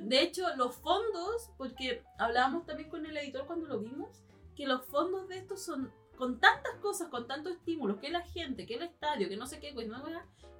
[0.00, 4.22] De hecho, los fondos, porque hablábamos también con el editor cuando lo vimos,
[4.54, 8.66] que los fondos de estos son con tantas cosas, con tantos estímulos, que la gente,
[8.66, 10.02] que el estadio, que no sé qué, pues no,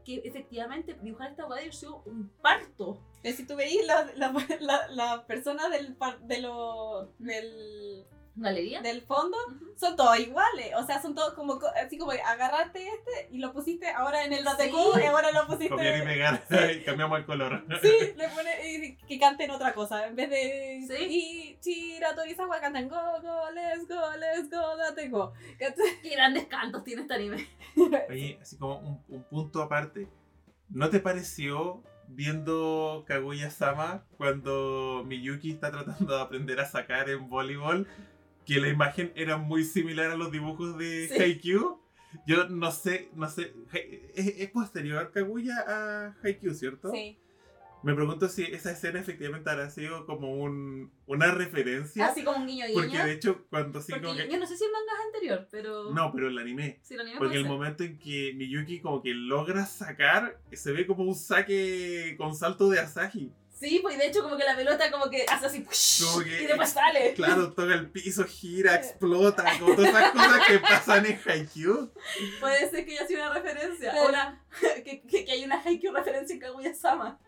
[0.05, 3.01] que efectivamente dibujar esta haber sido un parto.
[3.25, 6.41] Si tú veis la, la, la, la persona del, de
[7.19, 8.07] del,
[8.37, 8.83] ¿Galería?
[8.83, 9.73] del fondo, Ujú.
[9.77, 10.73] son todos iguales.
[10.77, 14.33] O sea, son todos como, co- así como agarraste este y lo pusiste ahora en
[14.35, 15.01] el DTQ Sí.
[15.03, 15.71] y ahora lo pusiste.
[15.71, 16.45] Copiar y pegar
[16.81, 17.65] y cambiamos el color.
[17.83, 20.07] Sí, le pone y que canten otra cosa.
[20.07, 20.85] En vez de.
[20.87, 21.05] Sí.
[21.09, 25.33] Y Chiratorizawa cantan go, go, let's go, let's go, date go.
[25.59, 27.49] Qué grandes cantos tiene este anime.
[28.11, 30.09] Oye, así como un, un punto aparte.
[30.69, 37.87] ¿No te pareció viendo Kaguya-sama cuando Miyuki está tratando de aprender a sacar en voleibol
[38.47, 41.21] que la imagen era muy similar a los dibujos de Sí.
[41.21, 41.81] Haikyuu?
[42.27, 43.53] Yo no sé, no sé.
[44.15, 46.91] Es, es posterior Kaguya a Haikyuu, ¿cierto?
[46.93, 47.19] Sí.
[47.83, 52.07] Me pregunto si esa escena efectivamente habrá sido como un, una referencia.
[52.07, 52.81] Así como un guiño guiño.
[52.81, 54.29] porque de hecho, cuando sí como que.
[54.29, 55.93] yo no sé si el manga es anterior, pero.
[55.93, 56.81] No, pero el anime.
[56.83, 57.51] Sí, el anime Porque el ser.
[57.53, 62.71] momento en que Miyuki como que logra sacar, se ve como un saque con salto
[62.71, 63.31] de Asahi.
[63.59, 65.65] Sí, pues y de hecho como que la pelota como que hace así
[66.05, 67.15] Como que- y después sale.
[67.15, 71.91] Claro, toca el piso, gira, explota, como todas esas cosas que pasan en Haikyuu.
[72.39, 73.93] Puede ser que haya sido una referencia.
[73.93, 74.45] Pero- O una,
[74.85, 77.19] que, que, que hay una Haikyuu referencia en Kaguya-sama.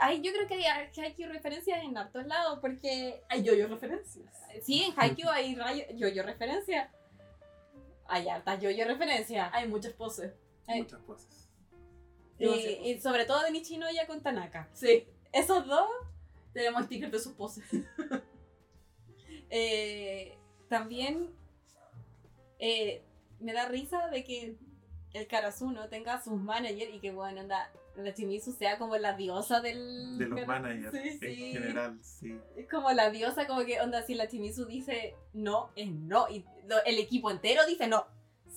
[0.00, 4.26] Ay, yo creo que hay, hay que referencias en hartos lados, porque Hay yo-yo referencias.
[4.62, 6.90] sí, en Haikyuu hay rayo- yo-yo referencia.
[8.08, 9.50] Hay hartas yo-yo referencia.
[9.54, 10.32] Hay muchas poses.
[10.66, 10.82] Ay.
[10.82, 11.48] Muchas cosas.
[12.38, 14.68] Y, y sobre todo de Nichinoya con Tanaka.
[14.72, 15.88] Sí, Esos dos
[16.52, 17.64] tenemos stickers de sus poses.
[19.52, 20.36] Eh,
[20.68, 21.28] también
[22.58, 23.02] eh,
[23.40, 24.56] me da risa de que
[25.12, 29.60] el Karasuno tenga sus managers y que, bueno, anda, la Chimizu sea como la diosa
[29.60, 30.18] del.
[30.18, 31.52] De los managers, Sí, en sí.
[31.52, 32.38] general, sí.
[32.56, 36.28] Es como la diosa, como que, onda, si la Chimizu dice no, es no.
[36.30, 38.06] Y lo- el equipo entero dice no.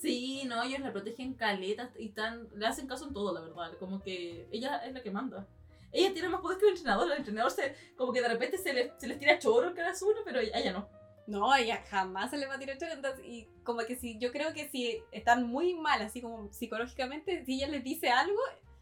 [0.00, 3.76] Sí, no, ellos la protegen caleta y tan, le hacen caso en todo, la verdad.
[3.80, 5.46] Como que ella es la que manda.
[5.94, 7.10] Ella tiene más poder que el entrenador.
[7.10, 9.92] El entrenador se, como que de repente se, le- se les tira choro en cada
[10.02, 10.88] uno, pero ella no.
[11.26, 12.92] No, ella jamás se le va a tirar choro.
[12.92, 17.44] Entonces, y como que si, yo creo que si están muy mal, así como psicológicamente,
[17.46, 18.38] si ella les dice algo,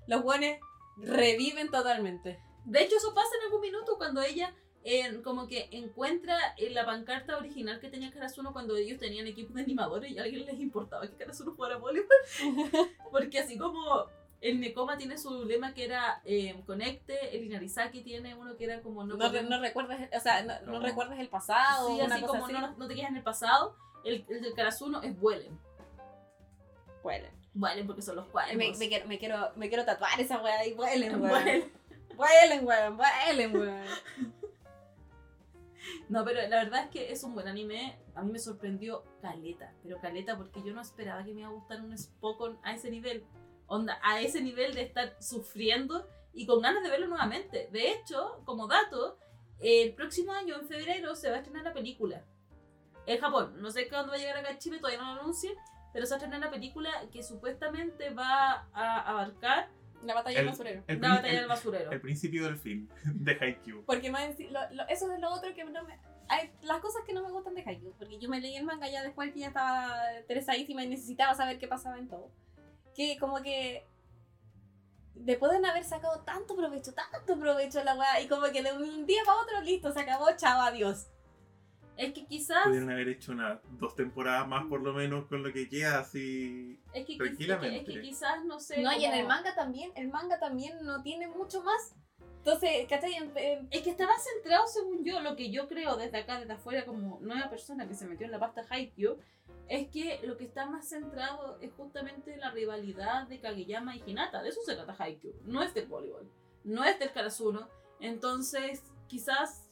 [0.09, 0.57] los buenos
[0.97, 2.41] reviven totalmente.
[2.65, 4.55] De hecho, eso pasa en algún minuto cuando ella
[4.85, 9.55] eh, como que encuentra en la pancarta original que tenía Karasuno cuando ellos tenían equipos
[9.55, 12.09] de animadores y a alguien les importaba que Karasuno jugara voleibol.
[13.13, 14.07] Porque así como
[14.43, 18.83] el Nekoma tiene su lema que era eh, conecte, el Inarizaki tiene uno que era
[18.83, 20.81] como no, No, podemos- no recuerdas, o sea, no, no No.
[20.81, 22.53] recuerdas el pasado, Sí, así como así.
[22.53, 25.59] No, no te quedas en el pasado, el, el del Karasuno es vuelen.
[27.03, 27.31] Vuelen.
[27.55, 28.57] Vuelen porque son los cuales.
[28.57, 31.29] Me, me quiero, me, quiero, me quiero tatuar esa weá y vuelen, weón.
[31.31, 31.73] Vuelen.
[32.17, 33.85] Vuelen, weón, vuelen, weón.
[36.09, 37.97] No, pero la verdad es que es un buen anime.
[38.15, 41.53] A mí me sorprendió Caleta, pero Caleta porque yo no esperaba que me iba a
[41.53, 43.25] gustar un Spokon a ese nivel.
[43.73, 47.69] Onda, a ese nivel de estar sufriendo y con ganas de verlo nuevamente.
[47.73, 49.19] De hecho, como dato,
[49.61, 52.23] el próximo año, en febrero, se va a estrenar la película.
[53.07, 55.55] En Japón, no sé cuándo va a llegar acá a Chile, todavía no lo anuncian,
[55.93, 59.69] pero se va a estrenar la película que supuestamente va a abarcar
[60.05, 60.85] La batalla El- del basurero.
[60.89, 61.93] El, la batalla el- del basurero.
[61.93, 63.85] el principio del fin de Haikyuu.
[63.85, 65.99] Porque más lo- lo- eso es lo otro que no me...
[66.29, 68.89] Hay las cosas que no me gustan de Haikyuu, porque yo me leí el manga
[68.89, 72.31] ya después que ya estaba interesadísima y necesitaba saber qué pasaba en todo.
[72.95, 73.87] Que como que
[75.15, 78.73] le pueden haber sacado tanto provecho, tanto provecho a la weá, y como que de
[78.73, 81.07] un día para otro, listo, se acabó, chao, adiós.
[81.97, 85.53] Es que quizás Pudieron haber hecho unas dos temporadas más por lo menos con lo
[85.53, 86.81] que queda así.
[86.95, 87.77] Es que, Tranquilamente.
[87.81, 88.83] es que, es que quizás, no sé.
[88.83, 91.95] No, y en como- el manga también, el manga también no tiene mucho más.
[92.45, 93.13] Entonces, ¿cachai?
[93.71, 97.21] Es que más centrado, según yo, lo que yo creo desde acá, desde afuera, como
[97.21, 99.17] nueva persona que se metió en la pasta Haikyuu,
[99.69, 104.43] es que lo que está más centrado es justamente la rivalidad de Kageyama y Hinata.
[104.43, 105.35] De eso se trata Haikyuu.
[105.45, 106.29] No es del voleibol,
[106.65, 107.69] no es del Karasuno.
[108.01, 109.71] Entonces, quizás,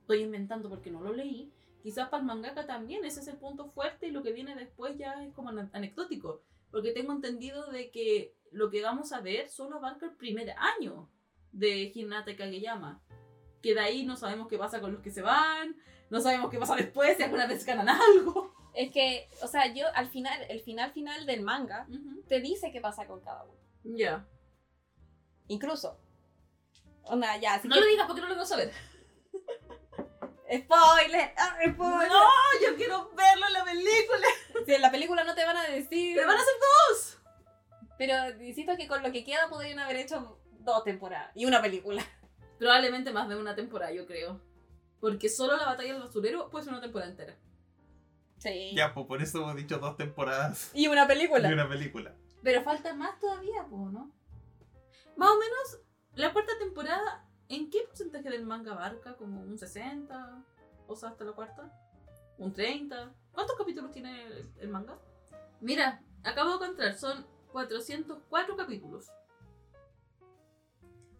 [0.00, 1.52] estoy inventando porque no lo leí,
[1.84, 4.98] quizás para el mangaka también ese es el punto fuerte y lo que viene después
[4.98, 6.42] ya es como ane- anecdótico.
[6.72, 11.08] Porque tengo entendido de que lo que vamos a ver solo abarca el primer año
[11.56, 13.02] de Hinata Kageyama.
[13.62, 15.76] Que de ahí no sabemos qué pasa con los que se van,
[16.10, 18.54] no sabemos qué pasa después, si alguna vez ganan algo.
[18.74, 21.86] es que, o sea, yo al final, el final final del manga
[22.28, 23.58] te dice qué pasa con cada uno.
[23.84, 24.26] Ya.
[25.48, 25.98] Incluso.
[27.04, 28.70] Onda, ya, así No lo digas porque no lo quiero saber.
[28.70, 30.58] que.
[30.58, 31.32] ¡Spoiler!
[31.36, 32.08] ¡Ah, spoiler!
[32.08, 32.24] No,
[32.62, 34.26] yo quiero verlo en la película.
[34.64, 36.16] Si en la película no te van a decir.
[36.16, 37.18] ¡Te van a hacer dos!
[37.98, 40.35] Pero insisto que con lo que queda podrían haber hecho
[40.74, 42.02] dos temporadas y una película.
[42.58, 44.40] Probablemente más de una temporada, yo creo.
[45.00, 47.36] Porque solo la batalla del basurero puede ser una temporada entera.
[48.38, 48.72] Sí.
[48.74, 51.48] Ya, pues por eso hemos dicho dos temporadas Y una película.
[51.48, 52.14] y una película.
[52.42, 54.12] Pero falta más todavía, po, ¿no?
[55.16, 55.80] Más o menos,
[56.14, 59.16] la cuarta temporada, ¿en qué porcentaje del manga abarca?
[59.16, 60.44] ¿Como un 60?
[60.86, 61.72] O sea, hasta la cuarta.
[62.38, 63.14] ¿Un 30?
[63.32, 64.98] ¿Cuántos capítulos tiene el, el manga?
[65.60, 69.10] Mira, acabo de encontrar, son 404 capítulos.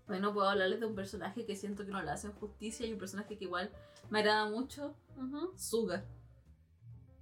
[0.07, 2.98] Bueno, puedo hablarles de un personaje que siento que no le hacen justicia y un
[2.98, 3.70] personaje que igual
[4.11, 5.52] me agrada mucho, Ujú.
[5.57, 6.04] Suga.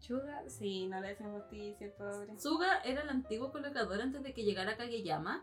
[0.01, 2.39] Chuga, sí, no le hacen justicia, pobre.
[2.39, 5.43] Suga era el antiguo colocador antes de que llegara Kageyama.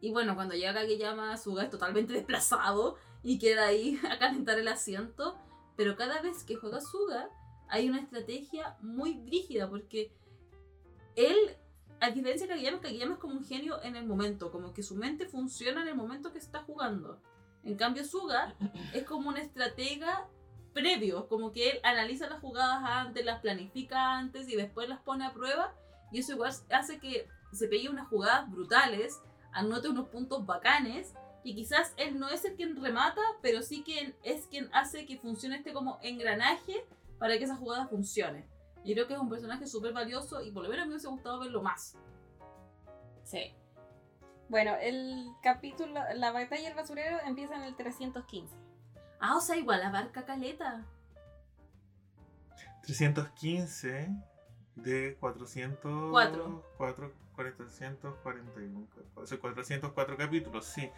[0.00, 4.68] Y bueno, cuando llega Kageyama, Suga es totalmente desplazado y queda ahí a calentar el
[4.68, 5.38] asiento.
[5.76, 7.30] Pero cada vez que juega Suga,
[7.68, 10.12] hay una estrategia muy brígida porque
[11.16, 11.56] él,
[12.00, 14.94] a diferencia de Kageyama, Kageyama es como un genio en el momento, como que su
[14.94, 17.20] mente funciona en el momento que está jugando.
[17.64, 18.54] En cambio, Suga
[18.94, 20.28] es como un estratega
[20.72, 25.24] previo, como que él analiza las jugadas antes, las planifica antes y después las pone
[25.24, 25.74] a prueba.
[26.12, 29.20] Y eso igual hace que se pegue unas jugadas brutales,
[29.52, 34.14] anote unos puntos bacanes Y quizás él no es el quien remata, pero sí que
[34.22, 36.84] es quien hace que funcione este como engranaje
[37.18, 38.46] para que esa jugada funcione.
[38.88, 41.38] Y creo que es un personaje súper valioso y por lo menos me hubiese gustado
[41.40, 41.94] verlo más.
[43.22, 43.54] Sí.
[44.48, 48.56] Bueno, el capítulo, la batalla del basurero empieza en el 315.
[49.20, 50.86] Ah, o sea, igual abarca caleta.
[52.84, 54.08] 315
[54.76, 56.10] de 400.
[56.10, 56.64] Cuatro.
[56.78, 58.88] 4, 441.
[59.16, 60.90] O sea, 404 capítulos, sí.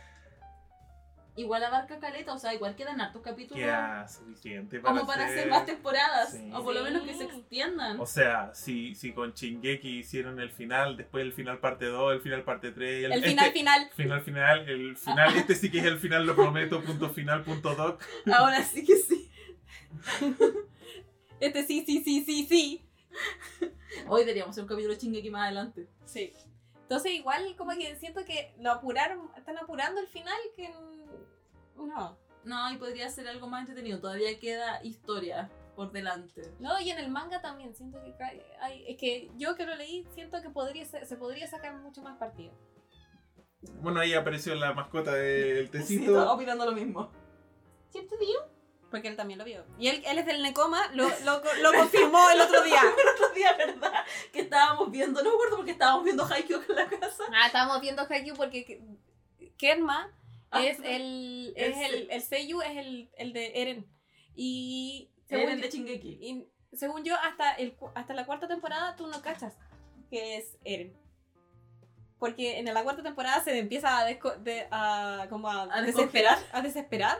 [1.36, 3.62] Igual abarca caleta, o sea, igual quedan hartos capítulos.
[3.62, 6.32] Queda suficiente para como para hacer hacer más temporadas.
[6.32, 6.50] Sí.
[6.52, 8.00] O por lo menos que se extiendan.
[8.00, 12.20] O sea, si, si con Chingeki hicieron el final, después el final parte 2, el
[12.20, 13.90] final parte 3, El final este- final.
[13.94, 17.74] final final, el final, este sí que es el final, lo prometo, punto final, punto
[17.74, 18.02] doc.
[18.32, 19.30] Ahora sí que sí.
[21.40, 22.84] Este sí, sí, sí, sí, sí.
[24.08, 25.88] Hoy deberíamos hacer un capítulo de Shingeki más adelante.
[26.04, 26.32] Sí.
[26.82, 30.70] Entonces igual como que siento que lo apuraron, están apurando el final que
[31.86, 32.18] no.
[32.44, 34.00] No, y podría ser algo más entretenido.
[34.00, 36.42] Todavía queda historia por delante.
[36.58, 39.74] No, y en el manga también siento que cae- hay, es que yo que lo
[39.76, 42.52] leí siento que podría ser- se podría sacar mucho más partido.
[43.82, 46.12] Bueno, ahí apareció la mascota del Sí, tecito.
[46.12, 47.10] estaba opinando lo mismo.
[47.90, 48.38] ¿Cierto, tío?
[48.90, 49.64] Porque él también lo vio.
[49.78, 52.80] Y él, él es del Necoma, lo, lo, lo confirmó el otro día.
[53.02, 53.92] El otro día, ¿verdad?
[54.32, 57.22] Que estábamos viendo, no me acuerdo porque estábamos viendo Haikyuu en la casa.
[57.32, 60.10] Ah, estábamos viendo Haikyuu porque Ke- Kenma
[60.52, 63.86] es el es el el, Seiyu es el, el de Eren.
[64.34, 66.08] Y Según según, de Shingeki.
[66.20, 69.56] y según yo hasta el hasta la cuarta temporada tú no cachas
[70.10, 70.96] que es Eren.
[72.18, 76.38] Porque en la cuarta temporada se empieza a, desco- de- a- como a, A desesperar,
[76.52, 77.18] a desesperar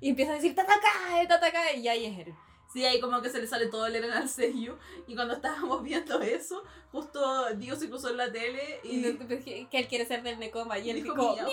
[0.00, 2.36] y empieza a decir Tatakae, Tatakae y ahí es Eren.
[2.72, 4.78] Sí, ahí como que se le sale todo el Eren al sello.
[5.06, 6.62] Y cuando estábamos viendo eso,
[6.92, 9.12] justo Dios se cruzó en la tele Y y.
[9.12, 11.48] no- que él quiere ser del Necoma y él dijo, dijo, "Miau".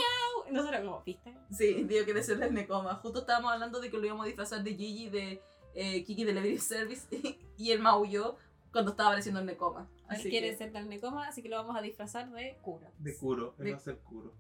[0.49, 1.33] Y nosotros como, ¿viste?
[1.51, 2.95] Sí, Dios quiere ser del Nekoma.
[2.95, 5.41] Justo estábamos hablando de que lo íbamos a disfrazar de Gigi de
[5.73, 7.07] eh, Kiki de Delivery Service.
[7.57, 8.35] Y él maulló
[8.73, 9.89] cuando estaba apareciendo el Nekoma.
[10.09, 12.91] Él quiere que- ser del Necoma, así que lo vamos a disfrazar de Kuro.
[12.99, 14.33] De Kuro, él De- va a ser Kuro.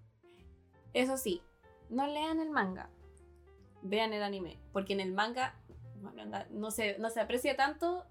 [0.93, 1.41] Eso sí,
[1.89, 2.89] no lean el manga.
[3.81, 4.59] Vean el anime.
[4.73, 5.55] Porque en el manga
[6.51, 8.05] no, se, no se aprecia tanto.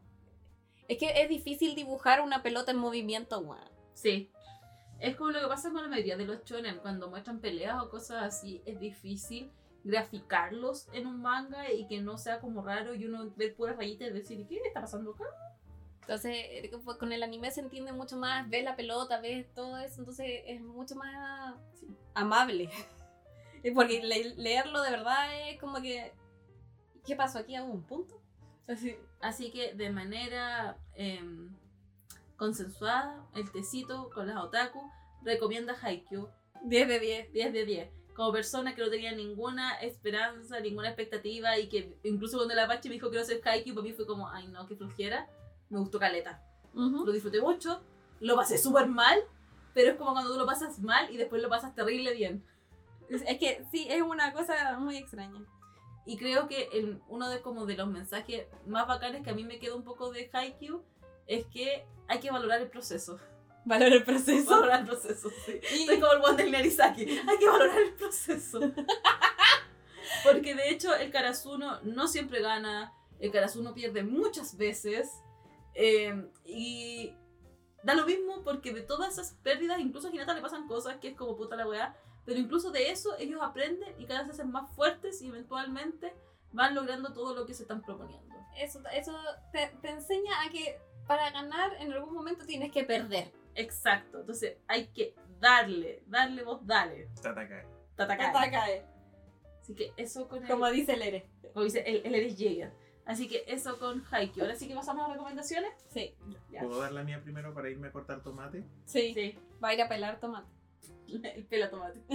[0.89, 3.57] Es que es difícil dibujar una pelota en movimiento.
[3.95, 4.31] Sí.
[5.01, 7.91] Es como lo que pasa con la mayoría de los shonen, cuando muestran peleas o
[7.91, 9.51] cosas así, es difícil
[9.83, 14.09] graficarlos en un manga y que no sea como raro y uno ver puras rayitas
[14.09, 15.25] y decir, ¿qué está pasando acá?
[16.03, 19.79] Entonces, eh, como con el anime se entiende mucho más, ves la pelota, ves todo
[19.79, 21.87] eso, entonces es mucho más Sí.
[22.15, 22.69] amable.
[23.75, 26.13] Porque le- leerlo de verdad es como que.
[27.05, 27.55] ¿Qué pasó aquí?
[27.55, 28.21] ¿Hago un punto?
[28.67, 28.97] Así.
[29.21, 31.55] Así que de manera em,
[32.37, 34.81] consensuada, el tecito con las otaku
[35.23, 36.29] recomienda Haikyuu
[36.65, 37.33] 10 de 10.
[37.33, 37.91] 10 de 10.
[38.15, 42.89] Como persona que no tenía ninguna esperanza, ninguna expectativa y que incluso cuando la Pachi
[42.89, 45.29] me dijo que quiero hacer Haikyuu, para mí fue como, ay no, qué flojera.
[45.69, 46.43] Me gustó caleta.
[46.73, 47.81] Lo disfruté mucho,
[48.21, 49.19] lo pasé súper mal,
[49.75, 52.45] pero es como cuando tú lo pasas mal y después lo pasas terrible bien.
[53.09, 55.41] Es que sí, es una cosa muy extraña.
[56.07, 59.45] Y creo que el- uno de, como de los mensajes más bacanes que a mí
[59.45, 60.83] me quedó un poco de Haikyuu
[61.27, 63.19] es que hay que valorar el proceso.
[63.65, 64.51] Valora el proceso.
[64.51, 65.59] Valorar el proceso, sí.
[65.75, 67.03] Y- Soy como el buen del Narisaki.
[67.27, 68.61] Hay que valorar el proceso.
[70.25, 72.93] Porque de hecho el Karasuno no siempre gana.
[73.21, 75.11] El Karasuno pierde muchas veces.
[75.75, 77.15] eh, y
[77.83, 81.09] da lo mismo porque de todas esas pérdidas, incluso a Hinata le pasan cosas que
[81.09, 81.97] es como puta la weá.
[82.25, 86.15] Pero incluso de eso ellos aprenden y cada vez se hacen más fuertes y eventualmente
[86.53, 88.35] van logrando todo lo que se están proponiendo.
[88.57, 89.13] Eso, eso
[89.53, 93.33] te, te enseña a que para ganar en algún momento tienes que perder.
[93.55, 94.21] Exacto.
[94.21, 97.09] Entonces hay que darle, darle vos, dale.
[97.21, 97.67] Tatakae.
[97.97, 98.33] Tatakae.
[98.33, 98.87] Tatakae,
[99.61, 100.49] Así que eso con el...
[100.49, 101.27] Como dice el Ere.
[101.53, 102.73] Como dice, él, él eres Jaeger.
[103.07, 104.45] Así que eso con Haikyuu.
[104.45, 105.71] Ahora sí que pasamos a las recomendaciones.
[105.89, 106.17] Sí.
[106.51, 106.61] Ya.
[106.63, 108.65] ¿Puedo dar la mía primero para irme a cortar tomate?
[108.87, 109.13] Sí.
[109.15, 110.49] Sí, Va a ir a pelar tomate.
[111.37, 112.01] el pelo tomate.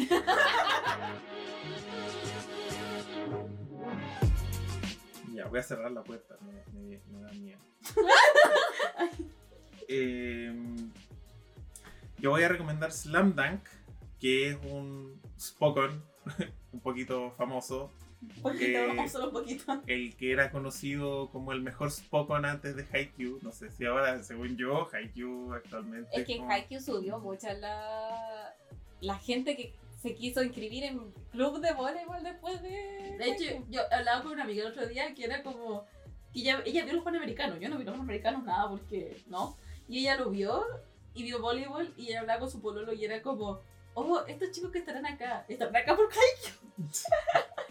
[5.34, 7.60] Ya, voy a cerrar la puerta, me, me- me da miedo.
[9.92, 10.92] Em,
[12.20, 13.62] yo voy a recomendar Slam Dunk,
[14.20, 16.04] que es un Spokon
[16.74, 17.92] un poquito famoso,
[18.22, 19.82] Un poquito, Eh, solo un poquito.
[19.88, 23.40] el que era conocido como el mejor Spokon antes de Haikyuu.
[23.42, 26.10] No sé si ahora, según yo, Haikyuu actualmente.
[26.14, 28.49] Es que como- Haikyuu subió mucha la,
[29.02, 33.16] la gente que se quiso inscribir en club de voleibol después de.
[33.18, 35.86] De hecho, yo hablaba con una amiga el otro día que era como.
[36.34, 37.60] que ella, ella vio los panamericanos.
[37.60, 39.58] Yo no vi los panamericanos nada porque no.
[39.88, 40.66] Y ella lo vio
[41.14, 43.62] y vio voleibol y ella hablaba con su pololo y era como.
[43.94, 46.90] oh, estos chicos que estarán acá, estarán acá por Haikyuu.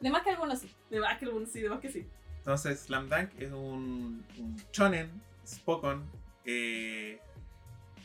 [0.00, 0.70] De más que algunos sí.
[0.88, 2.06] De más que algunos sí, de más que sí.
[2.38, 5.10] Entonces, Slam Dunk es un, un shonen,
[5.46, 6.10] Spokon,
[6.46, 7.20] eh,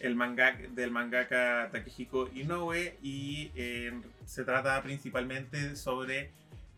[0.08, 3.94] el manga, del mangaka Takehiko Inoue, y eh,
[4.26, 6.32] se trata principalmente sobre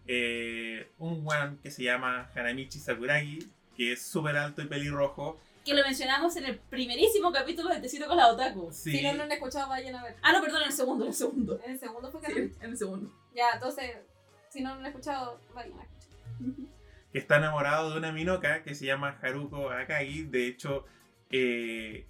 [0.07, 3.39] eh, un one que se llama Hanamichi Sakuragi,
[3.75, 5.39] que es súper alto y pelirrojo.
[5.65, 8.71] Que lo mencionamos en el primerísimo capítulo de Tecito con la Otaku.
[8.71, 10.15] Sí, Si no, no han escuchado, vayan a ver.
[10.21, 11.59] Ah, no, perdón, en el segundo, en el segundo.
[11.65, 13.11] En el segundo fue que Sí, en el segundo.
[13.35, 13.91] Ya, entonces,
[14.49, 16.07] si no lo han escuchado, vayan a escuchar.
[17.11, 20.23] que está enamorado de una Minoka que se llama Haruko Akagi.
[20.23, 20.85] De hecho,
[21.31, 22.05] eh,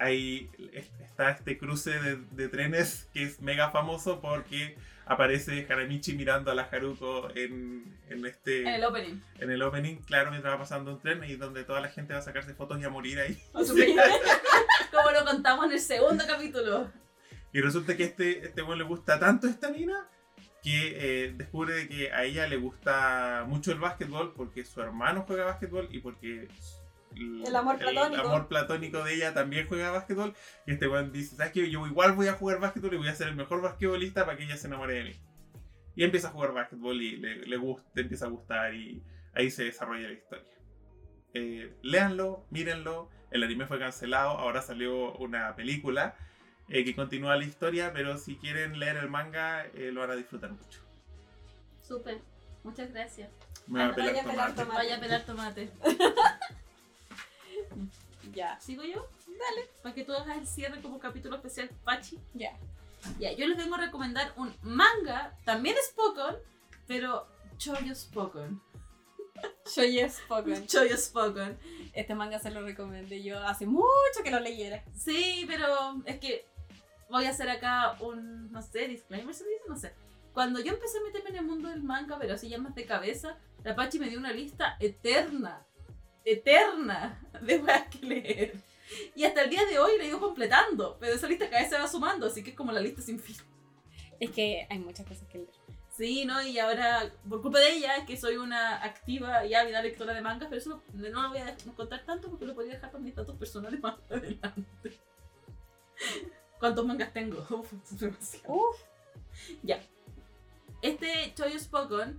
[0.00, 0.50] ahí
[1.00, 6.54] está este cruce de, de trenes que es mega famoso porque aparece Haramichi mirando a
[6.54, 9.20] la Haruko en, en este En el opening.
[9.40, 12.20] en el opening, claro, mientras va pasando un tren y donde toda la gente va
[12.20, 13.36] a sacarse fotos y a morir ahí.
[13.52, 16.90] Como lo contamos en el segundo capítulo.
[17.52, 20.08] Y resulta que este, este weón le gusta tanto esta mina
[20.62, 25.46] que eh, descubre que a ella le gusta mucho el básquetbol porque su hermano juega
[25.46, 26.48] básquetbol y porque
[27.16, 28.22] El amor platónico.
[28.22, 30.34] amor platónico de ella también juega básquetbol.
[30.66, 31.70] Y este weón dice, ¿sabes qué?
[31.70, 34.44] Yo igual voy a jugar básquetbol y voy a ser el mejor basquetbolista para que
[34.44, 35.16] ella se enamore de mí.
[35.96, 39.02] Y empieza a jugar básquetbol y le, le gusta, empieza a gustar y
[39.34, 40.50] ahí se desarrolla la historia.
[41.34, 43.10] Eh, léanlo, mírenlo.
[43.30, 46.16] El anime fue cancelado, ahora salió una película
[46.68, 50.16] eh, que continúa la historia, pero si quieren leer el manga eh, lo van a
[50.16, 50.80] disfrutar mucho.
[51.82, 52.20] Súper.
[52.62, 53.30] Muchas gracias.
[53.66, 54.64] Me va a pelar tomate.
[54.64, 55.70] Vaya a pelar tomate.
[58.32, 58.58] Ya.
[58.60, 59.08] ¿Sigo yo?
[59.26, 59.68] Dale.
[59.82, 62.18] Para que tú hagas el cierre como capítulo especial Pachi.
[62.34, 62.58] Ya.
[63.18, 66.36] Ya, yo les vengo a recomendar un manga, también es Pokon,
[66.86, 67.26] pero
[67.56, 68.60] Choyo Spokon.
[69.74, 70.66] Yo ya spoken.
[70.66, 71.58] Choyo Spokon.
[71.92, 74.84] Este manga se lo recomendé yo hace mucho que lo leyera.
[74.94, 76.46] Sí, pero es que
[77.08, 79.94] voy a hacer acá un, no sé, disclaimer se dice, no sé.
[80.32, 82.84] Cuando yo empecé a meterme en el mundo del manga, pero así ya más de
[82.84, 85.66] cabeza, la Pachi me dio una lista eterna,
[86.24, 88.54] eterna de weas que leer.
[89.14, 91.70] Y hasta el día de hoy la he ido completando, pero esa lista cada vez
[91.70, 93.36] se va sumando, así que es como la lista sin fin.
[94.18, 95.50] Es que hay muchas cosas que leer.
[96.00, 96.40] Sí, ¿no?
[96.42, 100.22] Y ahora, por culpa de ella, es que soy una activa y ávida lectora de
[100.22, 103.14] mangas, pero eso no, lo voy a contar tanto porque lo podría dejar para mis
[103.14, 104.98] datos personales más adelante.
[106.58, 107.46] ¿Cuántos mangas tengo?
[107.50, 107.72] Uf.
[108.46, 108.76] Uf.
[109.62, 109.80] Ya.
[110.82, 112.18] Este Choyo Spokon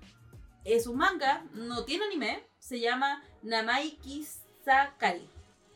[0.64, 5.28] es un manga, no tiene anime, se llama Namai Kisakari.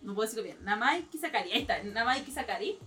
[0.01, 0.63] No puedo decirlo bien.
[0.63, 2.77] Namai Kisakari, ahí está, Namai Kisakari.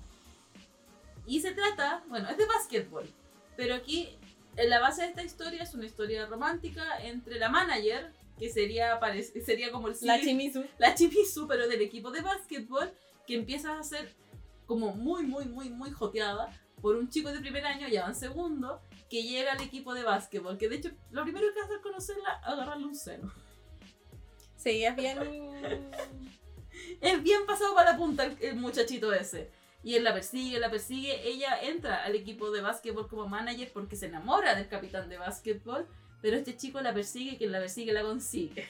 [1.26, 3.06] Y se trata, bueno, es de básquetbol,
[3.56, 4.16] pero aquí
[4.56, 8.98] en la base de esta historia es una historia romántica entre la manager, que sería,
[9.44, 10.64] sería como el La Chimizu.
[10.78, 12.90] la Chimizu, pero del equipo de básquetbol,
[13.26, 14.14] que empieza a ser
[14.64, 18.14] como muy, muy, muy, muy joteada por un chico de primer año, ya va en
[18.14, 18.80] segundo,
[19.10, 22.30] que llega al equipo de básquetbol, que de hecho lo primero que hace al conocerla
[22.44, 23.30] agarrarle un seno.
[24.58, 25.18] Sí, es bien.
[27.00, 29.50] Es bien pasado para la punta el, el muchachito ese.
[29.82, 31.26] Y él la persigue, la persigue.
[31.26, 35.86] Ella entra al equipo de básquetbol como manager porque se enamora del capitán de básquetbol.
[36.20, 38.68] Pero este chico la persigue, quien la persigue la consigue.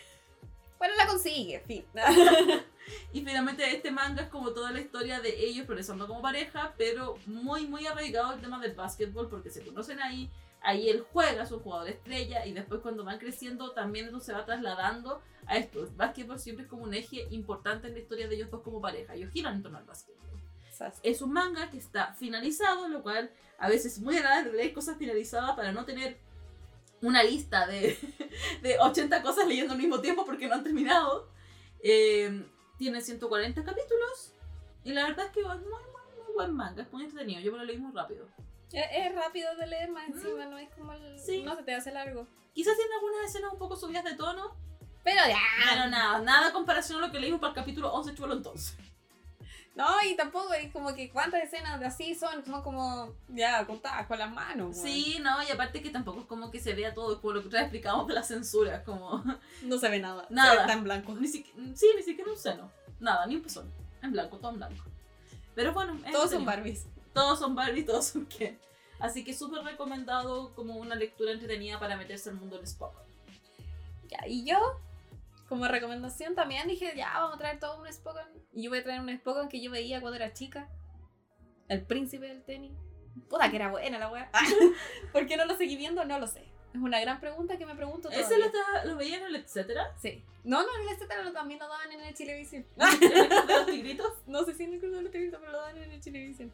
[0.79, 1.85] Bueno, la consigue, fin.
[3.13, 7.19] Y finalmente este manga es como toda la historia de ellos progresando como pareja, pero
[7.27, 10.31] muy, muy arraigado el tema del básquetbol porque se conocen ahí.
[10.61, 14.33] Ahí él juega, es un jugador estrella y después cuando van creciendo también eso se
[14.33, 15.85] va trasladando a esto.
[15.85, 18.81] El básquetbol siempre es como un eje importante en la historia de ellos dos como
[18.81, 19.15] pareja.
[19.15, 20.19] Ellos giran en torno al básquetbol.
[21.03, 24.97] Es un manga que está finalizado, lo cual a veces es muy agradable leer cosas
[24.97, 26.19] finalizadas para no tener
[27.03, 27.99] una lista de,
[28.63, 31.29] de 80 cosas leyendo al mismo tiempo porque no han terminado.
[31.81, 32.45] Eh,
[32.77, 34.35] tiene 140 capítulos
[34.85, 37.41] y la verdad es que es muy, muy, muy buen manga, es muy entretenido.
[37.41, 38.27] Yo me lo leí muy rápido.
[38.73, 41.19] Es, es rápido de leer más encima, no es como el.
[41.19, 41.43] Sí.
[41.43, 42.27] No se te hace largo.
[42.53, 44.55] Quizás tiene algunas escenas un poco subidas de tono,
[45.05, 45.39] Pero ya.
[45.71, 48.77] pero nada, nada en comparación a lo que leímos para el capítulo 11 chulo entonces.
[49.75, 54.09] No, y tampoco es como que cuántas escenas de así son, son como ya contadas
[54.09, 54.77] con las manos.
[54.77, 57.49] Sí, no, y aparte que tampoco es como que se vea todo, como lo que
[57.49, 59.23] vez explicamos de la censura, como
[59.63, 60.27] No se ve nada.
[60.31, 60.53] Nada.
[60.55, 61.15] Se Está en blanco.
[61.15, 62.73] Ni siqui- sí, ni siquiera un seno.
[62.99, 63.73] Nada, ni un pezón.
[64.03, 64.85] En blanco, todo en blanco.
[65.55, 66.45] Pero bueno, Todos son.
[66.45, 66.87] Barbies.
[67.13, 68.59] Todos son Barbie, todos son Ken.
[69.01, 72.95] Así que súper recomendado como una lectura entretenida para meterse al mundo del Spock.
[74.09, 74.59] Ya, y yo,
[75.49, 78.25] como recomendación también dije, ya, vamos a traer todo un Spoken.
[78.53, 80.69] Y yo voy a traer un Spoken que yo veía cuando era chica.
[81.69, 82.73] El príncipe del tenis.
[83.29, 84.31] Puta que era buena la weá.
[85.13, 86.05] ¿Por qué no lo seguí viendo?
[86.05, 86.41] No lo sé.
[86.73, 88.25] Es una gran pregunta que me pregunto todavía.
[88.27, 89.95] ¿Ese lo, está- lo veían en el etcétera?
[90.01, 90.25] Sí.
[90.45, 92.67] No, no, en el etcétera lo- también lo daban en el Chilevisión.
[92.77, 94.13] ¿De los tigritos?
[94.27, 96.53] no sé si en el Club de los Tigritos, pero lo daban en el Chilevisión.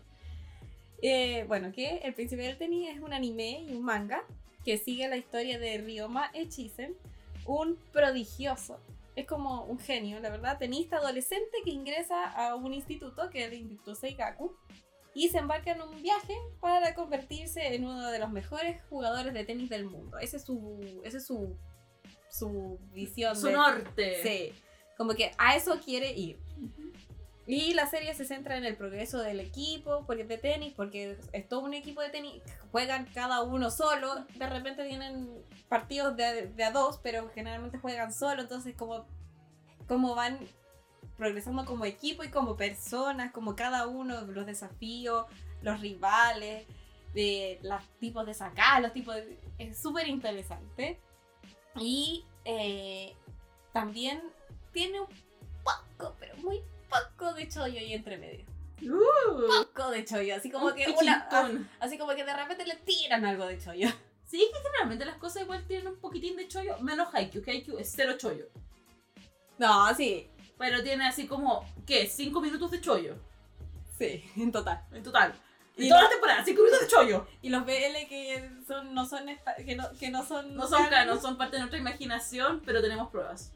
[1.02, 4.24] Eh, bueno, que El Príncipe del Tenis es un anime y un manga
[4.64, 6.96] que sigue la historia de Ryoma Echizen,
[7.46, 8.78] un prodigioso.
[9.14, 13.52] Es como un genio, la verdad, tenista adolescente que ingresa a un instituto, que es
[13.52, 14.56] el Instituto Seikaku,
[15.14, 19.44] y se embarca en un viaje para convertirse en uno de los mejores jugadores de
[19.44, 20.18] tenis del mundo.
[20.18, 21.56] Ese es su, ese es su,
[22.28, 23.36] su visión.
[23.36, 24.22] Su de- norte.
[24.22, 24.52] Sí,
[24.96, 26.40] como que a eso quiere ir.
[27.46, 31.48] Y la serie se centra en el progreso del equipo porque de tenis, porque es
[31.48, 32.42] todo un equipo de tenis,
[32.72, 35.28] juegan cada uno solo, de repente tienen
[35.68, 39.04] partidos de, a dos, pero generalmente juegan solo, entonces como,
[39.86, 40.38] como van
[41.18, 45.26] progresando como equipo y como personas, como cada uno, los desafíos,
[45.60, 46.66] los rivales,
[47.12, 49.38] de los tipos de sacar, los tipos de...
[49.58, 50.98] Es súper interesante.
[51.76, 53.14] Y eh,
[53.72, 54.20] también
[54.72, 55.06] tiene un
[55.62, 56.60] poco, pero muy
[57.16, 58.46] poco de chollo ahí entre medio.
[58.82, 61.50] Uh, Poco de chollo, así como un que una, ah,
[61.80, 63.88] así como que de repente le tiran algo de chollo.
[64.26, 67.52] Sí, es que generalmente las cosas igual tienen un poquitín de chollo, menos Haikyuu, que
[67.52, 68.46] Haikyuu es cero chollo.
[69.58, 72.06] No, sí, Pero tiene así como, ¿qué?
[72.08, 73.14] Cinco minutos de chollo
[73.98, 74.82] sí, en total.
[74.92, 75.34] en total.
[75.76, 77.26] Y Y toda lo- la temporada, cinco minutos de chollo.
[77.42, 79.24] Y los BL que son no son
[79.64, 83.10] que no, que no son No son canon, son parte de nuestra imaginación, pero tenemos
[83.10, 83.52] pruebas.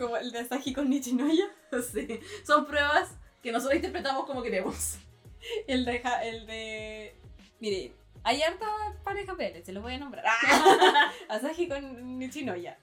[0.00, 1.44] Como el de Saji con Nichinoya,
[1.92, 3.10] Sí, son pruebas
[3.42, 4.96] que nosotros interpretamos como queremos.
[5.66, 7.14] el de Ja- el de
[7.60, 7.92] mire,
[8.24, 8.66] hay harta
[9.04, 10.24] pareja BL, se los voy a nombrar.
[10.28, 11.10] ¡Ah!
[11.28, 12.78] Asahi con Nichinoya.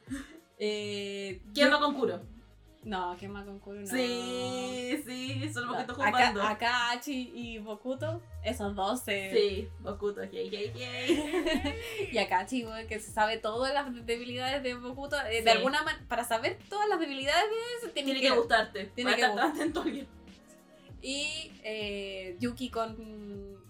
[0.60, 2.22] Eh, ¿Quién va con Kuro?
[2.88, 3.86] No, con Kuro no.
[3.88, 6.42] Sí, sí, son Acá, jugando.
[6.42, 9.30] Akachi y Bokuto, esos dos se...
[9.34, 11.76] Sí, Bokuto, yay, yay, yay.
[12.14, 15.18] Y Akachi, güey, que se sabe todas las debilidades de Bokuto.
[15.30, 15.44] eh, Sí.
[15.44, 17.44] De alguna manera, para saber todas las debilidades
[17.84, 18.86] de tiene, Tiene que gustarte.
[18.96, 19.62] tiene Para que estar gustar.
[19.62, 20.08] atento a alguien.
[21.02, 22.96] Y eh, Yuki con.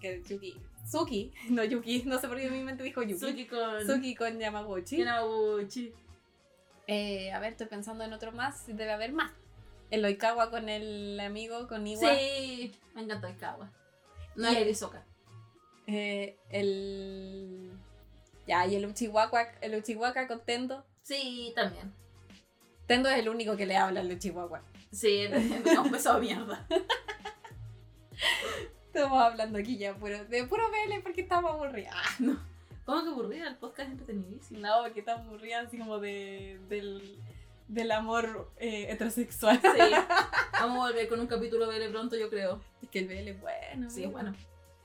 [0.00, 0.54] Que Yuki.
[0.88, 3.18] Suki, no Yuki, no sé por qué mi mente dijo Yuki.
[3.18, 4.96] Suki con Suki con Yamaguchi.
[4.98, 5.92] Yamaguchi.
[6.88, 9.30] Eh, a ver, estoy pensando en otro más, debe haber más.
[9.90, 12.14] El Oikawa con el amigo, con Iwa.
[12.16, 13.70] Sí, me encantó el Kawa.
[14.36, 15.04] No Y- es Erizoka.
[15.86, 17.72] Eh, el.
[18.46, 20.84] Ya, y el Uchiwaka, el Uchiwaka con Tendo.
[21.02, 21.92] Sí, también.
[22.86, 24.62] Tendo es el único que le habla al Uchiwaka.
[24.90, 26.66] Sí, es un peso de mierda.
[28.86, 31.94] Estamos hablando aquí ya puro, de puro BL porque estamos aburridas.
[31.94, 32.16] Ah,
[32.88, 33.48] ¿Cómo que aburrida?
[33.48, 34.60] El podcast es entretenidísimo.
[34.60, 37.18] No, porque estamos aburridas así como de, del,
[37.68, 39.60] del amor eh, heterosexual.
[39.60, 39.68] Sí.
[40.54, 42.62] Vamos a volver con un capítulo BL pronto, yo creo.
[42.82, 43.90] Es que el BL es bueno.
[43.90, 44.34] Sí, es bueno.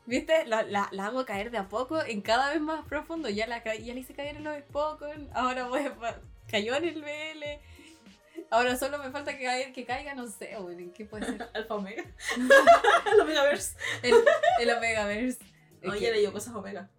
[0.05, 0.45] ¿Viste?
[0.47, 3.29] La, la, la hago caer de a poco en cada vez más profundo.
[3.29, 5.29] Ya la, ya la hice caer en los Spokon.
[5.33, 6.19] Ahora voy a,
[6.51, 8.43] cayó en el BL.
[8.51, 11.49] Ahora solo me falta que, caer- que caiga, no sé, güey, ¿en qué puede ser?
[11.53, 12.03] Alfa Omega.
[13.13, 13.77] el Omegaverse.
[14.01, 14.15] El,
[14.59, 15.39] el Omegaverse.
[15.85, 16.89] Oye, que- leyó cosas Omega.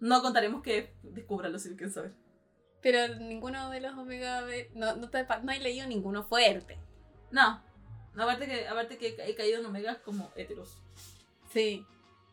[0.00, 2.12] No contaremos que descúbralo si quieren saber.
[2.82, 4.70] pero ninguno de los Omegaverse.
[4.74, 6.78] No, no, te, no he leído ninguno fuerte.
[7.30, 7.62] No.
[8.16, 10.82] Aparte que, aparte que he caído en Omegas como heteros.
[11.52, 11.84] Sí.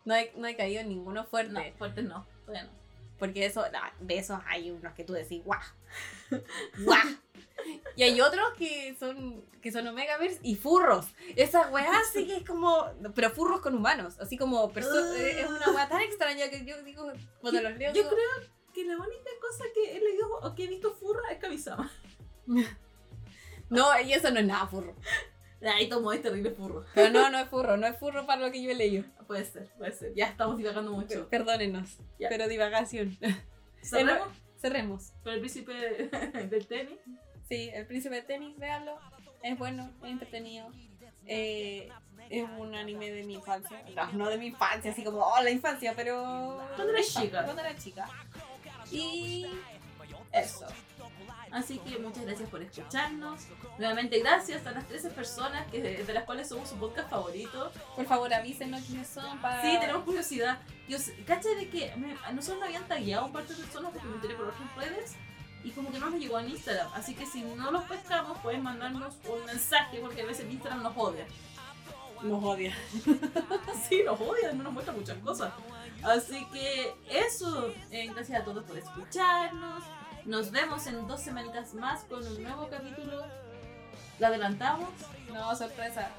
[0.06, 1.53] No he, no he caído en ninguno fuerte.
[1.53, 2.26] No, fuertes no.
[2.45, 2.84] Todavía no.
[3.19, 5.61] Porque eso, no, de esos hay unos que tú decís, guau.
[6.84, 7.07] Guau.
[7.95, 11.07] Y hay otros que son que son Omegaverse y furros.
[11.35, 12.85] Esa weá sí que es como.
[13.15, 14.19] Pero furros con humanos.
[14.19, 14.72] Así como.
[14.76, 17.11] eh, es una weá tan extraña que yo digo.
[17.40, 17.94] Cuando los leo.
[17.94, 18.30] Yo creo
[18.73, 21.91] que la única cosa que he leído o que he visto furra es Kamisama.
[23.69, 24.95] No, y eso no es nada furro.
[25.61, 26.85] Ahí tomó este terrible furro.
[26.94, 27.77] Pero no, no es furro.
[27.77, 29.06] No es furro para lo que yo he leído.
[29.26, 30.14] Puede ser, puede ser.
[30.14, 31.27] Ya estamos divagando mucho.
[31.30, 31.98] Perdónenos.
[32.19, 32.30] Ya.
[32.30, 33.18] Pero divagación.
[33.81, 34.27] ¿Cerramos
[34.57, 35.14] Cerremos.
[35.23, 36.99] con el príncipe del tenis?
[37.48, 38.98] Sí, el príncipe de tenis, véanlo.
[39.41, 40.68] Es bueno, es entretenido.
[41.26, 41.90] Eh,
[42.30, 43.84] es un anime de mi infancia.
[43.95, 46.61] No, no de mi infancia, así como, oh, la infancia, pero.
[46.76, 47.44] Cuando eras chica.
[47.44, 48.07] Cuando era chica.
[48.91, 49.45] Y.
[50.32, 50.65] Eso.
[51.52, 53.41] Así que muchas gracias por escucharnos.
[53.78, 57.72] Nuevamente gracias a las 13 personas que, de las cuales somos su podcast favorito.
[57.95, 59.61] Por favor, avísenos quiénes son para.
[59.61, 60.57] Sí, tenemos curiosidad.
[60.88, 63.91] Yo sé- caché de que me- a nosotros nos habían tagueado un par de personas
[63.91, 65.15] porque me enteré por otras redes
[65.64, 66.88] y como que no nos llegó en Instagram.
[66.94, 70.98] Así que si no los pescamos, pueden mandarnos un mensaje porque a veces Instagram nos
[70.98, 71.26] odia.
[72.22, 72.76] Nos odia.
[73.90, 75.52] sí, nos odia, no nos muestra muchas cosas.
[76.03, 79.84] Así que eso, eh, gracias a todos por escucharnos.
[80.26, 83.26] Nos vemos en dos semanitas más con un nuevo capítulo.
[84.19, 84.90] Lo adelantamos.
[85.34, 86.10] No, sorpresa.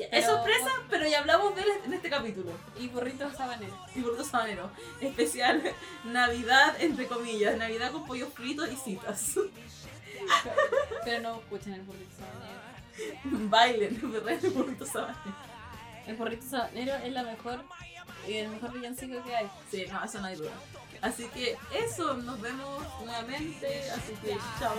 [0.00, 2.52] Ya, es Pero- sorpresa, pero ya hablamos de él en este capítulo.
[2.78, 3.76] Y burritos sabaneros.
[3.94, 4.70] Y por sabanero.
[5.00, 5.62] Especial
[6.04, 7.56] Navidad, entre comillas.
[7.58, 9.34] Navidad con pollo frito y citas.
[11.04, 13.48] Pero no escuchen el burrito sabanero.
[13.50, 14.42] Bailen, ¿verdad?
[14.44, 15.34] El burrito sabanero.
[16.06, 17.62] El porrito sabanero es la mejor,
[18.26, 19.50] el mejor villancico que hay.
[19.70, 20.52] Sí, no, eso no hay duda.
[21.02, 23.90] Así que eso, nos vemos nuevamente.
[23.90, 24.74] Así que, chao,